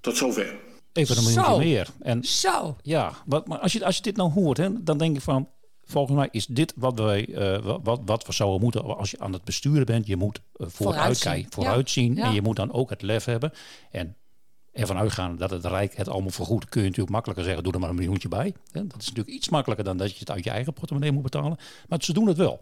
Tot 0.00 0.16
zover. 0.16 0.54
Even 0.94 1.16
een 1.16 1.24
miljoen 1.24 1.58
meer. 1.58 1.88
En, 2.00 2.24
Zo. 2.24 2.76
Ja, 2.82 3.12
wat, 3.26 3.46
maar 3.46 3.58
als 3.58 3.72
je, 3.72 3.84
als 3.84 3.96
je 3.96 4.02
dit 4.02 4.16
nou 4.16 4.32
hoort, 4.32 4.56
hè, 4.56 4.82
dan 4.82 4.98
denk 4.98 5.16
ik 5.16 5.22
van... 5.22 5.48
Volgens 5.86 6.16
mij 6.16 6.28
is 6.30 6.46
dit 6.46 6.72
wat, 6.76 6.98
wij, 6.98 7.28
uh, 7.28 7.76
wat, 7.82 8.00
wat 8.04 8.26
we 8.26 8.32
zouden 8.32 8.60
moeten 8.60 8.96
als 8.96 9.10
je 9.10 9.18
aan 9.18 9.32
het 9.32 9.44
besturen 9.44 9.86
bent. 9.86 10.06
Je 10.06 10.16
moet 10.16 10.40
uh, 10.56 10.66
vooruitkijken, 10.70 11.52
vooruitzien. 11.52 12.14
Ja. 12.14 12.24
En 12.24 12.32
je 12.32 12.42
moet 12.42 12.56
dan 12.56 12.72
ook 12.72 12.90
het 12.90 13.02
lef 13.02 13.24
hebben. 13.24 13.52
En 13.90 14.16
ervan 14.72 14.96
uitgaan 14.96 15.36
dat 15.36 15.50
het 15.50 15.64
Rijk 15.64 15.96
het 15.96 16.08
allemaal 16.08 16.30
vergoedt, 16.30 16.68
kun 16.68 16.80
je 16.80 16.86
natuurlijk 16.86 17.14
makkelijker 17.14 17.44
zeggen, 17.44 17.64
doe 17.64 17.72
er 17.72 17.80
maar 17.80 17.88
een 17.88 17.94
miljoentje 17.94 18.28
bij. 18.28 18.54
Hè. 18.72 18.86
Dat 18.86 19.00
is 19.00 19.08
natuurlijk 19.08 19.36
iets 19.36 19.48
makkelijker 19.48 19.84
dan 19.84 19.96
dat 19.96 20.12
je 20.12 20.18
het 20.18 20.30
uit 20.30 20.44
je 20.44 20.50
eigen 20.50 20.72
portemonnee 20.72 21.12
moet 21.12 21.22
betalen. 21.22 21.58
Maar 21.88 21.98
ze 22.02 22.12
doen 22.12 22.26
het 22.26 22.36
wel. 22.36 22.60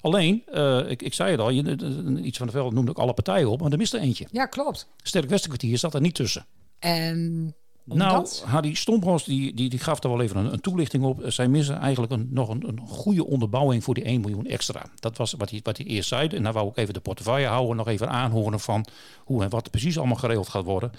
Alleen, 0.00 0.42
uh, 0.52 0.90
ik, 0.90 1.02
ik 1.02 1.14
zei 1.14 1.30
het 1.30 1.40
al, 1.40 1.50
je, 1.50 2.20
iets 2.22 2.38
van 2.38 2.46
de 2.46 2.52
veld 2.52 2.72
noemde 2.72 2.90
ik 2.90 2.98
alle 2.98 3.14
partijen 3.14 3.50
op, 3.50 3.60
maar 3.60 3.72
er 3.72 3.78
mist 3.78 3.94
er 3.94 4.00
eentje. 4.00 4.26
Ja, 4.30 4.46
klopt. 4.46 4.88
Sterk 4.96 5.28
Westerkwartier 5.28 5.78
zat 5.78 5.94
er 5.94 6.00
niet 6.00 6.14
tussen. 6.14 6.46
En 6.82 7.54
nou, 7.84 8.26
Harry 8.44 8.74
Stomphorst 8.74 9.26
die, 9.26 9.54
die, 9.54 9.68
die 9.68 9.78
gaf 9.78 10.02
er 10.02 10.10
wel 10.10 10.20
even 10.20 10.36
een, 10.36 10.52
een 10.52 10.60
toelichting 10.60 11.04
op. 11.04 11.22
Zij 11.26 11.48
missen 11.48 11.78
eigenlijk 11.78 12.12
een, 12.12 12.28
nog 12.30 12.48
een, 12.48 12.68
een, 12.68 12.80
goede 12.86 13.26
onderbouwing 13.26 13.84
voor 13.84 13.94
die 13.94 14.04
1 14.04 14.20
miljoen 14.20 14.46
extra. 14.46 14.86
Dat 14.94 15.16
was 15.16 15.32
wat 15.32 15.50
hij, 15.50 15.60
wat 15.62 15.76
hij 15.76 15.86
eerst 15.86 16.08
zei. 16.08 16.28
En 16.28 16.42
daar 16.42 16.52
wou 16.52 16.68
ik 16.68 16.76
even 16.76 16.94
de 16.94 17.00
portefeuille 17.00 17.46
houden, 17.46 17.76
nog 17.76 17.88
even 17.88 18.08
aanhoren 18.08 18.60
van 18.60 18.86
hoe 19.24 19.42
en 19.42 19.50
wat 19.50 19.70
precies 19.70 19.98
allemaal 19.98 20.16
geregeld 20.16 20.48
gaat 20.48 20.64
worden. 20.64 20.92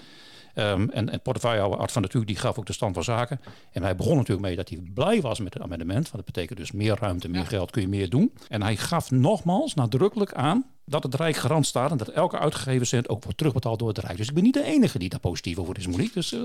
Um, 0.54 0.90
en, 0.90 1.10
en 1.10 1.20
portefeuillehouder 1.20 1.80
Art 1.80 1.92
van 1.92 2.02
Natuurlijk 2.02 2.32
die 2.32 2.40
gaf 2.40 2.58
ook 2.58 2.66
de 2.66 2.72
stand 2.72 2.94
van 2.94 3.04
zaken. 3.04 3.40
En 3.72 3.82
hij 3.82 3.96
begon 3.96 4.16
natuurlijk 4.16 4.46
mee 4.46 4.56
dat 4.56 4.68
hij 4.68 4.78
blij 4.94 5.20
was 5.20 5.40
met 5.40 5.54
het 5.54 5.62
amendement. 5.62 6.10
Want 6.10 6.24
dat 6.24 6.34
betekent 6.34 6.58
dus 6.58 6.72
meer 6.72 6.96
ruimte, 7.00 7.28
meer 7.28 7.46
geld, 7.46 7.70
kun 7.70 7.82
je 7.82 7.88
meer 7.88 8.10
doen. 8.10 8.32
En 8.48 8.62
hij 8.62 8.76
gaf 8.76 9.10
nogmaals 9.10 9.74
nadrukkelijk 9.74 10.34
aan 10.34 10.64
dat 10.84 11.02
het 11.02 11.14
Rijk 11.14 11.36
garant 11.36 11.66
staat 11.66 11.90
en 11.90 11.96
dat 11.96 12.08
elke 12.08 12.38
uitgegeven 12.38 12.86
cent 12.86 13.08
ook 13.08 13.22
wordt 13.22 13.38
terugbetaald 13.38 13.78
door 13.78 13.88
het 13.88 13.98
Rijk. 13.98 14.16
Dus 14.16 14.28
ik 14.28 14.34
ben 14.34 14.42
niet 14.42 14.54
de 14.54 14.64
enige 14.64 14.98
die 14.98 15.08
daar 15.08 15.20
positief 15.20 15.58
over 15.58 15.78
is, 15.78 15.86
Monique. 15.86 16.14
Dus, 16.14 16.32
uh... 16.32 16.40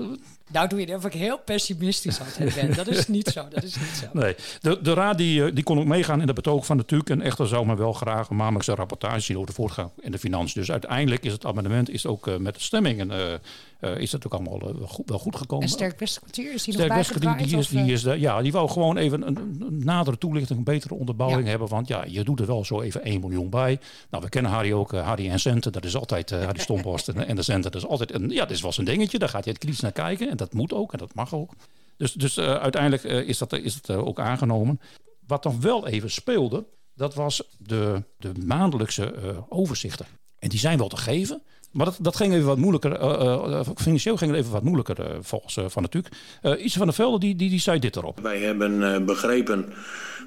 Nou 0.50 0.68
doe 0.68 0.86
je 0.86 0.94
of 0.94 1.04
ik 1.04 1.12
heel 1.12 1.38
pessimistisch 1.38 2.20
altijd 2.20 2.54
ben. 2.54 2.74
Dat 2.74 2.86
is 2.86 3.08
niet 3.08 3.28
zo. 3.28 3.48
Dat 3.48 3.62
is 3.62 3.76
niet 3.76 4.00
zo. 4.02 4.06
Nee, 4.12 4.34
de, 4.60 4.82
de 4.82 4.92
raad 4.92 5.18
die, 5.18 5.44
eh, 5.44 5.54
die 5.54 5.64
kon 5.64 5.78
ook 5.78 5.86
meegaan 5.86 6.20
in 6.20 6.26
de 6.26 6.32
betoog 6.32 6.66
van 6.66 6.76
de 6.76 6.84
TUC. 6.84 7.10
En 7.10 7.20
echter 7.20 7.46
zou 7.48 7.66
men 7.66 7.76
wel 7.76 7.92
graag 7.92 8.28
een 8.28 8.36
maandelijkse 8.36 8.74
rapportage 8.74 9.20
zien 9.20 9.36
over 9.36 9.48
de 9.48 9.54
voortgang 9.54 9.90
in 10.00 10.12
de 10.12 10.18
financiën. 10.18 10.60
Dus 10.60 10.70
uiteindelijk 10.70 11.24
is 11.24 11.32
het 11.32 11.46
amendement 11.46 11.90
is 11.90 12.06
ook 12.06 12.26
uh, 12.26 12.36
met 12.36 12.54
de 12.54 12.60
stemming 12.60 13.00
en, 13.00 13.40
uh, 13.80 13.96
is 13.98 14.10
dat 14.10 14.26
ook 14.26 14.32
allemaal 14.32 14.60
wel 14.60 14.86
goed, 14.86 15.08
wel, 15.08 15.18
goed, 15.18 15.36
gekomen. 15.36 15.64
En 15.64 15.70
Sterk 15.70 15.98
Westerkwartier 15.98 16.54
is 16.54 16.64
die 16.64 16.74
Sterk 16.74 16.88
nog 16.88 16.96
bijgedraaid? 16.96 17.48
Die, 17.48 17.58
is, 17.58 17.68
die 17.68 17.92
is, 17.92 18.02
ja, 18.02 18.42
die 18.42 18.52
wou 18.52 18.68
gewoon 18.68 18.96
even 18.96 19.26
een, 19.26 19.36
een 19.36 19.80
nadere 19.84 20.18
toelichting, 20.18 20.58
een 20.58 20.64
betere 20.64 20.94
onderbouwing 20.94 21.44
ja. 21.44 21.50
hebben. 21.50 21.68
Want 21.68 21.88
ja, 21.88 22.04
je 22.06 22.24
doet 22.24 22.40
er 22.40 22.46
wel 22.46 22.64
zo 22.64 22.80
even 22.80 23.02
1 23.02 23.20
miljoen 23.20 23.50
bij. 23.50 23.78
Nou, 24.10 24.24
we 24.24 24.29
kennen 24.30 24.52
Harry 24.52 24.72
ook, 24.72 24.92
Harry 24.92 25.28
en 25.28 25.40
Centen. 25.40 25.72
Dat 25.72 25.84
is 25.84 25.96
altijd 25.96 26.30
uh, 26.30 26.44
Harry 26.44 26.58
Stomborst 26.58 27.08
en, 27.08 27.26
en 27.26 27.36
de 27.36 27.42
Centen. 27.42 27.70
Dat 27.70 27.82
is 27.82 27.88
altijd 27.88 28.14
een, 28.14 28.30
ja, 28.30 28.44
dit 28.44 28.60
wel 28.60 28.72
een 28.76 28.84
dingetje. 28.84 29.18
Daar 29.18 29.28
gaat 29.28 29.44
hij 29.44 29.52
het 29.52 29.62
kritisch 29.62 29.80
naar 29.80 29.92
kijken. 29.92 30.30
En 30.30 30.36
dat 30.36 30.52
moet 30.52 30.72
ook 30.72 30.92
en 30.92 30.98
dat 30.98 31.14
mag 31.14 31.34
ook. 31.34 31.52
Dus, 31.96 32.12
dus 32.12 32.36
uh, 32.36 32.54
uiteindelijk 32.54 33.02
is 33.02 33.38
dat, 33.38 33.52
is 33.52 33.82
dat 33.82 33.96
ook 33.96 34.20
aangenomen. 34.20 34.80
Wat 35.26 35.42
dan 35.42 35.60
wel 35.60 35.86
even 35.86 36.10
speelde, 36.10 36.64
dat 36.94 37.14
was 37.14 37.42
de, 37.58 38.02
de 38.18 38.32
maandelijkse 38.44 39.14
overzichten. 39.48 40.06
En 40.38 40.48
die 40.48 40.58
zijn 40.58 40.78
wel 40.78 40.88
te 40.88 40.96
geven. 40.96 41.42
Maar 41.70 41.86
dat, 41.86 41.98
dat 42.00 42.16
ging 42.16 42.32
even 42.32 42.46
wat 42.46 42.58
moeilijker. 42.58 43.00
Uh, 43.00 43.60
financieel 43.76 44.16
ging 44.16 44.30
het 44.30 44.40
even 44.40 44.52
wat 44.52 44.62
moeilijker 44.62 45.00
uh, 45.00 45.06
volgens 45.20 45.58
Van 45.66 45.82
natuurlijk. 45.82 46.14
Iets 46.58 46.76
van 46.76 46.86
der 46.86 46.94
Velde 46.94 47.18
die, 47.18 47.36
die, 47.36 47.50
die 47.50 47.60
zei 47.60 47.78
dit 47.78 47.96
erop. 47.96 48.20
Wij 48.20 48.38
hebben 48.38 49.04
begrepen 49.04 49.72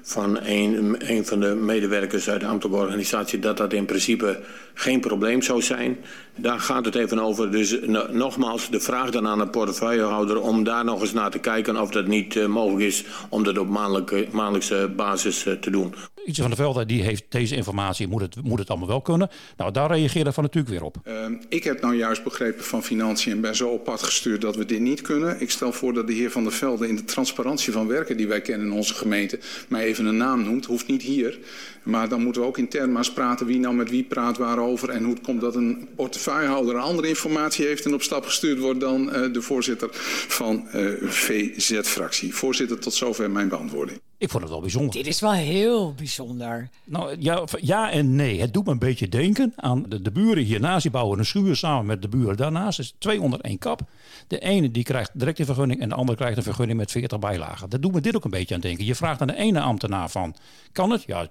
van 0.06 0.38
een, 0.42 0.96
een 0.98 1.26
van 1.26 1.40
de 1.40 1.54
medewerkers 1.54 2.28
uit 2.28 2.40
de 2.40 2.46
ambtelijke 2.46 2.82
organisatie 2.82 3.38
dat 3.38 3.56
dat 3.56 3.72
in 3.72 3.84
principe 3.84 4.40
geen 4.74 5.00
probleem 5.00 5.42
zou 5.42 5.62
zijn. 5.62 5.98
Daar 6.36 6.60
gaat 6.60 6.84
het 6.84 6.94
even 6.94 7.18
over. 7.18 7.50
Dus 7.50 7.78
nogmaals, 8.10 8.70
de 8.70 8.80
vraag 8.80 9.10
dan 9.10 9.26
aan 9.26 9.38
de 9.38 9.48
portefeuillehouder 9.48 10.40
om 10.40 10.64
daar 10.64 10.84
nog 10.84 11.00
eens 11.00 11.12
naar 11.12 11.30
te 11.30 11.38
kijken 11.38 11.80
of 11.80 11.90
dat 11.90 12.06
niet 12.06 12.34
uh, 12.34 12.46
mogelijk 12.46 12.82
is 12.82 13.04
om 13.28 13.42
dat 13.42 13.58
op 13.58 13.68
maandelijke, 13.68 14.26
maandelijkse 14.30 14.92
basis 14.96 15.46
uh, 15.46 15.54
te 15.54 15.70
doen. 15.70 15.94
Ietsje 16.24 16.42
van 16.42 16.50
der 16.50 16.60
Velde 16.60 16.86
die 16.86 17.02
heeft 17.02 17.24
deze 17.28 17.56
informatie, 17.56 18.08
moet 18.08 18.20
het, 18.20 18.42
moet 18.42 18.58
het 18.58 18.68
allemaal 18.68 18.88
wel 18.88 19.00
kunnen. 19.00 19.30
Nou, 19.56 19.72
daar 19.72 19.90
reageerde 19.90 20.32
Van 20.32 20.42
natuurlijk 20.42 20.72
weer 20.72 20.82
op. 20.82 20.96
Uh, 21.04 21.26
ik 21.48 21.64
heb 21.64 21.80
nou 21.80 21.96
juist 21.96 22.24
begrepen 22.24 22.64
van 22.64 22.82
Financiën 22.82 23.32
en 23.32 23.40
ben 23.40 23.56
zo 23.56 23.68
op 23.68 23.84
pad 23.84 24.02
gestuurd 24.02 24.40
dat 24.40 24.56
we 24.56 24.64
dit 24.64 24.80
niet 24.80 25.00
kunnen. 25.00 25.40
Ik 25.40 25.50
stel 25.50 25.72
voor 25.72 25.92
dat 25.92 26.06
de 26.06 26.12
heer 26.12 26.30
Van 26.30 26.42
der 26.42 26.52
Velde 26.52 26.88
in 26.88 26.96
de 26.96 27.04
transparantie 27.04 27.72
van 27.72 27.86
werken 27.86 28.16
die 28.16 28.28
wij 28.28 28.40
kennen 28.40 28.66
in 28.66 28.72
onze 28.72 28.94
gemeente 28.94 29.38
mij 29.68 29.84
even 29.84 30.06
een 30.06 30.16
naam 30.16 30.42
noemt. 30.42 30.64
Hoeft 30.64 30.86
niet 30.86 31.02
hier. 31.02 31.38
Maar 31.84 32.08
dan 32.08 32.22
moeten 32.22 32.42
we 32.42 32.48
ook 32.48 32.58
intern 32.58 32.88
maar 32.88 33.02
eens 33.02 33.12
praten 33.12 33.46
wie 33.46 33.58
nou 33.58 33.74
met 33.74 33.90
wie 33.90 34.04
praat 34.04 34.38
waarover. 34.38 34.88
En 34.88 35.04
hoe 35.04 35.14
het 35.14 35.22
komt 35.22 35.40
dat 35.40 35.54
een 35.54 35.88
portefeuillehouder 35.96 36.78
andere 36.78 37.08
informatie 37.08 37.66
heeft 37.66 37.84
en 37.84 37.94
op 37.94 38.02
stap 38.02 38.24
gestuurd 38.24 38.58
wordt 38.58 38.80
dan 38.80 39.02
uh, 39.02 39.32
de 39.32 39.42
voorzitter 39.42 39.88
van 40.28 40.66
uh, 40.74 40.90
VZ-fractie. 41.02 42.34
Voorzitter, 42.34 42.78
tot 42.78 42.94
zover 42.94 43.30
mijn 43.30 43.48
beantwoording. 43.48 44.00
Ik 44.18 44.30
vond 44.30 44.42
het 44.42 44.52
wel 44.52 44.60
bijzonder. 44.60 44.92
Dit 44.92 45.06
is 45.06 45.20
wel 45.20 45.32
heel 45.32 45.94
bijzonder. 45.94 46.68
Nou 46.84 47.16
ja, 47.18 47.44
ja 47.60 47.90
en 47.90 48.16
nee. 48.16 48.40
Het 48.40 48.52
doet 48.52 48.64
me 48.64 48.72
een 48.72 48.78
beetje 48.78 49.08
denken 49.08 49.52
aan 49.56 49.84
de, 49.88 50.02
de 50.02 50.12
buren 50.12 50.42
hiernaast. 50.42 50.82
Die 50.82 50.90
bouwen 50.90 51.18
een 51.18 51.26
schuur 51.26 51.56
samen 51.56 51.86
met 51.86 52.02
de 52.02 52.08
buren 52.08 52.36
daarnaast. 52.36 52.78
is 52.78 52.94
twee 52.98 53.20
onder 53.20 53.40
één 53.40 53.58
kap. 53.58 53.80
De 54.26 54.38
ene 54.38 54.70
die 54.70 54.82
krijgt 54.82 55.10
direct 55.14 55.38
een 55.38 55.44
vergunning 55.44 55.80
en 55.80 55.88
de 55.88 55.94
andere 55.94 56.18
krijgt 56.18 56.36
een 56.36 56.42
vergunning 56.42 56.78
met 56.78 56.90
40 56.90 57.18
bijlagen. 57.18 57.70
Dat 57.70 57.82
doet 57.82 57.92
me 57.92 58.00
dit 58.00 58.16
ook 58.16 58.24
een 58.24 58.30
beetje 58.30 58.54
aan 58.54 58.60
denken. 58.60 58.84
Je 58.84 58.94
vraagt 58.94 59.20
aan 59.20 59.26
de 59.26 59.36
ene 59.36 59.60
ambtenaar 59.60 60.10
van, 60.10 60.34
kan 60.72 60.90
het? 60.90 61.02
Ja, 61.06 61.26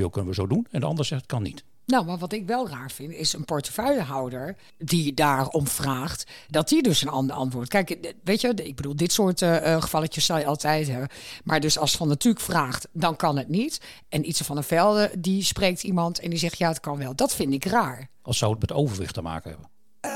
de 0.00 0.10
kunnen 0.10 0.30
we 0.30 0.36
zo 0.36 0.46
doen. 0.46 0.66
En 0.70 0.80
de 0.80 0.86
ander 0.86 1.04
zegt, 1.04 1.26
kan 1.26 1.42
niet. 1.42 1.64
Nou, 1.86 2.04
maar 2.04 2.18
wat 2.18 2.32
ik 2.32 2.46
wel 2.46 2.68
raar 2.68 2.90
vind, 2.90 3.12
is 3.12 3.32
een 3.32 3.44
portefeuillehouder 3.44 4.56
die 4.78 5.14
daarom 5.14 5.66
vraagt, 5.66 6.30
dat 6.48 6.68
die 6.68 6.82
dus 6.82 7.02
een 7.02 7.08
ander 7.08 7.36
antwoord. 7.36 7.68
Kijk, 7.68 8.14
weet 8.24 8.40
je, 8.40 8.54
ik 8.54 8.76
bedoel, 8.76 8.96
dit 8.96 9.12
soort 9.12 9.40
uh, 9.40 9.82
gevalletjes 9.82 10.24
zal 10.24 10.38
je 10.38 10.46
altijd 10.46 10.88
hebben. 10.88 11.08
Maar 11.44 11.60
dus 11.60 11.78
als 11.78 11.96
Van 11.96 12.08
natuurlijk 12.08 12.44
vraagt, 12.44 12.88
dan 12.92 13.16
kan 13.16 13.36
het 13.36 13.48
niet. 13.48 13.80
En 14.08 14.28
iets 14.28 14.40
van 14.40 14.56
een 14.56 14.62
Velde, 14.62 15.10
die 15.18 15.44
spreekt 15.44 15.82
iemand 15.82 16.18
en 16.18 16.30
die 16.30 16.38
zegt, 16.38 16.58
ja, 16.58 16.68
het 16.68 16.80
kan 16.80 16.98
wel. 16.98 17.14
Dat 17.14 17.34
vind 17.34 17.52
ik 17.52 17.64
raar. 17.64 18.08
Als 18.22 18.38
zou 18.38 18.50
het 18.50 18.60
met 18.60 18.72
overwicht 18.72 19.14
te 19.14 19.22
maken 19.22 19.50
hebben. 19.50 19.68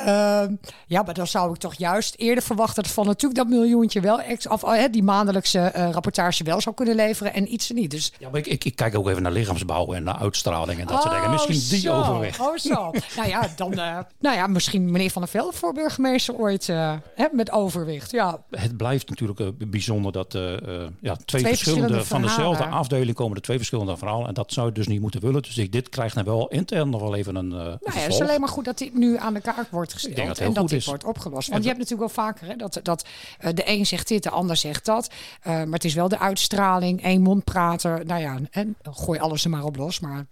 Uh, 0.07 0.43
ja, 0.87 1.03
maar 1.03 1.15
dan 1.15 1.27
zou 1.27 1.53
ik 1.53 1.57
toch 1.57 1.75
juist 1.75 2.15
eerder 2.17 2.45
verwachten 2.45 2.83
dat 2.83 2.93
van 2.93 3.07
natuurlijk 3.07 3.35
dat 3.35 3.49
miljoentje 3.49 4.01
wel 4.01 4.21
ex, 4.21 4.49
of 4.49 4.65
uh, 4.65 4.83
die 4.91 5.03
maandelijkse 5.03 5.73
uh, 5.77 5.91
rapportage 5.91 6.45
wel 6.45 6.61
zou 6.61 6.75
kunnen 6.75 6.95
leveren 6.95 7.35
en 7.35 7.53
iets 7.53 7.71
niet. 7.71 7.91
Dus 7.91 8.13
ja, 8.19 8.29
maar 8.29 8.41
ik, 8.41 8.47
ik, 8.47 8.65
ik, 8.65 8.77
kijk 8.77 8.99
ook 8.99 9.09
even 9.09 9.23
naar 9.23 9.33
lichaamsbouw 9.33 9.93
en 9.93 10.03
naar 10.03 10.17
uitstraling 10.17 10.81
en 10.81 10.87
dat 10.87 10.97
oh, 10.97 11.03
soort 11.03 11.15
dingen. 11.15 11.31
Misschien 11.31 11.57
zo. 11.57 11.77
die 11.77 11.91
overweg. 11.91 12.41
Oh 12.41 12.57
zo. 12.57 12.91
nou 13.17 13.29
ja, 13.29 13.49
dan 13.57 13.73
uh, 13.73 13.99
nou 14.19 14.37
ja, 14.37 14.47
misschien 14.47 14.91
meneer 14.91 15.11
Van 15.11 15.23
der 15.23 15.31
Velde 15.31 15.57
voor 15.57 15.73
burgemeester 15.73 16.35
ooit 16.35 16.67
hè, 16.67 17.27
met 17.33 17.51
overwicht. 17.51 18.11
Ja. 18.11 18.45
Het 18.51 18.77
blijft 18.77 19.09
natuurlijk 19.09 19.71
bijzonder 19.71 20.13
dat 20.13 20.33
ja, 20.33 21.17
twee, 21.17 21.17
twee 21.25 21.45
verschillende, 21.45 22.05
van 22.05 22.23
dezelfde 22.23 22.65
afdeling 22.65 23.17
komen 23.17 23.37
er 23.37 23.43
twee 23.43 23.57
verschillende 23.57 23.97
verhalen 23.97 24.29
en 24.29 24.35
dat 24.35 24.53
zou 24.53 24.67
je 24.67 24.73
dus 24.73 24.87
niet 24.87 25.01
moeten 25.01 25.21
willen. 25.21 25.43
Dus 25.43 25.59
ik, 25.59 25.73
dit 25.73 25.89
krijgt 25.89 26.15
dan 26.15 26.25
wel 26.25 26.49
intern 26.49 26.91
nog 26.91 27.01
wel 27.01 27.15
even 27.15 27.35
een. 27.35 27.49
nou 27.49 27.79
ja, 27.81 27.91
het 27.91 28.13
is 28.13 28.21
alleen 28.21 28.41
maar 28.41 28.49
goed 28.49 28.65
dat 28.65 28.79
dit 28.79 28.95
nu 28.95 29.17
aan 29.17 29.35
de 29.35 29.41
kaart 29.41 29.71
wordt 29.71 29.95
dat 30.03 30.39
en 30.39 30.53
dat 30.53 30.69
dit 30.69 30.79
is. 30.79 30.87
wordt 30.87 31.05
opgelost. 31.05 31.49
Want 31.49 31.63
je 31.63 31.69
hebt 31.69 31.81
natuurlijk 31.81 32.15
wel 32.15 32.25
vaker 32.25 32.47
hè, 32.47 32.57
dat, 32.57 32.81
dat 32.83 33.07
uh, 33.41 33.51
de 33.55 33.71
een 33.71 33.87
zegt 33.87 34.09
dit, 34.09 34.23
de 34.23 34.31
ander 34.31 34.57
zegt 34.57 34.85
dat. 34.85 35.11
Uh, 35.47 35.53
maar 35.53 35.67
het 35.67 35.85
is 35.85 35.95
wel 35.95 36.09
de 36.09 36.19
uitstraling, 36.19 37.03
één 37.03 37.23
mond 37.23 37.45
praten. 37.45 38.07
Nou 38.07 38.21
ja, 38.21 38.39
en 38.51 38.77
gooi 38.83 39.19
alles 39.19 39.45
er 39.45 39.51
maar 39.51 39.65
op 39.65 39.77
los. 39.77 40.01
Maar 40.01 40.27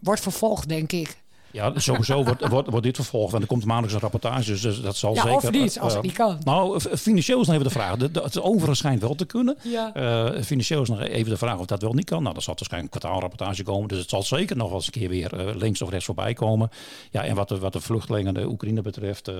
wordt 0.00 0.20
vervolgd, 0.20 0.68
denk 0.68 0.92
ik. 0.92 1.16
Ja, 1.52 1.72
sowieso 1.76 2.24
wordt, 2.24 2.48
wordt, 2.48 2.70
wordt 2.70 2.84
dit 2.84 2.96
vervolgd 2.96 3.34
en 3.34 3.40
er 3.40 3.46
komt 3.46 3.64
maandelijks 3.64 3.94
een 3.94 4.00
rapportage, 4.00 4.60
dus 4.60 4.80
dat 4.80 4.96
zal 4.96 5.14
ja, 5.14 5.22
zeker... 5.22 5.36
of 5.36 5.50
niet, 5.50 5.78
als 5.78 5.92
het 5.92 6.02
niet 6.02 6.12
kan. 6.12 6.38
Nou, 6.44 6.80
financieel 6.80 7.40
is 7.40 7.46
nog 7.46 7.54
even 7.54 7.66
de 7.66 7.72
vraag. 7.72 7.96
De, 7.96 8.10
de, 8.10 8.20
het 8.20 8.40
overigens 8.40 8.78
schijnt 8.78 9.00
wel 9.00 9.14
te 9.14 9.24
kunnen. 9.24 9.56
Ja. 9.62 9.96
Uh, 9.96 10.42
financieel 10.42 10.82
is 10.82 10.88
nog 10.88 11.00
even 11.00 11.30
de 11.30 11.36
vraag 11.36 11.58
of 11.58 11.66
dat 11.66 11.82
wel 11.82 11.92
niet 11.92 12.04
kan. 12.04 12.22
Nou, 12.22 12.34
dan 12.34 12.42
zal 12.42 12.54
waarschijnlijk 12.54 12.94
een 12.94 13.00
kwartaalrapportage 13.00 13.62
komen, 13.62 13.88
dus 13.88 13.98
het 13.98 14.08
zal 14.08 14.22
zeker 14.22 14.56
nog 14.56 14.66
wel 14.66 14.76
eens 14.76 14.86
een 14.86 14.92
keer 14.92 15.08
weer 15.08 15.48
uh, 15.48 15.54
links 15.54 15.82
of 15.82 15.90
rechts 15.90 16.04
voorbij 16.04 16.34
komen. 16.34 16.70
Ja, 17.10 17.24
en 17.24 17.34
wat 17.34 17.48
de, 17.48 17.58
wat 17.58 17.72
de 17.72 17.80
vluchtelingen, 17.80 18.34
de 18.34 18.46
Oekraïne 18.46 18.82
betreft, 18.82 19.28
uh, 19.28 19.34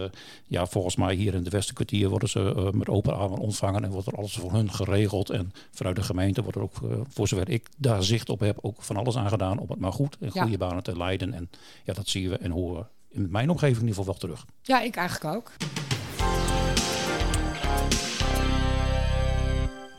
ja, 0.46 0.66
volgens 0.66 0.96
mij 0.96 1.14
hier 1.14 1.34
in 1.34 1.42
de 1.42 1.50
Westenkwartier 1.50 2.08
worden 2.08 2.28
ze 2.28 2.70
met 2.74 2.88
open 2.88 3.16
armen 3.16 3.38
ontvangen 3.38 3.84
en 3.84 3.90
wordt 3.90 4.06
er 4.06 4.16
alles 4.16 4.32
voor 4.32 4.52
hun 4.52 4.72
geregeld. 4.72 5.30
En 5.30 5.52
vanuit 5.70 5.96
de 5.96 6.02
gemeente 6.02 6.42
wordt 6.42 6.56
er 6.56 6.62
ook, 6.62 6.76
voor 7.08 7.28
zover 7.28 7.48
ik 7.48 7.68
daar 7.76 8.02
zicht 8.02 8.28
op 8.28 8.40
heb, 8.40 8.58
ook 8.60 8.82
van 8.82 8.96
alles 8.96 9.16
aan 9.16 9.28
gedaan 9.28 9.58
om 9.58 9.68
het 9.68 9.80
maar 9.80 9.92
goed 9.92 10.16
en 10.20 10.30
goede 10.30 10.50
ja. 10.50 10.56
banen 10.56 10.82
te 10.82 10.96
leiden. 10.96 11.34
En 11.34 11.50
ja, 11.84 11.92
dat 12.00 12.08
zien 12.08 12.28
we 12.28 12.36
en 12.36 12.50
horen 12.50 12.88
in 13.08 13.30
mijn 13.30 13.50
omgeving 13.50 13.80
in 13.80 13.86
ieder 13.86 14.04
geval 14.04 14.04
wel 14.04 14.20
terug. 14.20 14.46
Ja, 14.62 14.80
ik 14.80 14.96
eigenlijk 14.96 15.36
ook. 15.36 15.52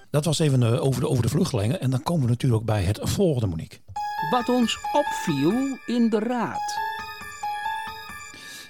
Dat 0.09 0.25
was 0.25 0.39
even 0.39 0.61
uh, 0.61 0.83
over, 0.83 1.01
de, 1.01 1.09
over 1.09 1.23
de 1.23 1.29
vluchtelingen. 1.29 1.81
En 1.81 1.89
dan 1.89 2.03
komen 2.03 2.23
we 2.23 2.29
natuurlijk 2.29 2.65
bij 2.65 2.83
het 2.83 2.99
volgende, 3.03 3.47
Monique. 3.47 3.79
Wat 4.31 4.49
ons 4.49 4.77
opviel 4.91 5.77
in 5.85 6.09
de 6.09 6.19
raad. 6.19 6.79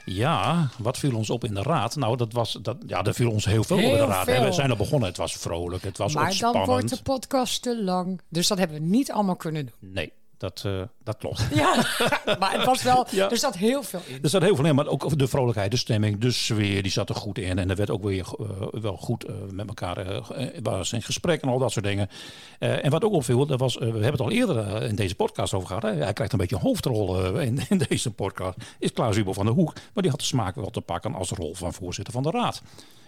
Ja, 0.05 0.69
wat 0.77 0.97
viel 0.97 1.15
ons 1.15 1.29
op 1.29 1.43
in 1.43 1.53
de 1.53 1.61
raad? 1.61 1.95
Nou, 1.95 2.17
dat 2.17 2.33
was, 2.33 2.59
dat, 2.61 2.77
ja, 2.87 3.03
er 3.03 3.13
viel 3.13 3.31
ons 3.31 3.45
heel 3.45 3.63
veel 3.63 3.77
heel 3.77 3.87
op 3.87 3.93
in 3.93 3.99
de 3.99 4.05
raad. 4.05 4.25
Veel. 4.25 4.43
We 4.43 4.51
zijn 4.51 4.69
al 4.69 4.77
begonnen. 4.77 5.07
Het 5.07 5.17
was 5.17 5.33
vrolijk, 5.33 5.83
het 5.83 5.97
was 5.97 6.13
maar 6.13 6.33
spannend. 6.33 6.57
Maar 6.57 6.65
dan 6.65 6.75
wordt 6.75 6.97
de 6.97 7.03
podcast 7.11 7.61
te 7.61 7.83
lang. 7.83 8.21
Dus 8.29 8.47
dat 8.47 8.57
hebben 8.57 8.81
we 8.81 8.85
niet 8.85 9.11
allemaal 9.11 9.35
kunnen 9.35 9.65
doen. 9.65 9.91
Nee, 9.91 10.11
dat, 10.37 10.63
uh, 10.65 10.81
dat 11.03 11.17
klopt. 11.17 11.47
Ja, 11.53 11.75
maar 12.39 12.51
het 12.51 12.65
was 12.65 12.83
wel, 12.83 13.07
ja. 13.11 13.29
er 13.29 13.37
zat 13.37 13.57
heel 13.57 13.83
veel 13.83 14.01
in. 14.07 14.19
Er 14.21 14.29
zat 14.29 14.41
heel 14.41 14.55
veel 14.55 14.65
in, 14.65 14.75
maar 14.75 14.87
ook 14.87 15.17
de 15.17 15.27
vrolijkheid, 15.27 15.71
de 15.71 15.77
stemming, 15.77 16.19
de 16.19 16.31
sfeer, 16.31 16.83
die 16.83 16.91
zat 16.91 17.09
er 17.09 17.15
goed 17.15 17.37
in. 17.37 17.59
En 17.59 17.69
er 17.69 17.75
werd 17.75 17.89
ook 17.89 18.03
weer 18.03 18.27
uh, 18.39 18.47
wel 18.81 18.97
goed 18.97 19.29
uh, 19.29 19.35
met 19.51 19.67
elkaar 19.67 20.21
was 20.63 20.93
in 20.93 21.01
gesprek 21.01 21.41
en 21.41 21.49
al 21.49 21.59
dat 21.59 21.71
soort 21.71 21.85
dingen. 21.85 22.09
en 22.59 22.89
wat 22.89 23.03
ook 23.03 23.13
opviel, 23.13 23.45
dat 23.45 23.59
was, 23.59 23.77
we 23.77 23.85
hebben 23.85 24.11
het 24.11 24.21
al 24.21 24.31
eerder 24.31 24.83
in 24.83 24.95
deze 24.95 25.15
podcast 25.15 25.53
over 25.53 25.67
gehad. 25.67 25.83
Hè? 25.83 25.93
Hij 25.93 26.13
krijgt 26.13 26.33
een 26.33 26.39
beetje 26.39 26.55
een 26.55 26.61
hoofdrol 26.61 27.39
in, 27.39 27.59
in, 27.69 27.77
deze 27.77 28.11
podcast. 28.11 28.57
Is 28.79 28.93
Klaas 28.93 29.15
Huber 29.15 29.33
van 29.33 29.45
der 29.45 29.55
Hoek, 29.55 29.73
maar 29.73 30.03
die 30.03 30.11
had 30.11 30.19
de 30.19 30.25
smaak 30.25 30.55
wel 30.55 30.69
te 30.69 30.81
pakken 30.81 31.15
als 31.15 31.29
rol 31.29 31.55
van 31.55 31.73
voorzitter 31.73 32.13
van 32.13 32.23
de 32.23 32.31
raad. 32.31 32.61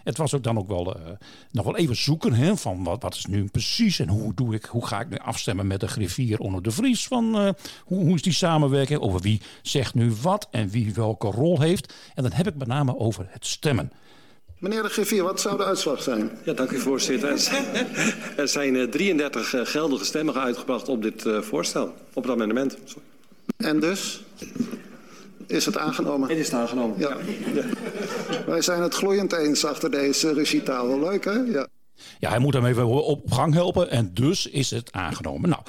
Het 0.04 0.18
was 0.18 0.34
ook 0.34 0.44
dan 0.44 0.58
ook 0.58 0.68
wel 0.68 0.98
uh, 0.98 1.04
nog 1.52 1.66
wel 1.66 1.78
even 1.78 1.96
zoeken 1.96 2.34
hè, 2.34 2.58
van 2.58 2.84
wat, 2.84 3.02
wat 3.02 3.16
is 3.16 3.26
nu 3.26 3.46
precies 3.46 4.00
en 4.00 4.08
hoe 4.08 4.34
doe 4.34 4.56
ik, 4.56 4.66
hoe 4.66 4.86
ga 4.86 5.00
ik 5.00 5.10
nu 5.10 5.18
afstemmen 5.18 5.68
met 5.68 5.80
de 5.80 5.88
griffier 5.88 6.40
onder 6.40 6.64
de 6.64 6.72
Vries 6.72 7.08
van 7.08 7.42
uh, 7.42 7.50
hoe, 7.94 8.06
hoe 8.06 8.16
is 8.16 8.22
die 8.22 8.34
samenwerking, 8.34 9.00
over 9.00 9.20
wie 9.20 9.42
zegt 9.62 9.94
nu 9.94 10.12
wat 10.22 10.48
en 10.52 10.70
wie 10.70 10.94
welke 10.94 11.28
rol 11.28 11.62
heeft. 11.62 11.94
En 12.16 12.24
dan 12.24 12.32
heb 12.32 12.48
ik 12.48 12.56
met 12.56 12.68
name 12.68 12.98
over 12.98 13.26
het 13.30 13.46
stemmen. 13.46 13.92
Meneer 14.60 14.82
de 14.82 14.90
griffier, 14.90 15.24
wat 15.24 15.42
zou 15.42 15.58
de 15.58 15.64
uitslag 15.64 16.02
zijn? 16.02 16.32
Ja, 16.44 16.54
dank 16.54 16.72
u 16.72 16.80
voorzitter. 16.80 17.30
Er 18.38 18.48
zijn 18.48 18.76
uh, 18.76 18.84
33 18.84 19.56
geldige 19.64 20.06
stemmen 20.06 20.36
uitgebracht 20.36 20.90
op 20.90 21.02
dit 21.02 21.24
voorstel, 21.42 21.94
op 22.14 22.24
het 22.24 22.32
amendement. 22.32 22.78
Sorry. 22.84 23.04
En 23.58 23.80
dus? 23.80 24.24
Is 25.48 25.66
het 25.66 25.78
aangenomen? 25.78 26.30
Het 26.30 26.38
is 26.38 26.54
aangenomen. 26.54 27.00
Ja. 27.00 27.18
ja. 27.54 27.64
Wij 28.46 28.62
zijn 28.62 28.82
het 28.82 28.94
gloeiend 28.94 29.34
eens 29.34 29.66
achter 29.66 29.92
deze 29.92 30.34
recitaal. 30.34 30.88
Wel 30.88 31.00
leuk, 31.00 31.26
hè? 31.26 31.32
Ja. 31.32 31.68
Ja, 32.20 32.30
hij 32.30 32.40
moet 32.40 32.54
hem 32.54 32.66
even 32.66 32.88
op 32.88 33.32
gang 33.32 33.54
helpen 33.54 33.90
en 33.90 34.12
dus 34.14 34.48
is 34.48 34.72
het 34.72 34.92
aangenomen. 34.92 35.50
Nou, 35.50 35.62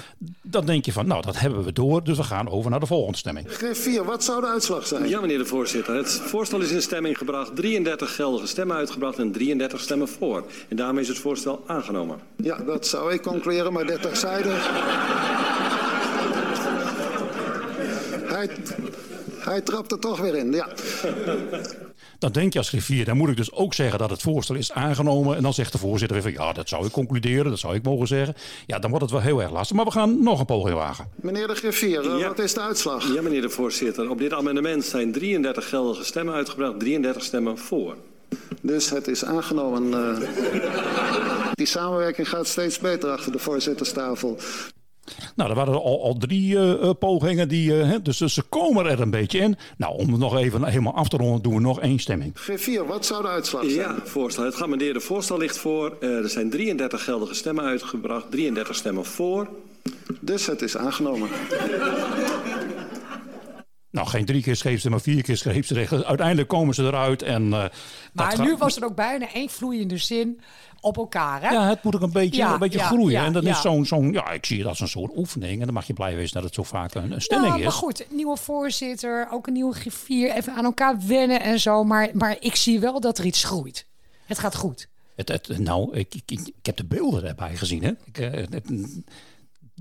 dan 0.43 0.67
denk 0.67 0.85
je 0.85 0.93
van, 0.93 1.07
nou, 1.07 1.23
dat 1.23 1.39
hebben 1.39 1.65
we 1.65 1.73
door, 1.73 2.05
dus 2.05 2.17
we 2.17 2.23
gaan 2.23 2.49
over 2.49 2.71
naar 2.71 2.81
de 2.81 2.87
volgende 2.87 3.19
stemming. 3.19 3.47
Geef 3.57 3.83
4, 3.83 4.05
wat 4.05 4.25
zou 4.25 4.41
de 4.41 4.47
uitslag 4.47 4.87
zijn? 4.87 5.09
Ja, 5.09 5.21
meneer 5.21 5.39
de 5.39 5.47
voorzitter. 5.47 5.95
Het 5.95 6.11
voorstel 6.11 6.61
is 6.61 6.71
in 6.71 6.83
stemming 6.83 7.19
gebracht. 7.19 7.57
33 7.57 8.15
geldige 8.15 8.47
stemmen 8.47 8.77
uitgebracht 8.77 9.19
en 9.19 9.33
33 9.33 9.81
stemmen 9.81 10.09
voor. 10.09 10.45
En 10.69 10.77
daarmee 10.77 11.03
is 11.03 11.09
het 11.09 11.19
voorstel 11.19 11.63
aangenomen. 11.67 12.19
Ja, 12.37 12.57
dat 12.57 12.87
zou 12.87 13.13
ik 13.13 13.23
concluderen, 13.23 13.73
maar 13.73 13.87
dit 13.87 14.03
terzijde. 14.03 14.49
hij, 18.35 18.49
hij 19.39 19.61
trapt 19.61 19.93
er 19.93 19.99
toch 19.99 20.21
weer 20.21 20.35
in, 20.35 20.53
ja. 20.53 20.69
Dan 22.25 22.33
denk 22.33 22.53
je 22.53 22.59
als 22.59 22.69
griffier, 22.69 23.05
dan 23.05 23.17
moet 23.17 23.29
ik 23.29 23.37
dus 23.37 23.53
ook 23.53 23.75
zeggen 23.75 23.99
dat 23.99 24.11
het 24.11 24.23
voorstel 24.23 24.55
is 24.55 24.73
aangenomen. 24.73 25.37
En 25.37 25.43
dan 25.43 25.55
zegt 25.55 25.73
de 25.73 25.79
voorzitter 25.79 26.23
weer 26.23 26.33
van 26.33 26.45
ja, 26.47 26.53
dat 26.53 26.69
zou 26.69 26.87
ik 26.87 26.93
concluderen, 26.93 27.51
dat 27.51 27.59
zou 27.59 27.75
ik 27.75 27.83
mogen 27.83 28.07
zeggen. 28.07 28.35
Ja, 28.67 28.79
dan 28.79 28.91
wordt 28.91 29.05
het 29.05 29.15
wel 29.15 29.23
heel 29.23 29.43
erg 29.43 29.51
lastig. 29.51 29.77
Maar 29.77 29.85
we 29.85 29.91
gaan 29.91 30.23
nog 30.23 30.41
een 30.41 30.47
poging 30.47 30.77
wagen. 30.77 31.09
Meneer 31.15 31.47
de 31.47 31.55
griffier, 31.55 32.27
wat 32.29 32.39
is 32.39 32.55
de 32.55 32.61
uitslag? 32.61 33.15
Ja, 33.15 33.23
meneer 33.23 33.41
de 33.41 33.51
voorzitter. 33.51 34.11
Op 34.11 34.19
dit 34.19 34.33
amendement 34.33 34.85
zijn 34.85 35.13
33 35.13 35.69
geldige 35.69 36.05
stemmen 36.05 36.35
uitgebracht, 36.35 36.81
33 36.81 37.23
stemmen 37.23 37.59
voor. 37.59 37.97
Dus 38.61 38.91
het 38.91 39.09
is 39.09 39.25
aangenomen. 39.25 39.91
Uh, 39.91 41.53
die 41.61 41.67
samenwerking 41.67 42.29
gaat 42.29 42.47
steeds 42.47 42.79
beter 42.79 43.11
achter 43.11 43.33
de 43.33 43.39
voorzitterstafel. 43.39 44.39
Nou, 45.37 45.51
er 45.51 45.57
waren 45.57 45.83
al, 45.83 46.03
al 46.03 46.17
drie 46.17 46.55
uh, 46.55 46.91
pogingen, 46.99 47.49
die, 47.49 47.71
uh, 47.71 47.95
dus, 48.03 48.19
dus, 48.19 48.35
ze 48.35 48.43
komen 48.43 48.87
er 48.87 49.01
een 49.01 49.11
beetje 49.11 49.39
in. 49.39 49.57
Nou, 49.77 49.99
om 49.99 50.09
het 50.11 50.19
nog 50.19 50.37
even 50.37 50.65
helemaal 50.65 50.95
af 50.95 51.09
te 51.09 51.17
ronden, 51.17 51.43
doen 51.43 51.55
we 51.55 51.61
nog 51.61 51.81
één 51.81 51.99
stemming. 51.99 52.33
G4, 52.51 52.87
wat 52.87 53.07
zou 53.07 53.23
de 53.23 53.29
uitslag 53.29 53.63
zijn? 53.63 53.75
Ja, 53.75 53.97
voorstel. 54.05 54.45
Het 54.45 54.55
geamendeerde 54.55 55.01
voorstel 55.01 55.39
ligt 55.39 55.59
voor. 55.59 55.97
Uh, 56.01 56.17
er 56.17 56.29
zijn 56.29 56.51
33 56.51 57.05
geldige 57.05 57.35
stemmen 57.35 57.65
uitgebracht, 57.65 58.31
33 58.31 58.77
stemmen 58.77 59.05
voor. 59.05 59.49
Dus 60.21 60.47
het 60.47 60.63
is 60.63 60.77
aangenomen. 60.77 61.29
Nou, 63.95 64.07
geen 64.07 64.25
drie 64.25 64.43
keer 64.43 64.57
scheepsrecht, 64.57 64.91
maar 64.91 65.01
vier 65.01 65.23
keer 65.23 65.37
scheepsrecht. 65.37 66.05
Uiteindelijk 66.05 66.49
komen 66.49 66.75
ze 66.75 66.83
eruit. 66.83 67.23
En, 67.23 67.47
uh, 67.47 67.65
maar 68.13 68.41
nu 68.41 68.57
was 68.57 68.77
er 68.77 68.85
ook 68.85 68.95
bijna 68.95 69.33
één 69.33 69.49
vloeiende 69.49 69.97
zin 69.97 70.41
op 70.81 70.97
elkaar. 70.97 71.43
Hè? 71.43 71.51
Ja, 71.51 71.69
het 71.69 71.83
moet 71.83 71.95
ook 71.95 72.01
een 72.01 72.13
beetje, 72.13 72.37
ja, 72.37 72.53
een 72.53 72.59
beetje 72.59 72.79
ja, 72.79 72.87
groeien. 72.87 73.11
Ja, 73.11 73.25
en 73.25 73.33
dan 73.33 73.47
is 73.47 73.61
zo'n, 73.61 73.87
zo'n, 73.87 74.13
ja, 74.13 74.31
ik 74.31 74.47
zie 74.47 74.59
het 74.59 74.67
als 74.67 74.81
een 74.81 74.89
soort 74.89 75.17
oefening. 75.17 75.59
En 75.59 75.65
dan 75.65 75.75
mag 75.75 75.87
je 75.87 75.93
blij 75.93 76.17
wezen 76.17 76.35
dat 76.35 76.43
het 76.43 76.55
zo 76.55 76.63
vaak 76.63 76.95
een, 76.95 77.13
een 77.13 77.21
stelling 77.21 77.47
nou, 77.47 77.59
is. 77.59 77.65
Maar 77.65 77.75
goed, 77.75 78.07
nieuwe 78.11 78.37
voorzitter, 78.37 79.29
ook 79.31 79.47
een 79.47 79.53
nieuwe 79.53 79.75
griffier. 79.75 80.35
Even 80.35 80.55
aan 80.55 80.65
elkaar 80.65 80.97
wennen 81.07 81.41
en 81.41 81.61
zo. 81.61 81.85
Maar, 81.85 82.09
maar 82.13 82.37
ik 82.41 82.57
zie 82.57 82.81
wel 82.81 83.01
dat 83.01 83.19
er 83.19 83.25
iets 83.25 83.45
groeit. 83.45 83.87
Het 84.27 84.39
gaat 84.39 84.55
goed. 84.55 84.89
Het, 85.17 85.29
het, 85.29 85.59
nou, 85.59 85.97
ik, 85.97 86.15
ik, 86.15 86.31
ik, 86.31 86.67
heb 86.67 86.77
de 86.77 86.85
beelden 86.85 87.25
erbij 87.25 87.57
gezien. 87.57 87.83
Hè. 87.83 87.93
Ik, 88.05 88.17
het, 88.51 88.73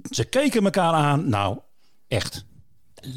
ze 0.09 0.23
keken 0.23 0.63
elkaar 0.63 0.93
aan. 0.93 1.29
Nou, 1.29 1.57
echt. 2.07 2.45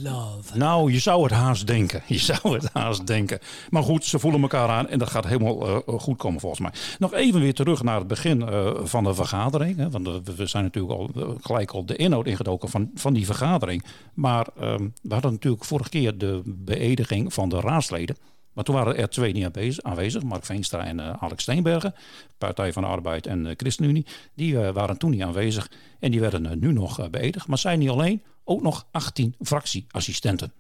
Love. 0.03 0.59
Nou, 0.59 0.93
je 0.93 0.99
zou 0.99 1.23
het 1.23 1.33
haast 1.33 1.67
denken. 1.67 2.03
Je 2.17 2.19
zou 2.19 2.55
het 2.55 2.71
haast 2.73 3.07
denken. 3.07 3.39
Maar 3.71 3.83
goed, 3.83 4.05
ze 4.05 4.19
voelen 4.19 4.43
elkaar 4.43 4.69
aan 4.69 4.89
en 4.89 4.99
dat 4.99 5.11
gaat 5.11 5.27
helemaal 5.27 5.69
uh, 5.69 5.99
goed 5.99 6.17
komen 6.17 6.41
volgens 6.41 6.61
mij. 6.61 6.71
Nog 6.99 7.13
even 7.13 7.41
weer 7.41 7.55
terug 7.55 7.83
naar 7.83 7.99
het 7.99 8.07
begin 8.07 8.41
uh, 8.41 8.71
van 8.83 9.05
de 9.05 9.15
vergadering. 9.15 9.77
Hè, 9.77 9.91
want 9.91 10.09
we 10.37 10.47
zijn 10.47 10.65
natuurlijk 10.65 10.95
al 10.95 11.11
gelijk 11.41 11.71
al 11.71 11.87
de 11.87 11.97
inhoud 11.97 12.27
ingedoken 12.27 12.69
van, 12.69 12.91
van 12.95 13.13
die 13.13 13.27
vergadering. 13.27 13.85
Maar 14.15 14.47
ehm, 14.61 14.89
we 15.03 15.13
hadden 15.13 15.33
natuurlijk 15.33 15.65
vorige 15.65 15.91
keer 15.91 16.19
de 16.19 16.43
beëdiging 16.45 17.35
van 17.35 17.49
de 17.49 17.61
raadsleden. 17.61 18.17
Maar 18.53 18.65
toen 18.65 18.75
waren 18.75 18.97
er 18.97 19.09
twee 19.09 19.33
niet 19.33 19.81
aanwezig, 19.83 20.23
Mark 20.23 20.45
Veenstra 20.45 20.85
en 20.85 21.21
Alex 21.21 21.43
Steenbergen, 21.43 21.95
Partij 22.39 22.73
van 22.73 22.83
de 22.83 22.89
Arbeid 22.89 23.27
en 23.27 23.45
uh, 23.45 23.53
ChristenUnie. 23.57 24.07
Die 24.35 24.59
waren 24.59 24.99
toen 24.99 25.11
niet 25.11 25.23
aanwezig 25.23 25.71
en 26.01 26.11
die 26.11 26.21
werden 26.21 26.59
nu 26.59 26.73
nog 26.73 27.11
beëdigd. 27.11 27.47
Maar 27.47 27.59
zijn 27.59 27.79
niet 27.79 27.89
alleen, 27.89 28.23
ook 28.47 28.63
nog 28.63 28.87
18 28.91 29.35
fractieassistenten. 29.41 30.53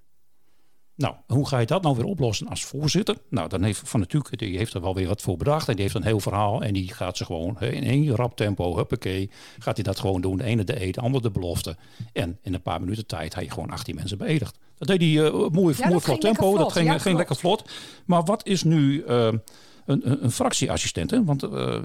Nou, 0.96 1.14
hoe 1.26 1.48
ga 1.48 1.58
je 1.58 1.66
dat 1.66 1.82
nou 1.82 1.96
weer 1.96 2.04
oplossen 2.04 2.48
als 2.48 2.64
voorzitter? 2.64 3.16
Nou, 3.30 3.48
dan 3.48 3.62
heeft 3.62 3.88
Van 3.88 4.00
natuurlijk 4.00 4.38
die 4.38 4.56
heeft 4.56 4.74
er 4.74 4.80
wel 4.80 4.94
weer 4.94 5.08
wat 5.08 5.22
voor 5.22 5.36
bedacht. 5.36 5.68
En 5.68 5.74
die 5.74 5.82
heeft 5.82 5.94
een 5.94 6.02
heel 6.02 6.20
verhaal. 6.20 6.62
En 6.62 6.72
die 6.72 6.92
gaat 6.92 7.16
ze 7.16 7.24
gewoon 7.24 7.60
in 7.60 7.84
één 7.84 8.10
rap 8.10 8.36
tempo, 8.36 8.76
huppakee, 8.76 9.30
gaat 9.58 9.74
hij 9.76 9.84
dat 9.84 10.00
gewoon 10.00 10.20
doen. 10.20 10.36
De 10.36 10.44
ene 10.44 10.64
de 10.64 10.82
eet, 10.82 10.94
de 10.94 11.00
andere 11.00 11.22
de 11.22 11.30
belofte. 11.30 11.76
En 12.12 12.38
in 12.42 12.54
een 12.54 12.62
paar 12.62 12.80
minuten 12.80 13.06
tijd 13.06 13.34
had 13.34 13.44
je 13.44 13.50
gewoon 13.50 13.70
18 13.70 13.94
mensen 13.94 14.18
beëdigd. 14.18 14.58
Dat 14.78 14.88
deed 14.88 15.00
hij 15.00 15.10
uh, 15.10 15.48
mooi, 15.48 15.74
ja, 15.78 15.88
mooi 15.88 16.00
vlot 16.00 16.20
tempo. 16.20 16.50
Vlot. 16.50 16.58
Dat 16.58 16.72
ging, 16.72 16.88
ja, 16.88 16.98
ging 16.98 17.16
lekker 17.16 17.36
vlot. 17.36 17.70
Maar 18.06 18.22
wat 18.22 18.46
is 18.46 18.62
nu 18.62 19.04
uh, 19.04 19.24
een, 19.26 19.40
een, 19.84 20.24
een, 20.24 20.30
fractieassistent? 20.30 21.10
Hè? 21.10 21.24
Want 21.24 21.42
uh, 21.42 21.78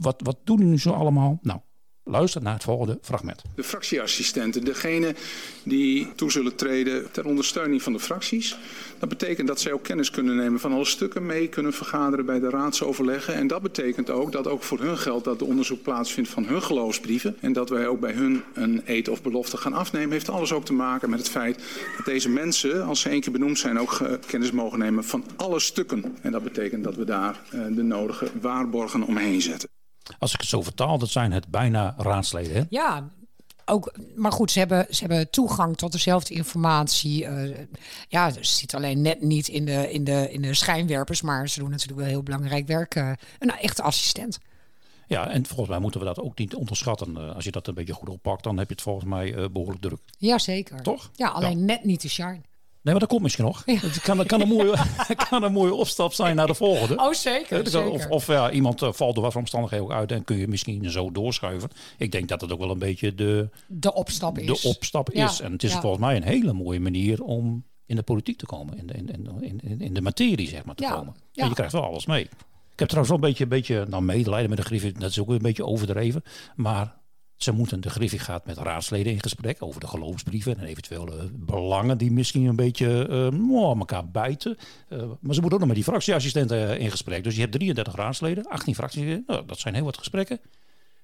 wat, 0.00 0.20
wat 0.24 0.38
doen 0.44 0.56
die 0.56 0.66
nu 0.66 0.78
zo 0.78 0.90
allemaal? 0.90 1.38
Nou, 1.42 1.60
Luister 2.04 2.42
naar 2.42 2.52
het 2.52 2.62
volgende 2.62 2.98
fragment. 3.02 3.42
De 3.54 3.64
fractieassistenten, 3.64 4.64
degene 4.64 5.14
die 5.62 6.14
toe 6.14 6.30
zullen 6.30 6.54
treden 6.54 7.10
ter 7.12 7.26
ondersteuning 7.26 7.82
van 7.82 7.92
de 7.92 7.98
fracties. 7.98 8.56
Dat 8.98 9.08
betekent 9.08 9.48
dat 9.48 9.60
zij 9.60 9.72
ook 9.72 9.82
kennis 9.82 10.10
kunnen 10.10 10.36
nemen 10.36 10.60
van 10.60 10.72
alle 10.72 10.84
stukken, 10.84 11.26
mee 11.26 11.48
kunnen 11.48 11.72
vergaderen 11.72 12.26
bij 12.26 12.40
de 12.40 12.50
raadsoverleggen. 12.50 13.34
En 13.34 13.46
dat 13.46 13.62
betekent 13.62 14.10
ook 14.10 14.32
dat 14.32 14.46
ook 14.46 14.62
voor 14.62 14.80
hun 14.80 14.98
geldt 14.98 15.24
dat 15.24 15.38
de 15.38 15.44
onderzoek 15.44 15.82
plaatsvindt 15.82 16.30
van 16.30 16.44
hun 16.44 16.62
geloofsbrieven. 16.62 17.36
En 17.40 17.52
dat 17.52 17.68
wij 17.68 17.86
ook 17.86 18.00
bij 18.00 18.12
hun 18.12 18.42
een 18.54 18.82
eet 18.84 19.08
of 19.08 19.22
belofte 19.22 19.56
gaan 19.56 19.72
afnemen. 19.72 20.10
Heeft 20.10 20.30
alles 20.30 20.52
ook 20.52 20.64
te 20.64 20.72
maken 20.72 21.10
met 21.10 21.18
het 21.18 21.28
feit 21.28 21.62
dat 21.96 22.06
deze 22.06 22.28
mensen, 22.28 22.84
als 22.84 23.00
ze 23.00 23.08
één 23.08 23.20
keer 23.20 23.32
benoemd 23.32 23.58
zijn, 23.58 23.78
ook 23.78 24.00
kennis 24.26 24.50
mogen 24.50 24.78
nemen 24.78 25.04
van 25.04 25.24
alle 25.36 25.60
stukken. 25.60 26.16
En 26.22 26.32
dat 26.32 26.42
betekent 26.42 26.84
dat 26.84 26.96
we 26.96 27.04
daar 27.04 27.40
de 27.50 27.82
nodige 27.82 28.26
waarborgen 28.40 29.02
omheen 29.02 29.42
zetten. 29.42 29.68
Als 30.18 30.32
ik 30.32 30.40
het 30.40 30.48
zo 30.48 30.62
vertaal, 30.62 30.98
dat 30.98 31.08
zijn 31.08 31.32
het 31.32 31.48
bijna 31.48 31.94
raadsleden. 31.98 32.54
Hè? 32.54 32.62
Ja, 32.70 33.10
ook, 33.64 33.94
maar 34.16 34.32
goed, 34.32 34.50
ze 34.50 34.58
hebben, 34.58 34.86
ze 34.90 35.00
hebben 35.00 35.30
toegang 35.30 35.76
tot 35.76 35.92
dezelfde 35.92 36.34
informatie. 36.34 37.24
Uh, 37.24 37.56
ja, 38.08 38.30
ze 38.30 38.44
zit 38.44 38.74
alleen 38.74 39.02
net 39.02 39.20
niet 39.20 39.48
in 39.48 39.64
de, 39.64 39.92
in, 39.92 40.04
de, 40.04 40.32
in 40.32 40.42
de 40.42 40.54
schijnwerpers, 40.54 41.22
maar 41.22 41.48
ze 41.48 41.60
doen 41.60 41.70
natuurlijk 41.70 42.00
wel 42.00 42.08
heel 42.08 42.22
belangrijk 42.22 42.66
werk. 42.66 42.94
Uh, 42.94 43.12
een 43.38 43.50
echte 43.50 43.82
assistent. 43.82 44.38
Ja, 45.06 45.28
en 45.28 45.46
volgens 45.46 45.68
mij 45.68 45.78
moeten 45.78 46.00
we 46.00 46.06
dat 46.06 46.20
ook 46.20 46.38
niet 46.38 46.54
onderschatten. 46.54 47.10
Uh, 47.18 47.34
als 47.34 47.44
je 47.44 47.50
dat 47.50 47.66
een 47.66 47.74
beetje 47.74 47.92
goed 47.92 48.08
oppakt, 48.08 48.42
dan 48.42 48.58
heb 48.58 48.68
je 48.68 48.74
het 48.74 48.82
volgens 48.82 49.06
mij 49.06 49.50
behoorlijk 49.50 49.80
druk. 49.80 50.00
Jazeker. 50.18 50.82
Toch? 50.82 51.10
Ja, 51.14 51.28
alleen 51.28 51.58
ja. 51.58 51.64
net 51.64 51.84
niet 51.84 52.02
de 52.02 52.08
shine. 52.08 52.40
Nee, 52.82 52.94
maar 52.94 52.98
dat 52.98 53.08
komt 53.08 53.22
misschien 53.22 53.44
nog. 53.44 53.62
Ja. 53.66 53.74
Het 53.74 54.00
kan, 54.00 54.26
kan, 54.26 54.40
een 54.40 54.48
mooie, 54.48 54.74
kan 55.30 55.42
een 55.42 55.52
mooie 55.52 55.74
opstap 55.74 56.12
zijn 56.12 56.36
naar 56.36 56.46
de 56.46 56.54
volgende. 56.54 56.96
Oh, 56.96 57.12
zeker. 57.12 57.68
zeker. 57.68 57.90
Of, 57.90 58.06
of 58.06 58.26
ja, 58.26 58.50
iemand 58.50 58.82
uh, 58.82 58.92
valt 58.92 59.14
door 59.14 59.22
wat 59.22 59.32
voor 59.32 59.40
omstandigheden 59.40 59.86
ook 59.86 59.92
uit 59.92 60.12
en 60.12 60.24
kun 60.24 60.36
je 60.36 60.48
misschien 60.48 60.90
zo 60.90 61.10
doorschuiven. 61.10 61.70
Ik 61.98 62.12
denk 62.12 62.28
dat 62.28 62.40
het 62.40 62.52
ook 62.52 62.58
wel 62.58 62.70
een 62.70 62.78
beetje 62.78 63.14
de, 63.14 63.48
de 63.66 63.94
opstap 63.94 64.38
is. 64.38 64.46
De 64.62 64.68
opstap 64.68 65.12
ja. 65.12 65.28
is. 65.28 65.40
En 65.40 65.52
het 65.52 65.62
is 65.62 65.72
ja. 65.72 65.80
volgens 65.80 66.02
mij 66.02 66.16
een 66.16 66.22
hele 66.22 66.52
mooie 66.52 66.80
manier 66.80 67.22
om 67.22 67.64
in 67.86 67.96
de 67.96 68.02
politiek 68.02 68.38
te 68.38 68.46
komen. 68.46 68.78
In 68.78 68.86
de, 68.86 68.94
in, 68.94 69.60
in, 69.60 69.80
in 69.80 69.94
de 69.94 70.02
materie, 70.02 70.48
zeg 70.48 70.64
maar, 70.64 70.74
te 70.74 70.84
komen. 70.84 71.14
En 71.34 71.48
je 71.48 71.54
krijgt 71.54 71.72
wel 71.72 71.84
alles 71.84 72.06
mee. 72.06 72.22
Ik 72.72 72.78
heb 72.78 72.88
trouwens 72.88 73.08
wel 73.08 73.18
een 73.18 73.28
beetje, 73.28 73.44
een 73.44 73.50
beetje 73.50 73.86
nou, 73.88 74.02
medelijden 74.02 74.48
met 74.48 74.58
de 74.58 74.64
Griffith. 74.64 75.00
Dat 75.00 75.10
is 75.10 75.18
ook 75.18 75.28
een 75.28 75.38
beetje 75.38 75.66
overdreven. 75.66 76.22
Maar 76.56 76.94
ze 77.42 77.52
moeten, 77.52 77.80
de 77.80 77.90
Griffie 77.90 78.18
gaat 78.18 78.46
met 78.46 78.56
raadsleden 78.56 79.12
in 79.12 79.22
gesprek 79.22 79.62
over 79.62 79.80
de 79.80 79.86
geloofsbrieven 79.86 80.58
en 80.58 80.64
eventuele 80.64 81.30
belangen 81.32 81.98
die 81.98 82.12
misschien 82.12 82.46
een 82.46 82.56
beetje 82.56 83.08
uh, 83.08 83.78
elkaar 83.78 84.10
bijten. 84.10 84.56
Uh, 84.88 84.98
maar 84.98 85.34
ze 85.34 85.40
moeten 85.40 85.52
ook 85.52 85.58
nog 85.58 85.66
met 85.66 85.74
die 85.74 85.84
fractieassistenten 85.84 86.78
in 86.78 86.90
gesprek. 86.90 87.24
Dus 87.24 87.34
je 87.34 87.40
hebt 87.40 87.52
33 87.52 87.94
raadsleden, 87.94 88.46
18 88.46 88.74
fractieleden. 88.74 89.24
Nou, 89.26 89.46
dat 89.46 89.58
zijn 89.58 89.74
heel 89.74 89.84
wat 89.84 89.98
gesprekken. 89.98 90.40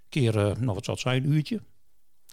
Keer, 0.08 0.34
nou 0.34 0.72
wat 0.74 0.84
zal 0.84 0.94
het 0.94 1.02
zijn, 1.02 1.24
een 1.24 1.32
uurtje. 1.32 1.60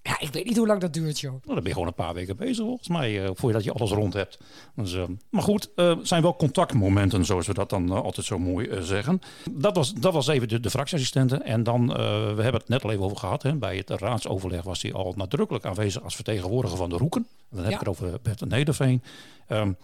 Ja, 0.07 0.19
ik 0.19 0.33
weet 0.33 0.45
niet 0.45 0.57
hoe 0.57 0.67
lang 0.67 0.81
dat 0.81 0.93
duurt, 0.93 1.19
joh. 1.19 1.31
Nou, 1.31 1.41
dan 1.45 1.55
ben 1.55 1.65
je 1.65 1.71
gewoon 1.71 1.87
een 1.87 1.93
paar 1.93 2.13
weken 2.13 2.35
bezig, 2.35 2.65
volgens 2.65 2.87
mij, 2.87 3.23
uh, 3.23 3.29
voordat 3.33 3.63
je 3.63 3.71
alles 3.71 3.91
rond 3.91 4.13
hebt. 4.13 4.37
Dus, 4.75 4.93
uh, 4.93 5.03
maar 5.29 5.41
goed, 5.41 5.69
uh, 5.75 5.97
zijn 6.01 6.21
wel 6.21 6.35
contactmomenten, 6.35 7.25
zoals 7.25 7.47
we 7.47 7.53
dat 7.53 7.69
dan 7.69 7.89
altijd 7.91 8.25
zo 8.25 8.39
mooi 8.39 8.69
zeggen. 8.81 9.21
Dat 9.51 9.75
was, 9.75 9.93
dat 9.93 10.13
was 10.13 10.27
even 10.27 10.47
de, 10.47 10.59
de 10.59 10.69
fractieassistenten. 10.69 11.43
En 11.43 11.63
dan, 11.63 11.87
we 11.87 12.41
hebben 12.41 12.53
het 12.53 12.67
net 12.67 12.83
al 12.83 12.91
even 12.91 13.03
over 13.03 13.17
gehad, 13.17 13.43
hè, 13.43 13.55
bij 13.55 13.77
het 13.77 13.89
raadsoverleg 13.89 14.63
was 14.63 14.81
hij 14.81 14.93
al 14.93 15.13
nadrukkelijk 15.15 15.65
aanwezig 15.65 16.03
als 16.03 16.15
vertegenwoordiger 16.15 16.77
van 16.77 16.89
de 16.89 16.97
Roeken. 16.97 17.27
Dan 17.49 17.59
heb 17.59 17.67
ja. 17.67 17.73
ik 17.73 17.79
het 17.79 17.89
over 17.89 18.19
Bert 18.21 18.45
Nederveen. 18.45 19.03
Um, 19.49 19.77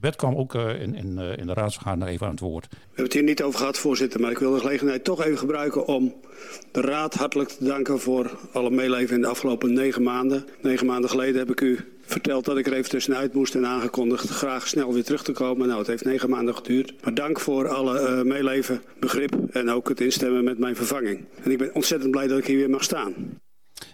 Bert 0.00 0.16
kwam 0.16 0.36
ook 0.36 0.54
uh, 0.54 0.82
in, 0.82 0.94
in, 0.94 1.18
uh, 1.18 1.36
in 1.36 1.46
de 1.46 1.52
raadsvergadering 1.52 2.10
even 2.10 2.26
aan 2.26 2.32
het 2.32 2.40
woord. 2.40 2.66
We 2.70 2.76
hebben 2.86 3.04
het 3.04 3.12
hier 3.12 3.22
niet 3.22 3.42
over 3.42 3.58
gehad, 3.58 3.78
voorzitter. 3.78 4.20
Maar 4.20 4.30
ik 4.30 4.38
wil 4.38 4.52
de 4.52 4.60
gelegenheid 4.60 5.04
toch 5.04 5.24
even 5.24 5.38
gebruiken 5.38 5.86
om 5.86 6.14
de 6.72 6.80
raad 6.80 7.14
hartelijk 7.14 7.48
te 7.48 7.64
danken 7.64 8.00
voor 8.00 8.38
alle 8.52 8.70
meeleven 8.70 9.14
in 9.14 9.20
de 9.20 9.26
afgelopen 9.26 9.72
negen 9.72 10.02
maanden. 10.02 10.44
Negen 10.60 10.86
maanden 10.86 11.10
geleden 11.10 11.38
heb 11.38 11.50
ik 11.50 11.60
u 11.60 11.78
verteld 12.02 12.44
dat 12.44 12.58
ik 12.58 12.66
er 12.66 12.72
even 12.72 12.90
tussenuit 12.90 13.34
moest 13.34 13.54
en 13.54 13.66
aangekondigd 13.66 14.28
graag 14.28 14.66
snel 14.66 14.92
weer 14.92 15.04
terug 15.04 15.24
te 15.24 15.32
komen. 15.32 15.66
Nou, 15.66 15.78
het 15.78 15.88
heeft 15.88 16.04
negen 16.04 16.30
maanden 16.30 16.54
geduurd. 16.54 16.94
Maar 17.02 17.14
dank 17.14 17.40
voor 17.40 17.68
alle 17.68 18.00
uh, 18.00 18.22
meeleven, 18.22 18.82
begrip 18.98 19.34
en 19.52 19.70
ook 19.70 19.88
het 19.88 20.00
instemmen 20.00 20.44
met 20.44 20.58
mijn 20.58 20.76
vervanging. 20.76 21.24
En 21.42 21.50
ik 21.50 21.58
ben 21.58 21.74
ontzettend 21.74 22.10
blij 22.10 22.26
dat 22.26 22.38
ik 22.38 22.46
hier 22.46 22.56
weer 22.56 22.70
mag 22.70 22.82
staan. 22.82 23.14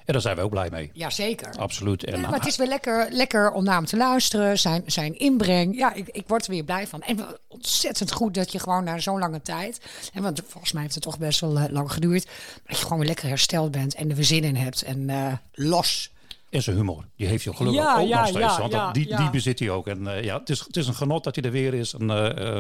En 0.05 0.13
daar 0.13 0.21
zijn 0.21 0.37
we 0.37 0.43
ook 0.43 0.51
blij 0.51 0.71
mee. 0.71 0.91
Jazeker. 0.93 1.55
Absoluut. 1.57 2.05
En, 2.05 2.21
ja, 2.21 2.29
maar 2.29 2.39
het 2.39 2.47
is 2.47 2.57
weer 2.57 2.67
lekker, 2.67 3.07
lekker 3.11 3.53
om 3.53 3.65
naar 3.65 3.77
hem 3.77 3.85
te 3.85 3.97
luisteren. 3.97 4.59
Zijn, 4.59 4.83
zijn 4.87 5.19
inbreng. 5.19 5.77
Ja, 5.77 5.93
ik, 5.93 6.09
ik 6.09 6.25
word 6.27 6.47
er 6.47 6.51
weer 6.51 6.65
blij 6.65 6.87
van. 6.87 7.03
En 7.03 7.19
ontzettend 7.49 8.13
goed 8.13 8.35
dat 8.35 8.53
je 8.53 8.59
gewoon 8.59 8.85
na 8.85 8.99
zo'n 8.99 9.19
lange 9.19 9.43
tijd... 9.43 9.81
En 10.13 10.23
want 10.23 10.43
volgens 10.47 10.73
mij 10.73 10.83
heeft 10.83 10.95
het 10.95 11.03
toch 11.03 11.19
best 11.19 11.41
wel 11.41 11.69
lang 11.71 11.93
geduurd... 11.93 12.27
dat 12.67 12.79
je 12.79 12.83
gewoon 12.83 12.99
weer 12.99 13.09
lekker 13.09 13.29
hersteld 13.29 13.71
bent 13.71 13.95
en 13.95 14.11
er 14.11 14.17
weer 14.17 14.25
zin 14.25 14.45
in 14.45 14.57
hebt. 14.57 14.83
En 14.83 15.11
los 15.53 16.13
en 16.51 16.63
zijn 16.63 16.77
humor. 16.77 17.05
Die 17.17 17.27
heeft 17.27 17.45
hij 17.45 17.55
gelukkig 17.55 17.83
ja, 17.83 17.99
ook 17.99 18.09
ja, 18.09 18.19
nog 18.21 18.29
steeds. 18.29 18.59
Want 18.59 18.73
dat, 18.73 18.95
die, 18.95 19.17
die 19.17 19.31
bezit 19.31 19.59
hij 19.59 19.71
ook. 19.71 19.87
En 19.87 20.03
uh, 20.03 20.23
ja, 20.23 20.39
het 20.39 20.51
is, 20.51 20.61
het 20.61 20.77
is 20.77 20.87
een 20.87 20.95
genot 20.95 21.25
dat 21.25 21.35
hij 21.35 21.45
er 21.45 21.51
weer 21.51 21.75
is. 21.75 21.95
En 21.95 22.11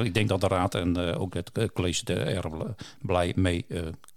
ik 0.04 0.14
denk 0.14 0.28
dat 0.28 0.40
de 0.40 0.48
raad 0.48 0.74
en 0.74 0.96
ook 0.96 1.34
het 1.34 1.50
college 1.72 2.14
er 2.14 2.74
blij 3.00 3.32
mee 3.36 3.66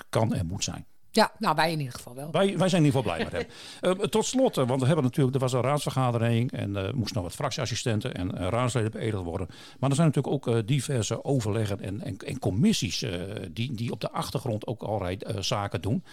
kan 0.09 0.33
en 0.33 0.45
moet 0.45 0.63
zijn. 0.63 0.85
Ja, 1.18 1.32
nou 1.39 1.55
wij 1.55 1.72
in 1.72 1.80
ieder 1.80 1.93
geval 1.93 2.15
wel. 2.15 2.32
Wij, 2.32 2.57
wij 2.57 2.70
zijn 2.70 2.84
in 2.84 2.88
ieder 2.88 3.01
geval 3.01 3.15
blij 3.15 3.30
met 3.32 3.47
hem. 3.82 4.09
tot 4.09 4.26
slot, 4.26 4.55
want 4.55 4.80
we 4.82 4.86
hebben 4.86 5.03
natuurlijk, 5.03 5.36
er 5.36 5.41
was 5.41 5.53
een 5.53 5.61
raadsvergadering 5.61 6.51
en 6.51 6.76
er 6.76 6.95
moesten 6.95 7.15
nog 7.15 7.24
wat 7.24 7.36
fractieassistenten 7.36 8.13
en 8.13 8.32
raadsleden 8.32 8.91
beëdigd 8.91 9.24
worden. 9.24 9.47
Maar 9.80 9.89
er 9.89 9.95
zijn 9.95 10.07
natuurlijk 10.07 10.47
ook 10.47 10.68
diverse 10.68 11.24
overleggen 11.24 11.82
en, 11.82 12.01
en, 12.01 12.18
en 12.18 12.39
commissies 12.39 13.05
die, 13.51 13.74
die 13.74 13.91
op 13.91 14.01
de 14.01 14.11
achtergrond 14.11 14.68
ook 14.68 14.84
allerlei 14.84 15.18
zaken 15.39 15.82
doen. 15.82 16.03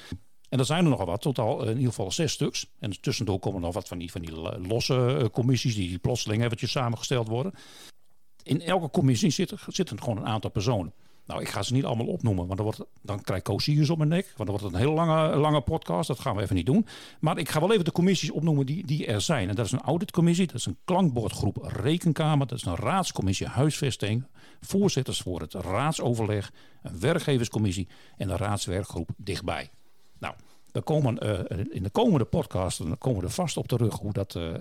En 0.54 0.60
er 0.60 0.66
zijn 0.66 0.84
er 0.84 0.90
nogal 0.90 1.06
wat, 1.06 1.20
totaal 1.20 1.62
in 1.62 1.76
ieder 1.76 1.88
geval 1.88 2.12
zes 2.12 2.32
stuks. 2.32 2.66
En 2.78 3.00
tussendoor 3.00 3.38
komen 3.38 3.60
nog 3.60 3.74
wat 3.74 3.88
van 3.88 3.98
die, 3.98 4.10
van 4.10 4.20
die 4.20 4.32
losse 4.68 5.16
eh, 5.18 5.28
commissies 5.28 5.74
die 5.74 5.98
plotseling 5.98 6.44
eventjes 6.44 6.70
samengesteld 6.70 7.28
worden. 7.28 7.52
In 8.42 8.60
elke 8.60 8.90
commissie 8.90 9.30
zitten, 9.30 9.58
zitten 9.66 10.02
gewoon 10.02 10.16
een 10.16 10.26
aantal 10.26 10.50
personen. 10.50 10.92
Nou, 11.26 11.40
ik 11.40 11.48
ga 11.48 11.62
ze 11.62 11.72
niet 11.72 11.84
allemaal 11.84 12.06
opnoemen, 12.06 12.46
want 12.46 12.56
dan, 12.56 12.66
wordt, 12.66 12.84
dan 13.02 13.20
krijg 13.20 13.38
ik 13.38 13.44
Koos 13.44 13.90
op 13.90 13.98
mijn 13.98 14.08
nek. 14.08 14.24
Want 14.24 14.36
dan 14.36 14.46
wordt 14.46 14.64
het 14.64 14.72
een 14.72 14.78
hele 14.78 14.92
lange, 14.92 15.36
lange 15.36 15.60
podcast. 15.60 16.08
Dat 16.08 16.20
gaan 16.20 16.36
we 16.36 16.42
even 16.42 16.56
niet 16.56 16.66
doen. 16.66 16.86
Maar 17.20 17.38
ik 17.38 17.48
ga 17.48 17.60
wel 17.60 17.72
even 17.72 17.84
de 17.84 17.92
commissies 17.92 18.30
opnoemen 18.30 18.66
die, 18.66 18.86
die 18.86 19.06
er 19.06 19.20
zijn. 19.20 19.48
En 19.48 19.54
dat 19.54 19.66
is 19.66 19.72
een 19.72 19.80
auditcommissie, 19.80 20.46
dat 20.46 20.54
is 20.54 20.66
een 20.66 20.78
klankbordgroep 20.84 21.56
Rekenkamer, 21.62 22.46
dat 22.46 22.58
is 22.58 22.64
een 22.64 22.76
raadscommissie 22.76 23.46
Huisvesting, 23.46 24.26
voorzitters 24.60 25.20
voor 25.20 25.40
het 25.40 25.52
raadsoverleg, 25.52 26.52
een 26.82 27.00
werkgeverscommissie 27.00 27.88
en 28.16 28.30
een 28.30 28.36
raadswerkgroep 28.36 29.10
dichtbij. 29.16 29.70
Nou, 30.18 30.34
we 30.72 30.80
komen, 30.80 31.26
uh, 31.26 31.64
in 31.70 31.82
de 31.82 31.90
komende 31.90 32.24
podcast 32.24 32.82
komen 32.98 33.20
we 33.20 33.26
er 33.26 33.32
vast 33.32 33.56
op 33.56 33.68
terug 33.68 33.98
hoe 33.98 34.12
dat 34.12 34.34
uh, 34.34 34.54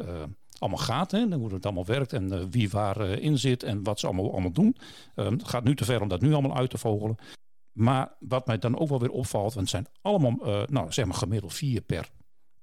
allemaal 0.59 0.79
gaat. 0.79 1.11
Hè, 1.11 1.25
hoe 1.27 1.53
het 1.53 1.65
allemaal 1.65 1.85
werkt 1.85 2.13
en 2.13 2.33
uh, 2.33 2.39
wie 2.49 2.69
waar 2.69 3.01
in 3.01 3.37
zit 3.37 3.63
en 3.63 3.83
wat 3.83 3.99
ze 3.99 4.05
allemaal, 4.07 4.31
allemaal 4.31 4.51
doen. 4.51 4.77
Ehm, 5.15 5.31
het 5.31 5.47
gaat 5.47 5.63
nu 5.63 5.75
te 5.75 5.85
ver 5.85 6.01
om 6.01 6.07
dat 6.07 6.21
nu 6.21 6.33
allemaal 6.33 6.57
uit 6.57 6.69
te 6.69 6.77
vogelen. 6.77 7.15
Maar 7.71 8.15
wat 8.19 8.47
mij 8.47 8.57
dan 8.57 8.79
ook 8.79 8.89
wel 8.89 8.99
weer 8.99 9.11
opvalt, 9.11 9.53
want 9.53 9.71
het 9.71 9.83
zijn 9.83 9.87
allemaal, 10.01 10.65
nou 10.69 10.91
zeg 10.91 11.05
maar 11.05 11.15
gemiddeld 11.15 11.53
vier 11.53 11.81
per 11.81 12.11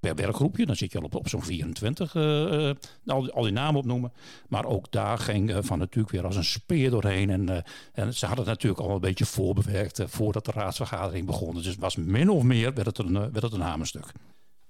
per 0.01 0.15
werkgroepje. 0.15 0.65
Dan 0.65 0.75
zit 0.75 0.91
je 0.91 0.99
al 0.99 1.09
op, 1.11 1.29
zo'n 1.29 1.43
24, 1.43 2.15
uh, 2.15 2.23
uh, 2.23 2.71
al, 3.05 3.31
al, 3.31 3.43
die 3.43 3.51
namen 3.51 3.79
opnoemen. 3.79 4.13
Maar 4.47 4.65
ook 4.65 4.91
daar 4.91 5.17
ging 5.17 5.57
Van 5.59 5.79
natuurlijk 5.79 6.13
weer 6.13 6.25
als 6.25 6.35
een 6.35 6.43
speer 6.43 6.89
doorheen. 6.89 7.29
En, 7.29 7.63
en 7.93 8.13
ze 8.13 8.25
hadden 8.25 8.45
het 8.45 8.53
natuurlijk 8.53 8.81
al 8.81 8.95
een 8.95 9.01
beetje 9.01 9.25
voorbewerkt 9.25 10.01
voordat 10.05 10.45
de 10.45 10.51
raadsvergadering 10.51 11.25
begon. 11.25 11.55
Dus 11.55 11.65
het 11.65 11.79
was 11.79 11.95
min 11.95 12.29
of 12.29 12.43
meer, 12.43 12.73
werd 12.73 12.87
het 12.87 12.97
een, 12.97 13.13
werd 13.13 13.41
het 13.41 13.53
een 13.53 13.61
hamerstuk. 13.61 14.11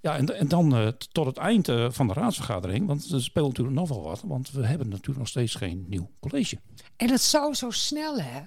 Ja, 0.02 0.18
en, 0.18 0.38
en 0.38 0.48
dan 0.48 0.94
tot 1.12 1.26
het 1.26 1.38
eind 1.38 1.72
van 1.90 2.08
de 2.08 2.14
raadsvergadering, 2.14 2.88
want 2.88 3.12
er 3.12 3.22
speelt 3.22 3.48
natuurlijk 3.48 3.76
nog 3.76 3.90
wel 3.90 4.02
wat. 4.02 4.24
Want 4.26 4.52
we 4.52 4.66
hebben 4.66 4.90
natuurlijk 4.90 5.20
nog 5.20 5.28
steeds 5.28 5.56
geen 5.56 5.86
nieuw 5.88 6.10
college. 6.20 6.58
En 6.96 7.08
dat 7.08 7.22
zou 7.22 7.54
zo 7.54 7.70
snel, 7.70 8.20
hè? 8.20 8.42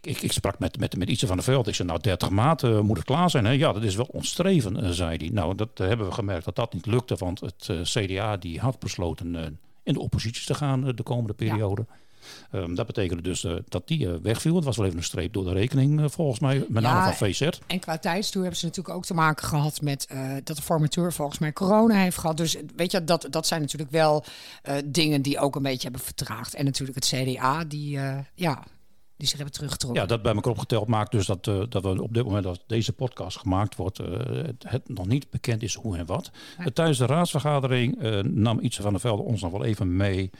ik, 0.00 0.22
ik, 0.22 0.32
sprak 0.32 0.58
met, 0.58 0.78
met, 0.78 0.96
met 0.96 1.08
Ietse 1.08 1.26
van 1.26 1.36
der 1.36 1.44
Veld. 1.44 1.68
Ik 1.68 1.74
zei, 1.74 1.88
nou, 1.88 2.00
30 2.00 2.30
maart 2.30 2.62
uh, 2.62 2.80
moet 2.80 2.96
het 2.96 3.06
klaar 3.06 3.30
zijn. 3.30 3.44
Hè? 3.44 3.50
Ja, 3.50 3.72
dat 3.72 3.82
is 3.82 3.96
wel 3.96 4.08
ontstreven, 4.12 4.94
zei 4.94 5.16
hij. 5.16 5.28
Nou, 5.28 5.54
dat 5.54 5.78
hebben 5.78 6.06
we 6.06 6.12
gemerkt 6.12 6.44
dat 6.44 6.56
dat 6.56 6.72
niet 6.72 6.86
lukte. 6.86 7.14
Want 7.14 7.40
het 7.40 7.70
CDA 7.82 8.36
die 8.36 8.60
had 8.60 8.78
besloten 8.78 9.58
in 9.82 9.92
de 9.92 10.00
oppositie 10.00 10.46
te 10.46 10.54
gaan 10.54 10.92
de 10.94 11.02
komende 11.02 11.34
periode. 11.34 11.86
Ja. 11.88 11.94
Um, 12.52 12.74
dat 12.74 12.86
betekende 12.86 13.22
dus 13.22 13.46
dat 13.68 13.88
die 13.88 14.08
wegviel. 14.08 14.54
Het 14.54 14.64
was 14.64 14.76
wel 14.76 14.86
even 14.86 14.98
een 14.98 15.04
streep 15.04 15.32
door 15.32 15.44
de 15.44 15.52
rekening, 15.52 16.12
volgens 16.12 16.40
mij, 16.40 16.64
met 16.68 16.82
name 16.82 17.02
van 17.04 17.14
VZ. 17.28 17.48
En 17.66 17.80
qua 17.80 17.98
tijdstoer 17.98 18.42
hebben 18.42 18.60
ze 18.60 18.66
natuurlijk 18.66 18.96
ook 18.96 19.04
te 19.04 19.14
maken 19.14 19.48
gehad 19.48 19.80
met 19.80 20.08
dat 20.44 20.56
de 20.56 20.62
formateur 20.62 21.12
volgens 21.12 21.38
mij 21.38 21.52
corona 21.52 21.94
heeft 21.94 22.18
gehad. 22.18 22.36
Dus 22.36 22.56
weet 22.76 22.92
je, 22.92 23.04
dat, 23.04 23.26
dat 23.30 23.46
zijn 23.46 23.60
natuurlijk 23.60 23.90
wel 23.90 24.24
dingen 24.84 25.22
die 25.22 25.38
ook 25.38 25.56
een 25.56 25.62
beetje 25.62 25.82
hebben 25.82 26.00
vertraagd. 26.00 26.54
En 26.54 26.64
natuurlijk 26.64 27.04
het 27.04 27.14
CDA, 27.14 27.64
die 27.64 27.98
ja, 28.34 28.64
die 29.20 29.28
zich 29.28 29.38
hebben 29.38 29.54
teruggetrokken. 29.54 30.00
Ja, 30.00 30.06
dat 30.06 30.22
bij 30.22 30.34
elkaar 30.34 30.52
opgeteld 30.52 30.86
maakt 30.88 31.10
dus 31.10 31.26
dat, 31.26 31.46
uh, 31.46 31.62
dat 31.68 31.82
we 31.82 32.02
op 32.02 32.14
dit 32.14 32.24
moment 32.24 32.44
dat 32.44 32.60
deze 32.66 32.92
podcast 32.92 33.38
gemaakt 33.38 33.76
wordt, 33.76 34.00
uh, 34.00 34.06
het, 34.32 34.64
het, 34.66 34.88
nog 34.88 35.06
niet 35.06 35.30
bekend 35.30 35.62
is 35.62 35.74
hoe 35.74 35.96
en 35.96 36.06
wat. 36.06 36.30
Ja. 36.58 36.64
Uh, 36.64 36.70
tijdens 36.70 36.98
de 36.98 37.06
raadsvergadering 37.06 37.98
nam 38.22 38.58
iets 38.60 38.76
van 38.76 38.90
der 38.90 39.00
Velde 39.00 39.22
ons 39.22 39.42
nog 39.42 39.52
wel 39.52 39.64
even 39.64 39.96
mee 39.96 40.30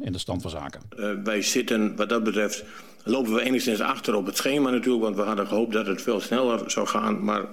in 0.00 0.12
de 0.12 0.18
stand 0.18 0.42
van 0.42 0.50
zaken. 0.50 0.80
wij 1.24 1.42
zitten 1.42 1.96
wat 1.96 2.08
dat 2.08 2.24
betreft, 2.24 2.64
lopen 3.04 3.34
we 3.34 3.42
enigszins 3.42 3.80
achter 3.80 4.14
op 4.14 4.26
het 4.26 4.36
schema 4.36 4.70
natuurlijk, 4.70 5.04
want 5.04 5.16
we 5.16 5.22
hadden 5.22 5.46
gehoopt 5.46 5.72
dat 5.72 5.86
het 5.86 6.02
veel 6.02 6.20
sneller 6.20 6.70
zou 6.70 6.86
gaan. 6.86 7.24
Maar 7.24 7.44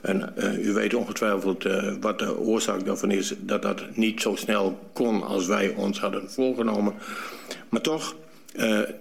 en, 0.00 0.32
u 0.60 0.72
weet 0.72 0.94
ongetwijfeld 0.94 1.66
wat 2.00 2.18
de 2.18 2.38
oorzaak 2.38 2.84
daarvan 2.84 3.10
is, 3.10 3.34
dat 3.38 3.62
dat 3.62 3.82
niet 3.94 4.20
zo 4.20 4.36
snel 4.36 4.78
kon 4.92 5.22
als 5.22 5.46
wij 5.46 5.74
ons 5.74 6.00
hadden 6.00 6.30
voorgenomen. 6.30 6.94
Maar 7.68 7.80
toch, 7.80 8.14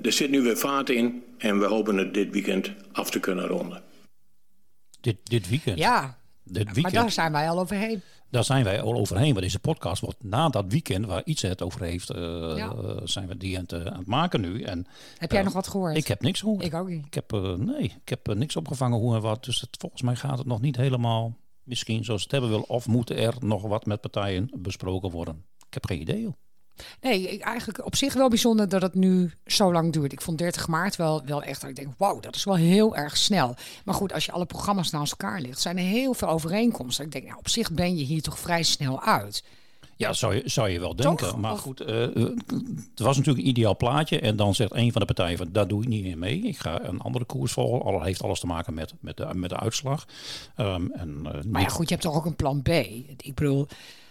er 0.02 0.12
zit 0.12 0.30
nu 0.30 0.42
weer 0.42 0.58
vaart 0.58 0.90
in 0.90 1.24
en 1.38 1.60
we 1.60 1.66
hopen 1.66 1.98
het 1.98 2.14
dit 2.14 2.32
weekend 2.32 2.72
af 2.92 3.10
te 3.10 3.20
kunnen 3.20 3.46
ronden. 3.46 3.84
Dit, 5.02 5.18
dit 5.24 5.50
weekend? 5.50 5.78
Ja, 5.78 6.18
dit 6.44 6.64
weekend. 6.64 6.82
maar 6.82 6.92
daar 6.92 7.12
zijn 7.12 7.32
wij 7.32 7.50
al 7.50 7.60
overheen. 7.60 8.02
Daar 8.30 8.44
zijn 8.44 8.64
wij 8.64 8.82
al 8.82 8.94
overheen. 8.94 9.30
Want 9.30 9.42
deze 9.42 9.60
podcast 9.60 10.02
wordt 10.02 10.24
na 10.24 10.50
dat 10.50 10.66
weekend 10.68 11.06
waar 11.06 11.22
iets 11.26 11.42
het 11.42 11.62
over 11.62 11.82
heeft, 11.82 12.12
uh, 12.12 12.18
ja. 12.56 12.74
uh, 12.74 12.98
zijn 13.04 13.28
we 13.28 13.38
die 13.38 13.58
aan 13.58 13.64
het, 13.68 13.74
aan 13.74 13.98
het, 13.98 14.08
maken 14.08 14.42
nu. 14.42 14.62
En, 14.62 14.88
heb 15.18 15.32
jij 15.32 15.44
nog 15.44 15.54
wat 15.54 15.68
gehoord? 15.68 15.98
Ik 15.98 16.08
heb 16.08 16.22
niks 16.22 16.40
gehoord. 16.40 16.64
Ik 16.64 16.74
ook 16.74 16.90
niet. 16.90 17.06
Ik 17.06 17.14
heb, 17.14 17.32
nee, 17.58 17.84
ik 18.04 18.10
heb 18.10 18.34
niks 18.36 18.56
opgevangen 18.56 19.00
hoe 19.00 19.16
en 19.16 19.22
wat. 19.22 19.44
Dus 19.44 19.62
het, 19.62 19.76
volgens 19.80 20.02
mij 20.02 20.16
gaat 20.16 20.38
het 20.38 20.48
nog 20.48 20.62
niet 20.62 20.76
helemaal 20.76 21.38
misschien 21.64 22.04
zoals 22.04 22.24
het 22.24 22.32
hebben 22.32 22.50
wil. 22.50 22.62
Of 22.62 22.88
moet 22.88 23.10
er 23.10 23.36
nog 23.40 23.62
wat 23.62 23.86
met 23.86 24.02
partijen 24.02 24.50
besproken 24.58 25.12
worden. 25.12 25.46
Ik 25.68 25.74
heb 25.74 25.86
geen 25.86 26.02
idee. 26.02 26.22
Joh. 26.22 26.34
Nee, 27.02 27.40
eigenlijk 27.40 27.86
op 27.86 27.96
zich 27.96 28.14
wel 28.14 28.30
bijzonder 28.30 28.70
dat 28.70 28.82
het 28.82 28.94
nu 28.94 29.32
zo 29.46 29.72
lang 29.72 29.94
duurt. 29.94 30.12
Ik 30.12 30.22
vond 30.22 30.38
30 30.38 30.68
maart 30.68 30.96
wel, 30.96 31.26
wel 31.26 31.44
echt 31.44 31.62
dat 31.62 31.70
ik 31.70 31.76
denk, 31.76 31.94
wauw, 31.98 32.20
dat 32.20 32.36
is 32.36 32.44
wel 32.44 32.56
heel 32.56 32.96
erg 32.96 33.18
snel. 33.18 33.56
Maar 33.86 33.96
goed, 33.96 34.14
als 34.14 34.26
je 34.26 34.32
alle 34.32 34.46
programma's 34.46 34.90
naast 34.90 35.12
elkaar 35.12 35.42
ligt, 35.42 35.62
zijn 35.62 35.78
er 35.78 35.84
heel 35.84 36.14
veel 36.14 36.28
overeenkomsten. 36.28 37.06
Ik 37.06 37.12
denk, 37.12 37.26
nou, 37.26 37.38
op 37.38 37.50
zich 37.50 37.72
ben 37.72 37.98
je 37.98 38.04
hier 38.04 38.22
toch 38.22 38.40
vrij 38.40 38.64
snel 38.64 39.02
uit. 39.02 39.44
Ja, 39.98 40.14
zou 40.14 40.36
je, 40.36 40.42
zou 40.46 40.70
je 40.70 40.80
wel 40.80 40.96
denken. 40.96 41.28
Toch? 41.28 41.38
Maar 41.38 41.58
goed, 41.58 41.82
uh, 41.82 41.88
het 41.88 43.00
was 43.00 43.18
natuurlijk 43.18 43.46
een 43.46 43.50
ideaal 43.50 43.78
plaatje. 43.78 44.20
En 44.20 44.36
dan 44.36 44.56
zegt 44.56 44.76
een 44.76 44.92
van 44.92 45.02
de 45.02 45.08
partijen 45.08 45.38
van, 45.38 45.48
daar 45.52 45.68
doe 45.68 45.82
ik 45.82 45.88
niet 45.88 46.04
meer 46.04 46.18
mee. 46.18 46.42
Ik 46.42 46.58
ga 46.58 46.84
een 46.84 47.02
andere 47.02 47.26
koers 47.26 47.52
volgen. 47.52 47.82
Al 47.82 48.02
heeft 48.02 48.24
alles 48.24 48.40
te 48.40 48.46
maken 48.46 48.74
met, 48.74 48.94
met, 49.00 49.18
de, 49.18 49.30
met 49.34 49.50
de 49.50 49.60
uitslag. 49.60 50.06
Um, 50.58 50.92
en, 50.92 51.24
uh, 51.26 51.44
maar 51.52 51.62
ja, 51.62 51.68
goed, 51.68 51.90
je 51.90 51.94
hebt 51.96 52.06
toch 52.06 52.16
ook 52.16 52.26
een 52.26 52.36
plan 52.36 52.62
B? 52.62 52.68
Ik 52.68 53.32
bedoel... 53.36 53.68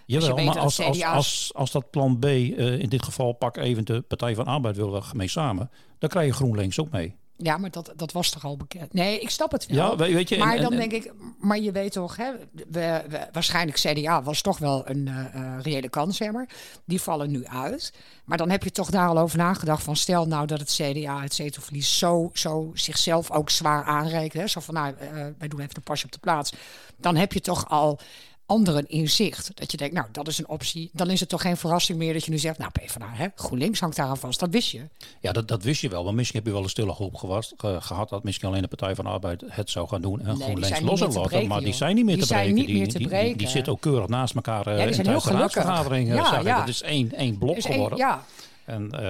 Jawel, 0.07 0.45
maar 0.45 0.59
als, 0.59 0.81
als, 0.81 1.03
als, 1.03 1.51
als 1.55 1.71
dat 1.71 1.91
plan 1.91 2.19
B, 2.19 2.25
uh, 2.25 2.79
in 2.79 2.89
dit 2.89 3.03
geval 3.03 3.33
pak 3.33 3.57
even 3.57 3.85
de 3.85 4.01
Partij 4.01 4.35
van 4.35 4.45
Arbeid 4.45 4.77
wil 4.77 5.03
mee 5.13 5.29
samen, 5.29 5.71
dan 5.99 6.09
krijg 6.09 6.27
je 6.27 6.33
GroenLinks 6.33 6.81
ook 6.81 6.91
mee. 6.91 7.17
Ja, 7.39 7.59
maar 7.59 7.71
dat, 7.71 7.93
dat 7.97 8.13
was 8.13 8.31
toch 8.31 8.45
al 8.45 8.57
bekend? 8.57 8.93
Nee, 8.93 9.21
ik 9.21 9.31
snap 9.31 9.53
het 9.53 9.67
wel. 9.67 9.91
Ja, 9.91 9.97
weet 9.97 10.29
je, 10.29 10.39
maar 10.39 10.57
en, 10.57 10.63
dan 10.63 10.73
en, 10.73 10.79
denk 10.79 10.93
ik, 10.93 11.13
maar 11.39 11.59
je 11.59 11.73
weet 11.73 11.93
toch, 11.93 12.17
hè, 12.17 12.33
we, 12.53 13.05
we, 13.09 13.27
waarschijnlijk 13.33 13.79
CDA 13.79 14.23
was 14.23 14.41
toch 14.41 14.59
wel 14.59 14.89
een 14.89 15.07
uh, 15.07 15.57
reële 15.63 15.89
kanshebber. 15.89 16.49
Die 16.85 17.01
vallen 17.01 17.31
nu 17.31 17.47
uit. 17.47 17.93
Maar 18.25 18.39
dan 18.39 18.51
heb 18.51 18.63
je 18.63 18.71
toch 18.71 18.91
daar 18.91 19.09
al 19.09 19.19
over 19.19 19.39
nagedacht 19.39 19.83
van 19.83 19.97
stel 19.97 20.27
nou 20.27 20.47
dat 20.47 20.59
het 20.59 20.81
CDA 20.83 21.21
het 21.21 21.35
zetelverlies 21.35 21.99
zo, 21.99 22.31
zo 22.33 22.71
zichzelf 22.75 23.31
ook 23.31 23.51
zwaar 23.51 23.85
aanrekent. 23.85 24.43
Hè, 24.43 24.47
zo 24.47 24.61
van 24.61 24.75
nou, 24.75 24.95
uh, 25.03 25.27
wij 25.39 25.49
doen 25.49 25.61
even 25.61 25.77
een 25.77 25.83
pasje 25.83 26.05
op 26.05 26.13
de 26.13 26.19
plaats. 26.19 26.53
Dan 26.97 27.17
heb 27.17 27.33
je 27.33 27.41
toch 27.41 27.69
al 27.69 27.99
anderen 28.47 28.89
in 28.89 29.09
zicht. 29.09 29.51
Dat 29.55 29.71
je 29.71 29.77
denkt, 29.77 29.95
nou, 29.95 30.07
dat 30.13 30.29
is 30.29 30.39
een 30.39 30.49
optie. 30.49 30.91
Dan 30.93 31.11
is 31.11 31.21
het 31.21 31.29
toch 31.29 31.41
geen 31.41 31.57
verrassing 31.57 31.99
meer 31.99 32.13
dat 32.13 32.25
je 32.25 32.31
nu 32.31 32.39
zegt, 32.39 32.59
nou, 32.59 32.71
PvdA, 32.71 33.11
hè, 33.13 33.27
GroenLinks 33.35 33.81
hangt 33.81 33.97
daar 33.97 34.07
aan 34.07 34.17
vast. 34.17 34.41
Dat 34.41 34.51
wist 34.51 34.71
je. 34.71 34.89
Ja, 35.21 35.33
dat, 35.33 35.49
dat 35.49 35.63
wist 35.63 35.81
je 35.81 35.89
wel. 35.89 36.05
Maar 36.05 36.15
misschien 36.15 36.39
heb 36.39 36.47
je 36.47 36.53
wel 36.53 36.63
een 36.63 36.69
stille 36.69 36.93
hoop 36.93 37.15
gewast, 37.15 37.55
ge, 37.57 37.77
gehad 37.81 38.09
dat 38.09 38.25
misschien 38.25 38.49
alleen 38.49 38.63
de 38.63 38.69
Partij 38.69 38.95
van 38.95 39.05
de 39.05 39.11
Arbeid 39.11 39.43
het 39.47 39.71
zou 39.71 39.89
gaan 39.89 40.03
doen 40.03 40.21
en 40.21 40.27
nee, 40.27 40.37
GroenLinks 40.37 40.81
los 40.81 40.99
zou 40.99 41.13
laten. 41.13 41.47
Maar 41.47 41.61
die 41.61 41.75
zijn 41.75 41.95
niet 41.95 42.05
meer 42.05 42.17
die 42.17 42.27
te 42.27 42.33
breken. 42.33 42.55
Niet 42.55 42.67
die, 42.67 42.77
meer 42.77 42.89
te 42.89 42.99
die, 42.99 43.09
breken. 43.09 43.27
Die, 43.27 43.37
die, 43.37 43.49
zitten 43.49 43.73
ook 43.73 43.81
keurig 43.81 44.09
naast 44.09 44.35
elkaar 44.35 44.71
ja, 44.71 44.85
die 44.85 44.95
zijn 44.95 45.07
in 45.07 45.13
heel 45.13 45.21
de 45.21 45.31
raadsvergadering. 45.31 46.09
Ja, 46.09 46.41
ja. 46.45 46.59
Dat 46.59 46.69
is 46.69 46.83
één, 46.83 47.13
één 47.13 47.39
blok 47.39 47.57
is 47.57 47.65
geworden. 47.65 47.99
Ja. 47.99 48.25
En 48.65 48.91
uh, 48.95 49.01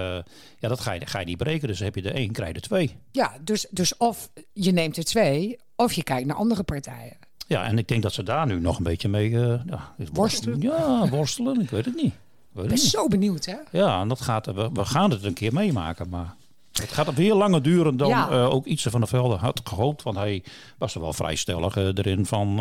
ja, 0.59 0.68
dat 0.68 0.80
ga 0.80 0.93
je, 0.93 1.07
ga 1.07 1.18
je 1.18 1.26
niet 1.26 1.37
breken. 1.37 1.68
Dus 1.68 1.78
heb 1.78 1.95
je 1.95 2.03
de 2.03 2.11
één, 2.11 2.32
krijg 2.32 2.49
je 2.49 2.55
de 2.55 2.61
twee. 2.61 2.97
Ja, 3.11 3.37
dus, 3.41 3.66
dus 3.70 3.97
of 3.97 4.30
je 4.53 4.72
neemt 4.72 4.97
er 4.97 5.05
twee, 5.05 5.59
of 5.76 5.93
je 5.93 6.03
kijkt 6.03 6.26
naar 6.26 6.37
andere 6.37 6.62
partijen. 6.62 7.16
Ja, 7.49 7.65
en 7.65 7.79
ik 7.79 7.89
denk 7.89 8.03
dat 8.03 8.13
ze 8.13 8.23
daar 8.23 8.47
nu 8.47 8.61
nog 8.61 8.77
een 8.77 8.83
beetje 8.83 9.09
mee 9.09 9.31
uh, 9.31 9.55
ja, 9.67 9.93
worstelen. 10.13 10.61
Ja, 10.61 11.09
worstelen. 11.09 11.61
Ik 11.61 11.71
weet 11.71 11.85
het 11.85 11.97
niet. 11.97 12.15
Ik 12.55 12.69
ben 12.69 12.79
zo 12.79 13.09
benieuwd, 13.09 13.45
hè? 13.45 13.57
Ja, 13.71 14.01
en 14.01 14.09
dat 14.09 14.21
gaat, 14.21 14.47
we, 14.47 14.71
we 14.73 14.85
gaan 14.85 15.11
het 15.11 15.25
een 15.25 15.35
keer 15.35 15.53
meemaken, 15.53 16.09
maar 16.09 16.35
Het 16.73 16.93
gaat 16.93 17.15
weer 17.15 17.35
langer 17.35 17.63
duren 17.63 17.97
dan 17.97 18.09
ja. 18.09 18.31
uh, 18.31 18.55
ook 18.55 18.67
Ietse 18.67 18.91
van 18.91 19.01
der 19.01 19.09
Velde 19.09 19.35
had 19.35 19.61
gehoopt. 19.65 20.03
Want 20.03 20.17
hij 20.17 20.45
was 20.79 20.95
er 20.95 21.01
wel 21.01 21.13
vrij 21.13 21.35
stellig 21.35 21.77
uh, 21.77 21.85
erin 21.85 22.27
van... 22.27 22.55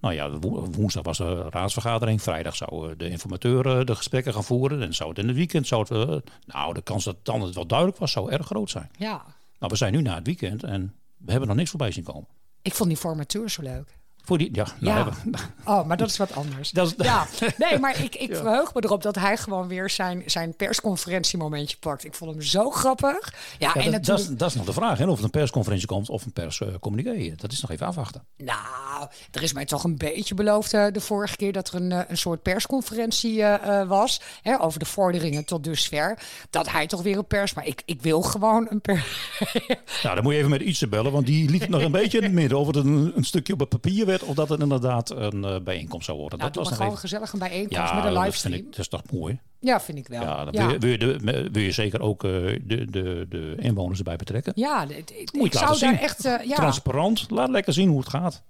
Nou 0.00 0.14
ja, 0.14 0.30
woensdag 0.70 1.02
was 1.02 1.18
de 1.18 1.46
raadsvergadering. 1.50 2.22
Vrijdag 2.22 2.56
zou 2.56 2.96
de 2.96 3.08
informateur 3.08 3.84
de 3.84 3.94
gesprekken 3.94 4.32
gaan 4.32 4.44
voeren. 4.44 4.82
En 4.82 4.94
zou 4.94 5.08
het 5.08 5.18
in 5.18 5.26
het 5.26 5.36
weekend... 5.36 5.66
Zou 5.66 5.86
het, 5.88 6.24
nou, 6.46 6.74
de 6.74 6.82
kans 6.82 7.04
dat 7.04 7.16
dan 7.22 7.40
het 7.40 7.54
wel 7.54 7.66
duidelijk 7.66 7.98
was, 7.98 8.12
zou 8.12 8.30
erg 8.30 8.46
groot 8.46 8.70
zijn. 8.70 8.90
Ja. 8.98 9.24
Nou, 9.58 9.72
we 9.72 9.76
zijn 9.76 9.92
nu 9.92 10.02
na 10.02 10.14
het 10.14 10.26
weekend 10.26 10.64
en 10.64 10.94
we 11.16 11.30
hebben 11.30 11.48
nog 11.48 11.56
niks 11.56 11.70
voorbij 11.70 11.90
zien 11.90 12.04
komen. 12.04 12.26
Ik 12.62 12.74
vond 12.74 12.88
die 12.88 12.98
formateur 12.98 13.50
zo 13.50 13.62
leuk. 13.62 13.98
Voor 14.26 14.38
die, 14.38 14.48
ja, 14.52 14.66
nou 14.78 14.98
ja. 14.98 15.04
Hebben, 15.04 15.40
oh, 15.64 15.86
maar 15.86 15.96
dat 15.96 16.08
is 16.08 16.16
wat 16.16 16.34
anders. 16.34 16.70
Dat 16.70 16.86
is, 16.86 17.04
ja, 17.04 17.26
nee, 17.68 17.78
maar 17.78 18.02
ik, 18.02 18.14
ik 18.14 18.28
ja. 18.28 18.36
verheug 18.36 18.74
me 18.74 18.84
erop 18.84 19.02
dat 19.02 19.14
hij 19.14 19.36
gewoon 19.36 19.68
weer 19.68 19.90
zijn, 19.90 20.22
zijn 20.26 20.54
persconferentiemomentje 20.56 21.76
pakt. 21.76 22.04
Ik 22.04 22.14
vond 22.14 22.30
hem 22.30 22.42
zo 22.42 22.70
grappig. 22.70 23.34
Ja, 23.58 23.70
ja 23.74 23.82
en 23.84 23.90
dat, 23.90 24.04
dat, 24.04 24.18
is, 24.18 24.26
dat 24.28 24.48
is 24.48 24.54
nog 24.54 24.64
de 24.64 24.72
vraag, 24.72 24.98
hè, 24.98 25.06
of 25.06 25.14
het 25.14 25.24
een 25.24 25.30
persconferentie 25.30 25.86
komt 25.86 26.08
of 26.08 26.24
een 26.24 26.32
perscommuniqué. 26.32 27.34
dat 27.36 27.52
is 27.52 27.60
nog 27.60 27.70
even 27.70 27.86
afwachten. 27.86 28.22
Nou, 28.36 29.08
er 29.32 29.42
is 29.42 29.52
mij 29.52 29.64
toch 29.64 29.84
een 29.84 29.96
beetje 29.96 30.34
beloofd 30.34 30.74
uh, 30.74 30.86
de 30.92 31.00
vorige 31.00 31.36
keer 31.36 31.52
dat 31.52 31.68
er 31.68 31.74
een, 31.74 31.90
een 32.10 32.18
soort 32.18 32.42
persconferentie 32.42 33.38
uh, 33.38 33.88
was 33.88 34.20
hè, 34.42 34.60
over 34.60 34.78
de 34.78 34.86
vorderingen 34.86 35.44
tot 35.44 35.64
dusver. 35.64 36.18
Dat 36.50 36.70
hij 36.70 36.86
toch 36.86 37.02
weer 37.02 37.18
een 37.18 37.26
pers, 37.26 37.54
maar 37.54 37.66
ik, 37.66 37.82
ik 37.84 38.02
wil 38.02 38.22
gewoon 38.22 38.66
een 38.70 38.80
pers. 38.80 39.40
nou, 40.02 40.14
dan 40.14 40.22
moet 40.22 40.32
je 40.32 40.38
even 40.38 40.50
met 40.50 40.60
iets 40.60 40.88
bellen, 40.88 41.12
want 41.12 41.26
die 41.26 41.50
liet 41.50 41.68
nog 41.68 41.82
een 41.82 41.92
beetje 41.92 42.18
in 42.18 42.24
het 42.24 42.32
midden. 42.32 42.58
Of 42.58 42.66
het 42.66 42.76
een, 42.76 43.12
een 43.16 43.24
stukje 43.24 43.52
op 43.52 43.58
het 43.58 43.68
papier 43.68 44.06
werd 44.06 44.15
of 44.22 44.34
dat 44.34 44.48
het 44.48 44.60
inderdaad 44.60 45.10
een 45.10 45.42
uh, 45.44 45.60
bijeenkomst 45.60 46.06
zou 46.06 46.18
worden. 46.18 46.38
Nou, 46.38 46.50
dat 46.50 46.60
was 46.60 46.68
nog 46.68 46.76
gewoon 46.76 46.92
even... 46.92 47.08
gezellig 47.08 47.32
een 47.32 47.38
bijeenkomst 47.38 47.90
ja, 47.90 47.94
met 47.94 48.04
een 48.04 48.14
dat, 48.14 48.22
livestream. 48.22 48.54
vind 48.54 48.66
ik, 48.66 48.70
dat 48.70 48.80
is 48.80 48.88
toch 48.88 49.02
mooi? 49.12 49.40
Ja, 49.60 49.80
vind 49.80 49.98
ik 49.98 50.08
wel. 50.08 50.22
Ja, 50.22 50.44
dan 50.44 50.54
ja. 50.54 50.66
Wil, 50.66 50.72
je, 50.72 50.78
wil, 50.78 50.90
je 50.90 50.98
de, 51.18 51.48
wil 51.52 51.62
je 51.62 51.72
zeker 51.72 52.00
ook 52.00 52.24
uh, 52.24 52.30
de, 52.64 52.90
de, 52.90 53.26
de 53.28 53.54
inwoners 53.58 53.98
erbij 53.98 54.16
betrekken. 54.16 54.52
Ja, 54.56 54.86
ik, 54.88 55.32
Moet 55.32 55.52
je 55.52 55.58
zou 55.58 55.74
zien. 55.74 55.90
daar 55.90 56.00
echt... 56.00 56.26
Uh, 56.26 56.44
ja. 56.44 56.54
Transparant, 56.54 57.30
laat 57.30 57.48
lekker 57.48 57.72
zien 57.72 57.88
hoe 57.88 57.98
het 57.98 58.08
gaat. 58.08 58.42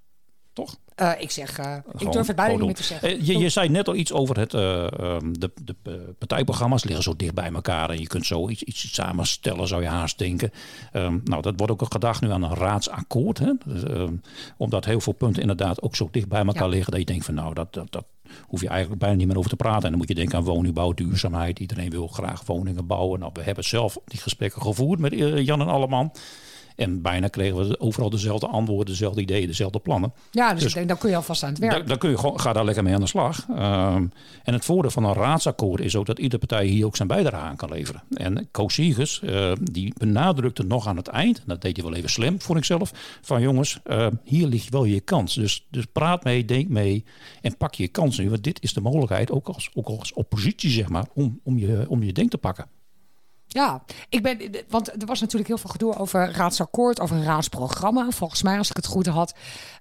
Toch? 0.56 0.76
Uh, 1.00 1.12
ik 1.18 1.30
zeg, 1.30 1.58
uh, 1.58 1.76
ik 1.98 2.12
durf 2.12 2.26
het 2.26 2.36
bijna 2.36 2.54
niet 2.54 2.64
meer 2.64 2.74
te 2.74 2.82
zeggen. 2.82 3.10
Uh, 3.10 3.26
je, 3.26 3.38
je 3.38 3.48
zei 3.48 3.68
net 3.68 3.88
al 3.88 3.94
iets 3.94 4.12
over 4.12 4.38
het, 4.38 4.52
um, 4.52 5.38
de, 5.38 5.50
de 5.64 5.74
partijprogramma's 6.18 6.84
liggen 6.84 7.02
zo 7.02 7.16
dicht 7.16 7.34
bij 7.34 7.52
elkaar 7.52 7.90
en 7.90 7.98
je 7.98 8.06
kunt 8.06 8.26
zo 8.26 8.48
iets, 8.48 8.62
iets 8.62 8.94
samenstellen, 8.94 9.68
zou 9.68 9.82
je 9.82 9.88
haast 9.88 10.18
denken. 10.18 10.50
Um, 10.92 11.20
nou, 11.24 11.42
dat 11.42 11.54
wordt 11.56 11.72
ook 11.72 11.92
gedacht 11.92 12.20
nu 12.20 12.30
aan 12.30 12.42
een 12.42 12.54
raadsakkoord. 12.54 13.38
Hè? 13.38 13.52
Dus, 13.64 13.82
um, 13.82 14.22
omdat 14.56 14.84
heel 14.84 15.00
veel 15.00 15.12
punten 15.12 15.40
inderdaad 15.40 15.82
ook 15.82 15.96
zo 15.96 16.08
dicht 16.10 16.28
bij 16.28 16.44
elkaar 16.44 16.62
ja. 16.62 16.68
liggen 16.68 16.90
dat 16.90 17.00
je 17.00 17.06
denkt 17.06 17.24
van 17.24 17.34
nou, 17.34 17.54
dat, 17.54 17.72
dat, 17.72 17.92
dat 17.92 18.04
hoef 18.40 18.60
je 18.60 18.68
eigenlijk 18.68 19.00
bijna 19.00 19.16
niet 19.16 19.26
meer 19.26 19.38
over 19.38 19.50
te 19.50 19.56
praten. 19.56 19.82
En 19.82 19.88
dan 19.88 19.98
moet 19.98 20.08
je 20.08 20.14
denken 20.14 20.38
aan 20.38 20.44
woningbouw, 20.44 20.92
duurzaamheid. 20.92 21.58
Iedereen 21.58 21.90
wil 21.90 22.06
graag 22.06 22.42
woningen 22.46 22.86
bouwen. 22.86 23.20
Nou, 23.20 23.30
we 23.34 23.42
hebben 23.42 23.64
zelf 23.64 23.98
die 24.04 24.20
gesprekken 24.20 24.62
gevoerd 24.62 25.00
met 25.00 25.12
Jan 25.46 25.60
en 25.60 25.68
Alleman. 25.68 26.12
En 26.76 27.02
bijna 27.02 27.28
kregen 27.28 27.68
we 27.68 27.80
overal 27.80 28.10
dezelfde 28.10 28.46
antwoorden, 28.46 28.86
dezelfde 28.86 29.20
ideeën, 29.20 29.46
dezelfde 29.46 29.78
plannen. 29.78 30.12
Ja, 30.30 30.52
dus, 30.52 30.62
dus 30.62 30.68
ik 30.68 30.74
denk, 30.74 30.88
dan 30.88 30.98
kun 30.98 31.10
je 31.10 31.16
alvast 31.16 31.42
aan 31.42 31.48
het 31.48 31.58
werk. 31.58 31.72
Dan, 31.72 31.86
dan 31.86 31.98
kun 31.98 32.10
je 32.10 32.18
gewoon, 32.18 32.40
ga 32.40 32.52
daar 32.52 32.64
lekker 32.64 32.82
mee 32.82 32.94
aan 32.94 33.00
de 33.00 33.06
slag. 33.06 33.46
Um, 33.48 34.12
en 34.42 34.52
het 34.52 34.64
voordeel 34.64 34.90
van 34.90 35.04
een 35.04 35.14
raadsakkoord 35.14 35.80
is 35.80 35.96
ook 35.96 36.06
dat 36.06 36.18
iedere 36.18 36.46
partij 36.46 36.66
hier 36.66 36.86
ook 36.86 36.96
zijn 36.96 37.08
bijdrage 37.08 37.44
aan 37.44 37.56
kan 37.56 37.68
leveren. 37.68 38.02
En 38.10 38.48
Koos 38.50 38.74
Siegers, 38.74 39.20
uh, 39.24 39.52
die 39.62 39.92
benadrukte 39.98 40.62
nog 40.62 40.86
aan 40.86 40.96
het 40.96 41.08
eind, 41.08 41.42
dat 41.46 41.62
deed 41.62 41.76
hij 41.76 41.84
wel 41.86 41.94
even 41.94 42.10
slim, 42.10 42.40
vond 42.40 42.58
ik 42.58 42.64
zelf, 42.64 42.92
van 43.22 43.40
jongens, 43.40 43.78
uh, 43.86 44.06
hier 44.24 44.46
ligt 44.46 44.68
wel 44.68 44.84
je 44.84 45.00
kans. 45.00 45.34
Dus, 45.34 45.66
dus 45.70 45.84
praat 45.92 46.24
mee, 46.24 46.44
denk 46.44 46.68
mee 46.68 47.04
en 47.42 47.56
pak 47.56 47.74
je 47.74 47.88
kans 47.88 48.18
nu. 48.18 48.30
Want 48.30 48.44
dit 48.44 48.62
is 48.62 48.72
de 48.72 48.80
mogelijkheid, 48.80 49.30
ook 49.30 49.48
als, 49.48 49.70
ook 49.74 49.88
als 49.88 50.12
oppositie 50.12 50.70
zeg 50.70 50.88
maar, 50.88 51.06
om, 51.14 51.40
om, 51.42 51.58
je, 51.58 51.84
om 51.88 52.02
je 52.02 52.12
ding 52.12 52.30
te 52.30 52.38
pakken. 52.38 52.66
Ja, 53.48 53.82
ik 54.08 54.22
ben, 54.22 54.38
want 54.68 55.02
er 55.02 55.06
was 55.06 55.20
natuurlijk 55.20 55.48
heel 55.48 55.58
veel 55.58 55.70
gedoe 55.70 55.98
over 55.98 56.32
raadsakkoord, 56.32 57.00
over 57.00 57.16
een 57.16 57.24
raadsprogramma. 57.24 58.10
Volgens 58.10 58.42
mij, 58.42 58.58
als 58.58 58.70
ik 58.70 58.76
het 58.76 58.86
goed 58.86 59.06
had, 59.06 59.34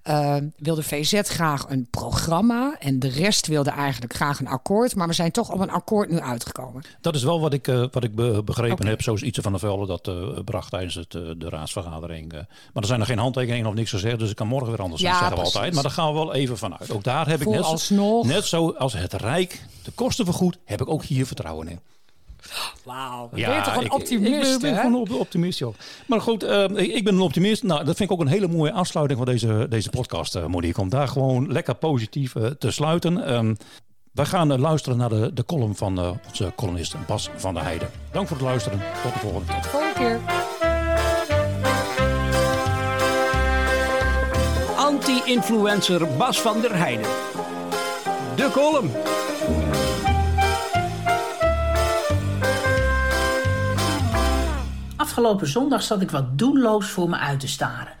uh, 0.04 0.36
wilde 0.56 0.82
VZ 0.82 1.20
graag 1.22 1.64
een 1.68 1.86
programma 1.90 2.76
en 2.78 2.98
de 2.98 3.08
rest 3.08 3.46
wilde 3.46 3.70
eigenlijk 3.70 4.14
graag 4.14 4.40
een 4.40 4.46
akkoord. 4.46 4.94
Maar 4.94 5.06
we 5.06 5.12
zijn 5.12 5.30
toch 5.30 5.50
op 5.50 5.60
een 5.60 5.70
akkoord 5.70 6.10
nu 6.10 6.20
uitgekomen. 6.20 6.82
Dat 7.00 7.14
is 7.14 7.22
wel 7.22 7.40
wat 7.40 7.52
ik, 7.52 7.68
uh, 7.68 7.84
wat 7.90 8.04
ik 8.04 8.14
be 8.14 8.42
begrepen 8.44 8.78
okay. 8.78 8.88
heb, 8.88 9.02
zoals 9.02 9.22
Ietse 9.22 9.42
van 9.42 9.52
der 9.52 9.60
Velde 9.60 9.86
dat 9.86 10.08
uh, 10.08 10.38
bracht 10.44 10.70
tijdens 10.70 10.94
het, 10.94 11.10
de 11.10 11.48
raadsvergadering. 11.48 12.32
maar 12.32 12.46
er 12.74 12.86
zijn 12.86 12.98
nog 12.98 13.08
geen 13.08 13.18
handtekeningen 13.18 13.66
of 13.66 13.74
niks 13.74 13.90
gezegd, 13.90 14.18
dus 14.18 14.30
ik 14.30 14.36
kan 14.36 14.46
morgen 14.46 14.70
weer 14.70 14.82
anders 14.82 15.02
ja, 15.02 15.18
zeggen 15.18 15.36
we 15.36 15.42
altijd. 15.42 15.74
Maar 15.74 15.82
daar 15.82 15.92
gaan 15.92 16.12
we 16.12 16.18
wel 16.18 16.34
even 16.34 16.58
vanuit. 16.58 16.90
Ook 16.90 17.04
daar 17.04 17.28
heb 17.28 17.40
ik 17.40 17.48
net, 17.48 17.62
alsnog. 17.62 18.26
net 18.26 18.44
zo 18.44 18.70
als 18.70 18.92
het 18.92 19.12
Rijk 19.12 19.62
de 19.82 19.90
kosten 19.90 20.24
vergoedt, 20.24 20.58
heb 20.64 20.80
ik 20.80 20.88
ook 20.88 21.04
hier 21.04 21.26
vertrouwen 21.26 21.68
in. 21.68 21.80
Wauw, 22.84 23.30
ja, 23.34 23.48
ben 23.48 23.56
je 23.56 23.62
toch 23.62 23.76
een 23.76 23.90
optimist, 23.90 24.48
ik, 24.48 24.54
ik 24.54 24.60
ben, 24.60 24.72
ben 24.72 24.80
gewoon 24.80 25.06
een 25.06 25.14
optimist, 25.14 25.58
joh. 25.58 25.74
Maar 26.06 26.20
goed, 26.20 26.44
uh, 26.44 26.64
ik 26.76 27.04
ben 27.04 27.14
een 27.14 27.20
optimist. 27.20 27.62
Nou, 27.62 27.84
dat 27.84 27.96
vind 27.96 28.10
ik 28.10 28.16
ook 28.16 28.22
een 28.22 28.32
hele 28.32 28.48
mooie 28.48 28.72
afsluiting 28.72 29.18
van 29.18 29.28
deze, 29.28 29.66
deze 29.68 29.90
podcast, 29.90 30.36
uh, 30.36 30.46
Monique. 30.46 30.80
Om 30.80 30.88
daar 30.88 31.08
gewoon 31.08 31.52
lekker 31.52 31.74
positief 31.74 32.34
uh, 32.34 32.46
te 32.46 32.70
sluiten. 32.70 33.34
Um, 33.34 33.56
wij 34.12 34.24
gaan 34.24 34.60
luisteren 34.60 34.98
naar 34.98 35.08
de, 35.08 35.30
de 35.34 35.44
column 35.44 35.76
van 35.76 36.18
onze 36.28 36.52
columnist 36.56 37.06
Bas 37.06 37.30
van 37.36 37.54
der 37.54 37.62
Heijden. 37.62 37.90
Dank 38.12 38.28
voor 38.28 38.36
het 38.36 38.46
luisteren. 38.46 38.80
Tot 39.02 39.12
de 39.12 39.18
volgende 39.18 39.46
keer. 39.46 39.54
Tot 39.54 39.62
de 39.62 39.68
volgende 39.68 39.98
keer. 39.98 40.20
Anti-influencer 44.76 46.06
Bas 46.16 46.40
van 46.40 46.60
der 46.60 46.76
Heijden. 46.76 47.10
De 48.36 48.50
column. 48.52 48.90
Afgelopen 55.06 55.46
zondag 55.46 55.82
zat 55.82 56.00
ik 56.00 56.10
wat 56.10 56.38
doelloos 56.38 56.86
voor 56.86 57.08
me 57.08 57.16
uit 57.16 57.40
te 57.40 57.48
staren. 57.48 57.92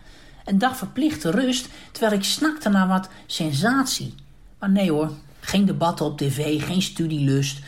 Een 0.44 0.58
dag 0.58 0.76
verplichte 0.76 1.30
rust, 1.30 1.68
terwijl 1.92 2.12
ik 2.12 2.24
snakte 2.24 2.68
naar 2.68 2.88
wat 2.88 3.08
sensatie. 3.26 4.14
Maar 4.58 4.70
nee 4.70 4.90
hoor, 4.90 5.10
geen 5.40 5.64
debatten 5.64 6.06
op 6.06 6.18
tv, 6.18 6.64
geen 6.64 6.82
studielust. 6.82 7.60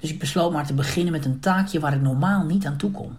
Dus 0.00 0.10
ik 0.10 0.18
besloot 0.18 0.52
maar 0.52 0.66
te 0.66 0.74
beginnen 0.74 1.12
met 1.12 1.24
een 1.24 1.40
taakje 1.40 1.80
waar 1.80 1.94
ik 1.94 2.00
normaal 2.00 2.44
niet 2.44 2.66
aan 2.66 2.76
toe 2.76 2.90
kom. 2.90 3.16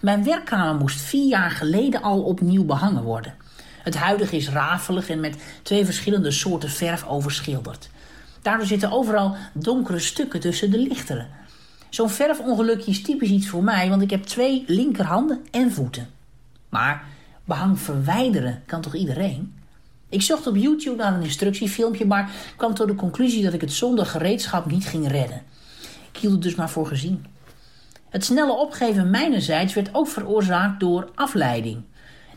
Mijn 0.00 0.24
werkkamer 0.24 0.74
moest 0.74 1.00
vier 1.00 1.28
jaar 1.28 1.50
geleden 1.50 2.02
al 2.02 2.22
opnieuw 2.22 2.64
behangen 2.64 3.02
worden. 3.02 3.34
Het 3.82 3.96
huidige 3.96 4.36
is 4.36 4.48
rafelig 4.48 5.08
en 5.08 5.20
met 5.20 5.36
twee 5.62 5.84
verschillende 5.84 6.30
soorten 6.30 6.70
verf 6.70 7.06
overschilderd. 7.06 7.90
Daardoor 8.42 8.66
zitten 8.66 8.90
overal 8.90 9.36
donkere 9.52 9.98
stukken 9.98 10.40
tussen 10.40 10.70
de 10.70 10.78
lichtere. 10.78 11.26
Zo'n 11.94 12.10
verfongelukje 12.10 12.90
is 12.90 13.02
typisch 13.02 13.30
iets 13.30 13.48
voor 13.48 13.62
mij, 13.62 13.88
want 13.88 14.02
ik 14.02 14.10
heb 14.10 14.22
twee 14.22 14.64
linkerhanden 14.66 15.46
en 15.50 15.72
voeten. 15.72 16.10
Maar 16.68 17.04
behang 17.44 17.78
verwijderen 17.78 18.62
kan 18.66 18.80
toch 18.80 18.94
iedereen? 18.94 19.54
Ik 20.08 20.22
zocht 20.22 20.46
op 20.46 20.56
YouTube 20.56 20.96
naar 20.96 21.14
een 21.14 21.22
instructiefilmpje, 21.22 22.06
maar 22.06 22.30
kwam 22.56 22.74
tot 22.74 22.88
de 22.88 22.94
conclusie 22.94 23.42
dat 23.42 23.52
ik 23.52 23.60
het 23.60 23.72
zonder 23.72 24.06
gereedschap 24.06 24.70
niet 24.70 24.86
ging 24.86 25.08
redden. 25.08 25.42
Ik 26.12 26.18
hield 26.20 26.32
het 26.32 26.42
dus 26.42 26.54
maar 26.54 26.70
voor 26.70 26.86
gezien. 26.86 27.26
Het 28.08 28.24
snelle 28.24 28.52
opgeven 28.52 29.10
mijnerzijds 29.10 29.74
werd 29.74 29.94
ook 29.94 30.08
veroorzaakt 30.08 30.80
door 30.80 31.10
afleiding. 31.14 31.82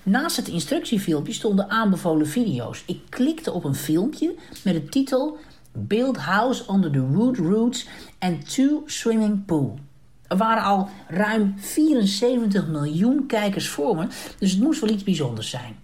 Naast 0.04 0.36
het 0.36 0.48
instructiefilmpje 0.48 1.34
stonden 1.34 1.70
aanbevolen 1.70 2.28
video's. 2.28 2.84
Ik 2.86 3.00
klikte 3.10 3.52
op 3.52 3.64
een 3.64 3.76
filmpje 3.76 4.36
met 4.64 4.74
de 4.74 4.86
titel 4.86 5.38
Build 5.78 6.18
House 6.18 6.72
Under 6.72 6.92
the 6.92 7.08
Wood 7.08 7.38
Roots 7.38 7.88
and 8.20 8.54
Two 8.54 8.84
Swimming 8.86 9.46
Pool. 9.46 9.80
Er 10.28 10.38
waren 10.38 10.64
al 10.64 10.90
ruim 11.08 11.54
74 11.58 12.68
miljoen 12.68 13.26
kijkers 13.26 13.70
voor 13.70 13.96
me, 13.96 14.08
dus 14.40 14.52
het 14.52 14.62
moest 14.62 14.82
wel 14.82 14.90
iets 14.90 15.04
bijzonders 15.04 15.50
zijn. 15.50 15.76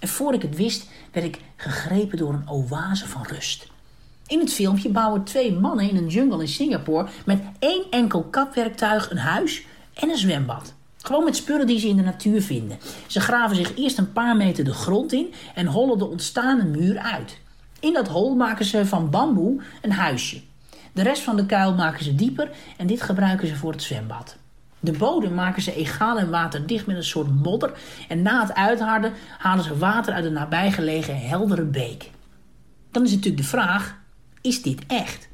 En 0.00 0.08
voor 0.08 0.34
ik 0.34 0.42
het 0.42 0.56
wist, 0.56 0.88
werd 1.12 1.26
ik 1.26 1.40
gegrepen 1.56 2.18
door 2.18 2.32
een 2.32 2.48
oase 2.48 3.08
van 3.08 3.26
rust. 3.26 3.70
In 4.26 4.38
het 4.38 4.52
filmpje 4.52 4.88
bouwen 4.88 5.24
twee 5.24 5.52
mannen 5.52 5.88
in 5.88 5.96
een 5.96 6.08
jungle 6.08 6.40
in 6.40 6.48
Singapore 6.48 7.08
met 7.24 7.42
één 7.58 7.84
enkel 7.90 8.22
kapwerktuig 8.22 9.10
een 9.10 9.18
huis 9.18 9.64
en 9.94 10.08
een 10.08 10.16
zwembad. 10.16 10.74
Gewoon 10.96 11.24
met 11.24 11.36
spullen 11.36 11.66
die 11.66 11.78
ze 11.78 11.88
in 11.88 11.96
de 11.96 12.02
natuur 12.02 12.42
vinden. 12.42 12.78
Ze 13.06 13.20
graven 13.20 13.56
zich 13.56 13.76
eerst 13.76 13.98
een 13.98 14.12
paar 14.12 14.36
meter 14.36 14.64
de 14.64 14.74
grond 14.74 15.12
in 15.12 15.32
en 15.54 15.66
hollen 15.66 15.98
de 15.98 16.08
ontstaande 16.08 16.64
muur 16.64 16.98
uit. 16.98 17.40
In 17.82 17.92
dat 17.92 18.08
hol 18.08 18.34
maken 18.34 18.64
ze 18.64 18.86
van 18.86 19.10
bamboe 19.10 19.62
een 19.80 19.92
huisje. 19.92 20.40
De 20.92 21.02
rest 21.02 21.22
van 21.22 21.36
de 21.36 21.46
kuil 21.46 21.74
maken 21.74 22.04
ze 22.04 22.14
dieper 22.14 22.50
en 22.76 22.86
dit 22.86 23.02
gebruiken 23.02 23.48
ze 23.48 23.56
voor 23.56 23.72
het 23.72 23.82
zwembad. 23.82 24.36
De 24.80 24.92
bodem 24.92 25.34
maken 25.34 25.62
ze 25.62 25.74
egaal 25.74 26.18
en 26.18 26.30
waterdicht 26.30 26.86
met 26.86 26.96
een 26.96 27.04
soort 27.04 27.42
modder 27.42 27.72
en 28.08 28.22
na 28.22 28.40
het 28.40 28.54
uitharden 28.54 29.12
halen 29.38 29.64
ze 29.64 29.78
water 29.78 30.14
uit 30.14 30.24
een 30.24 30.32
nabijgelegen 30.32 31.20
heldere 31.20 31.64
beek. 31.64 32.10
Dan 32.90 33.04
is 33.04 33.10
natuurlijk 33.10 33.42
de 33.42 33.48
vraag, 33.48 33.98
is 34.40 34.62
dit 34.62 34.86
echt? 34.86 35.28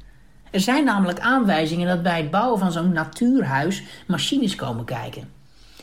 Er 0.51 0.59
zijn 0.59 0.85
namelijk 0.85 1.19
aanwijzingen 1.19 1.87
dat 1.87 2.03
bij 2.03 2.17
het 2.17 2.31
bouwen 2.31 2.59
van 2.59 2.71
zo'n 2.71 2.91
natuurhuis 2.91 3.83
machines 4.07 4.55
komen 4.55 4.85
kijken. 4.85 5.38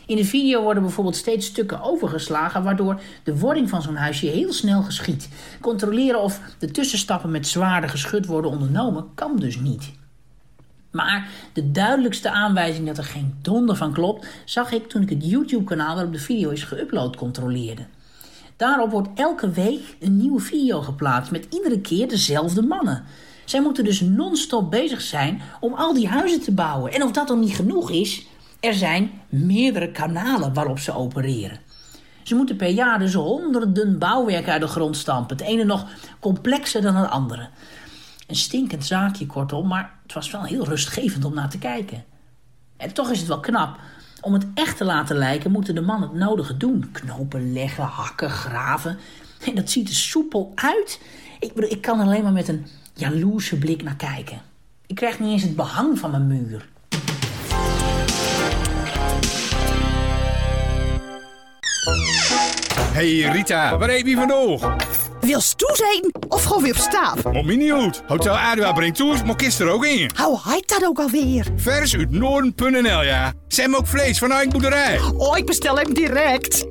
In 0.07 0.17
de 0.17 0.25
video 0.25 0.63
worden 0.63 0.83
bijvoorbeeld 0.83 1.17
steeds 1.17 1.47
stukken 1.47 1.83
overgeslagen, 1.83 2.63
waardoor 2.63 3.01
de 3.25 3.39
wording 3.39 3.69
van 3.69 3.83
zo'n 3.83 3.97
huisje 3.97 4.27
heel 4.27 4.53
snel 4.53 4.83
geschiet. 4.83 5.29
Controleren 5.61 6.21
of 6.21 6.41
de 6.59 6.71
tussenstappen 6.71 7.31
met 7.31 7.47
zwaarder 7.47 7.91
geschud 7.91 8.27
worden 8.27 8.51
ondernomen, 8.51 9.07
kan 9.15 9.37
dus 9.37 9.61
niet. 9.61 9.93
Maar 10.91 11.29
de 11.53 11.71
duidelijkste 11.71 12.31
aanwijzing 12.31 12.87
dat 12.87 12.99
er 12.99 13.05
geen 13.05 13.35
donder 13.43 13.77
van 13.77 13.93
klopt, 13.93 14.27
zag 14.45 14.73
ik 14.73 14.89
toen 14.89 15.03
ik 15.03 15.11
het 15.11 15.31
YouTube-kanaal 15.31 15.95
waarop 15.95 16.13
de 16.13 16.19
video 16.19 16.51
is 16.51 16.65
geüpload 16.65 17.17
controleerde. 17.17 17.87
Daarop 18.57 18.91
wordt 18.91 19.09
elke 19.15 19.51
week 19.51 19.97
een 20.01 20.17
nieuwe 20.17 20.41
video 20.41 20.83
geplaatst 20.83 21.31
met 21.31 21.47
iedere 21.51 21.81
keer 21.81 22.09
dezelfde 22.09 22.63
mannen. 22.63 23.05
Zij 23.45 23.63
moeten 23.63 23.85
dus 23.85 24.01
non-stop 24.01 24.71
bezig 24.71 25.01
zijn 25.01 25.43
om 25.61 25.75
al 25.75 25.95
die 25.95 26.09
huizen 26.09 26.41
te 26.41 26.53
bouwen. 26.53 26.93
En 26.93 27.03
of 27.03 27.11
dat 27.11 27.29
dan 27.29 27.41
niet 27.41 27.55
genoeg 27.55 27.91
is, 27.91 28.27
er 28.67 28.75
zijn 28.75 29.11
meerdere 29.29 29.91
kanalen 29.91 30.55
waarop 30.55 30.79
ze 30.79 30.95
opereren. 30.95 31.59
Ze 32.23 32.35
moeten 32.35 32.57
per 32.57 32.69
jaar 32.69 32.99
dus 32.99 33.14
honderden 33.14 33.99
bouwwerken 33.99 34.53
uit 34.53 34.61
de 34.61 34.67
grond 34.67 34.97
stampen. 34.97 35.37
Het 35.37 35.47
ene 35.47 35.64
nog 35.64 35.87
complexer 36.21 36.83
dan 36.83 36.97
het 36.97 37.11
andere. 37.11 37.49
Een 38.27 38.37
stinkend 38.37 38.85
zaakje 38.85 39.27
kortom, 39.27 39.67
maar 39.67 39.95
het 40.03 40.12
was 40.12 40.31
wel 40.31 40.45
heel 40.45 40.64
rustgevend 40.64 41.25
om 41.25 41.35
naar 41.35 41.51
te 41.51 41.59
kijken. 41.59 42.05
En 42.77 42.93
toch 42.93 43.11
is 43.11 43.19
het 43.19 43.29
wel 43.29 43.41
knap. 43.41 43.79
Om 44.21 44.33
het 44.33 44.47
echt 44.55 44.77
te 44.77 44.85
laten 44.85 45.17
lijken 45.17 45.51
moeten 45.51 45.75
de 45.75 45.81
man 45.81 46.03
het 46.03 46.12
nodige 46.12 46.57
doen. 46.57 46.89
Knopen 46.93 47.53
leggen, 47.53 47.85
hakken, 47.85 48.31
graven. 48.31 48.99
En 49.45 49.55
dat 49.55 49.71
ziet 49.71 49.89
er 49.89 49.95
soepel 49.95 50.53
uit. 50.55 51.01
Ik 51.41 51.55
bedoel, 51.55 51.71
ik 51.71 51.81
kan 51.81 52.01
alleen 52.01 52.23
maar 52.23 52.33
met 52.33 52.49
een 52.49 52.67
jaloerse 52.95 53.59
blik 53.59 53.83
naar 53.83 53.97
kijken. 53.97 54.41
Ik 54.87 54.95
krijg 54.95 55.21
niet 55.21 55.31
eens 55.31 55.43
het 55.43 55.57
behang 55.57 55.99
van 55.99 56.11
mijn 56.11 56.27
muur. 56.27 56.69
Hey 62.97 63.21
Rita, 63.21 63.79
waar 63.79 63.91
heb 63.91 64.07
je 64.07 64.17
vandoor? 64.17 64.77
Wil 65.21 65.41
toe 65.57 65.77
zijn 65.77 66.15
of 66.29 66.45
gewoon 66.45 66.63
weer 66.63 66.73
op 66.73 66.79
stap? 66.79 67.45
Niet 67.45 67.73
uit. 67.73 68.03
Hotel 68.07 68.37
Adua 68.37 68.73
brengt 68.73 68.97
toe, 68.97 69.25
maar 69.25 69.37
kist 69.37 69.61
er 69.61 69.69
ook 69.69 69.85
in. 69.85 70.11
Hoe 70.23 70.41
heet 70.45 70.69
dat 70.69 70.85
ook 70.85 70.99
alweer? 70.99 71.47
Vers 71.57 71.97
uit 71.97 72.11
Noorden.nl, 72.11 73.03
ja. 73.03 73.33
Hebben 73.49 73.79
ook 73.79 73.87
vlees 73.87 74.19
van 74.19 74.31
eigen 74.33 74.51
boerderij. 74.51 75.01
Oh, 75.17 75.37
ik 75.37 75.47
bestel 75.47 75.77
hem 75.77 75.95
direct. 75.95 76.65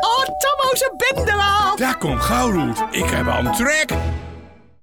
Oh, 0.00 0.24
Tomo's 0.38 0.90
bende 0.96 1.32
Daar 1.76 1.98
komt 1.98 2.20
gauw 2.20 2.74
Ik 2.90 3.10
heb 3.10 3.26
al 3.26 3.44
een 3.44 3.52
trek. 3.52 3.92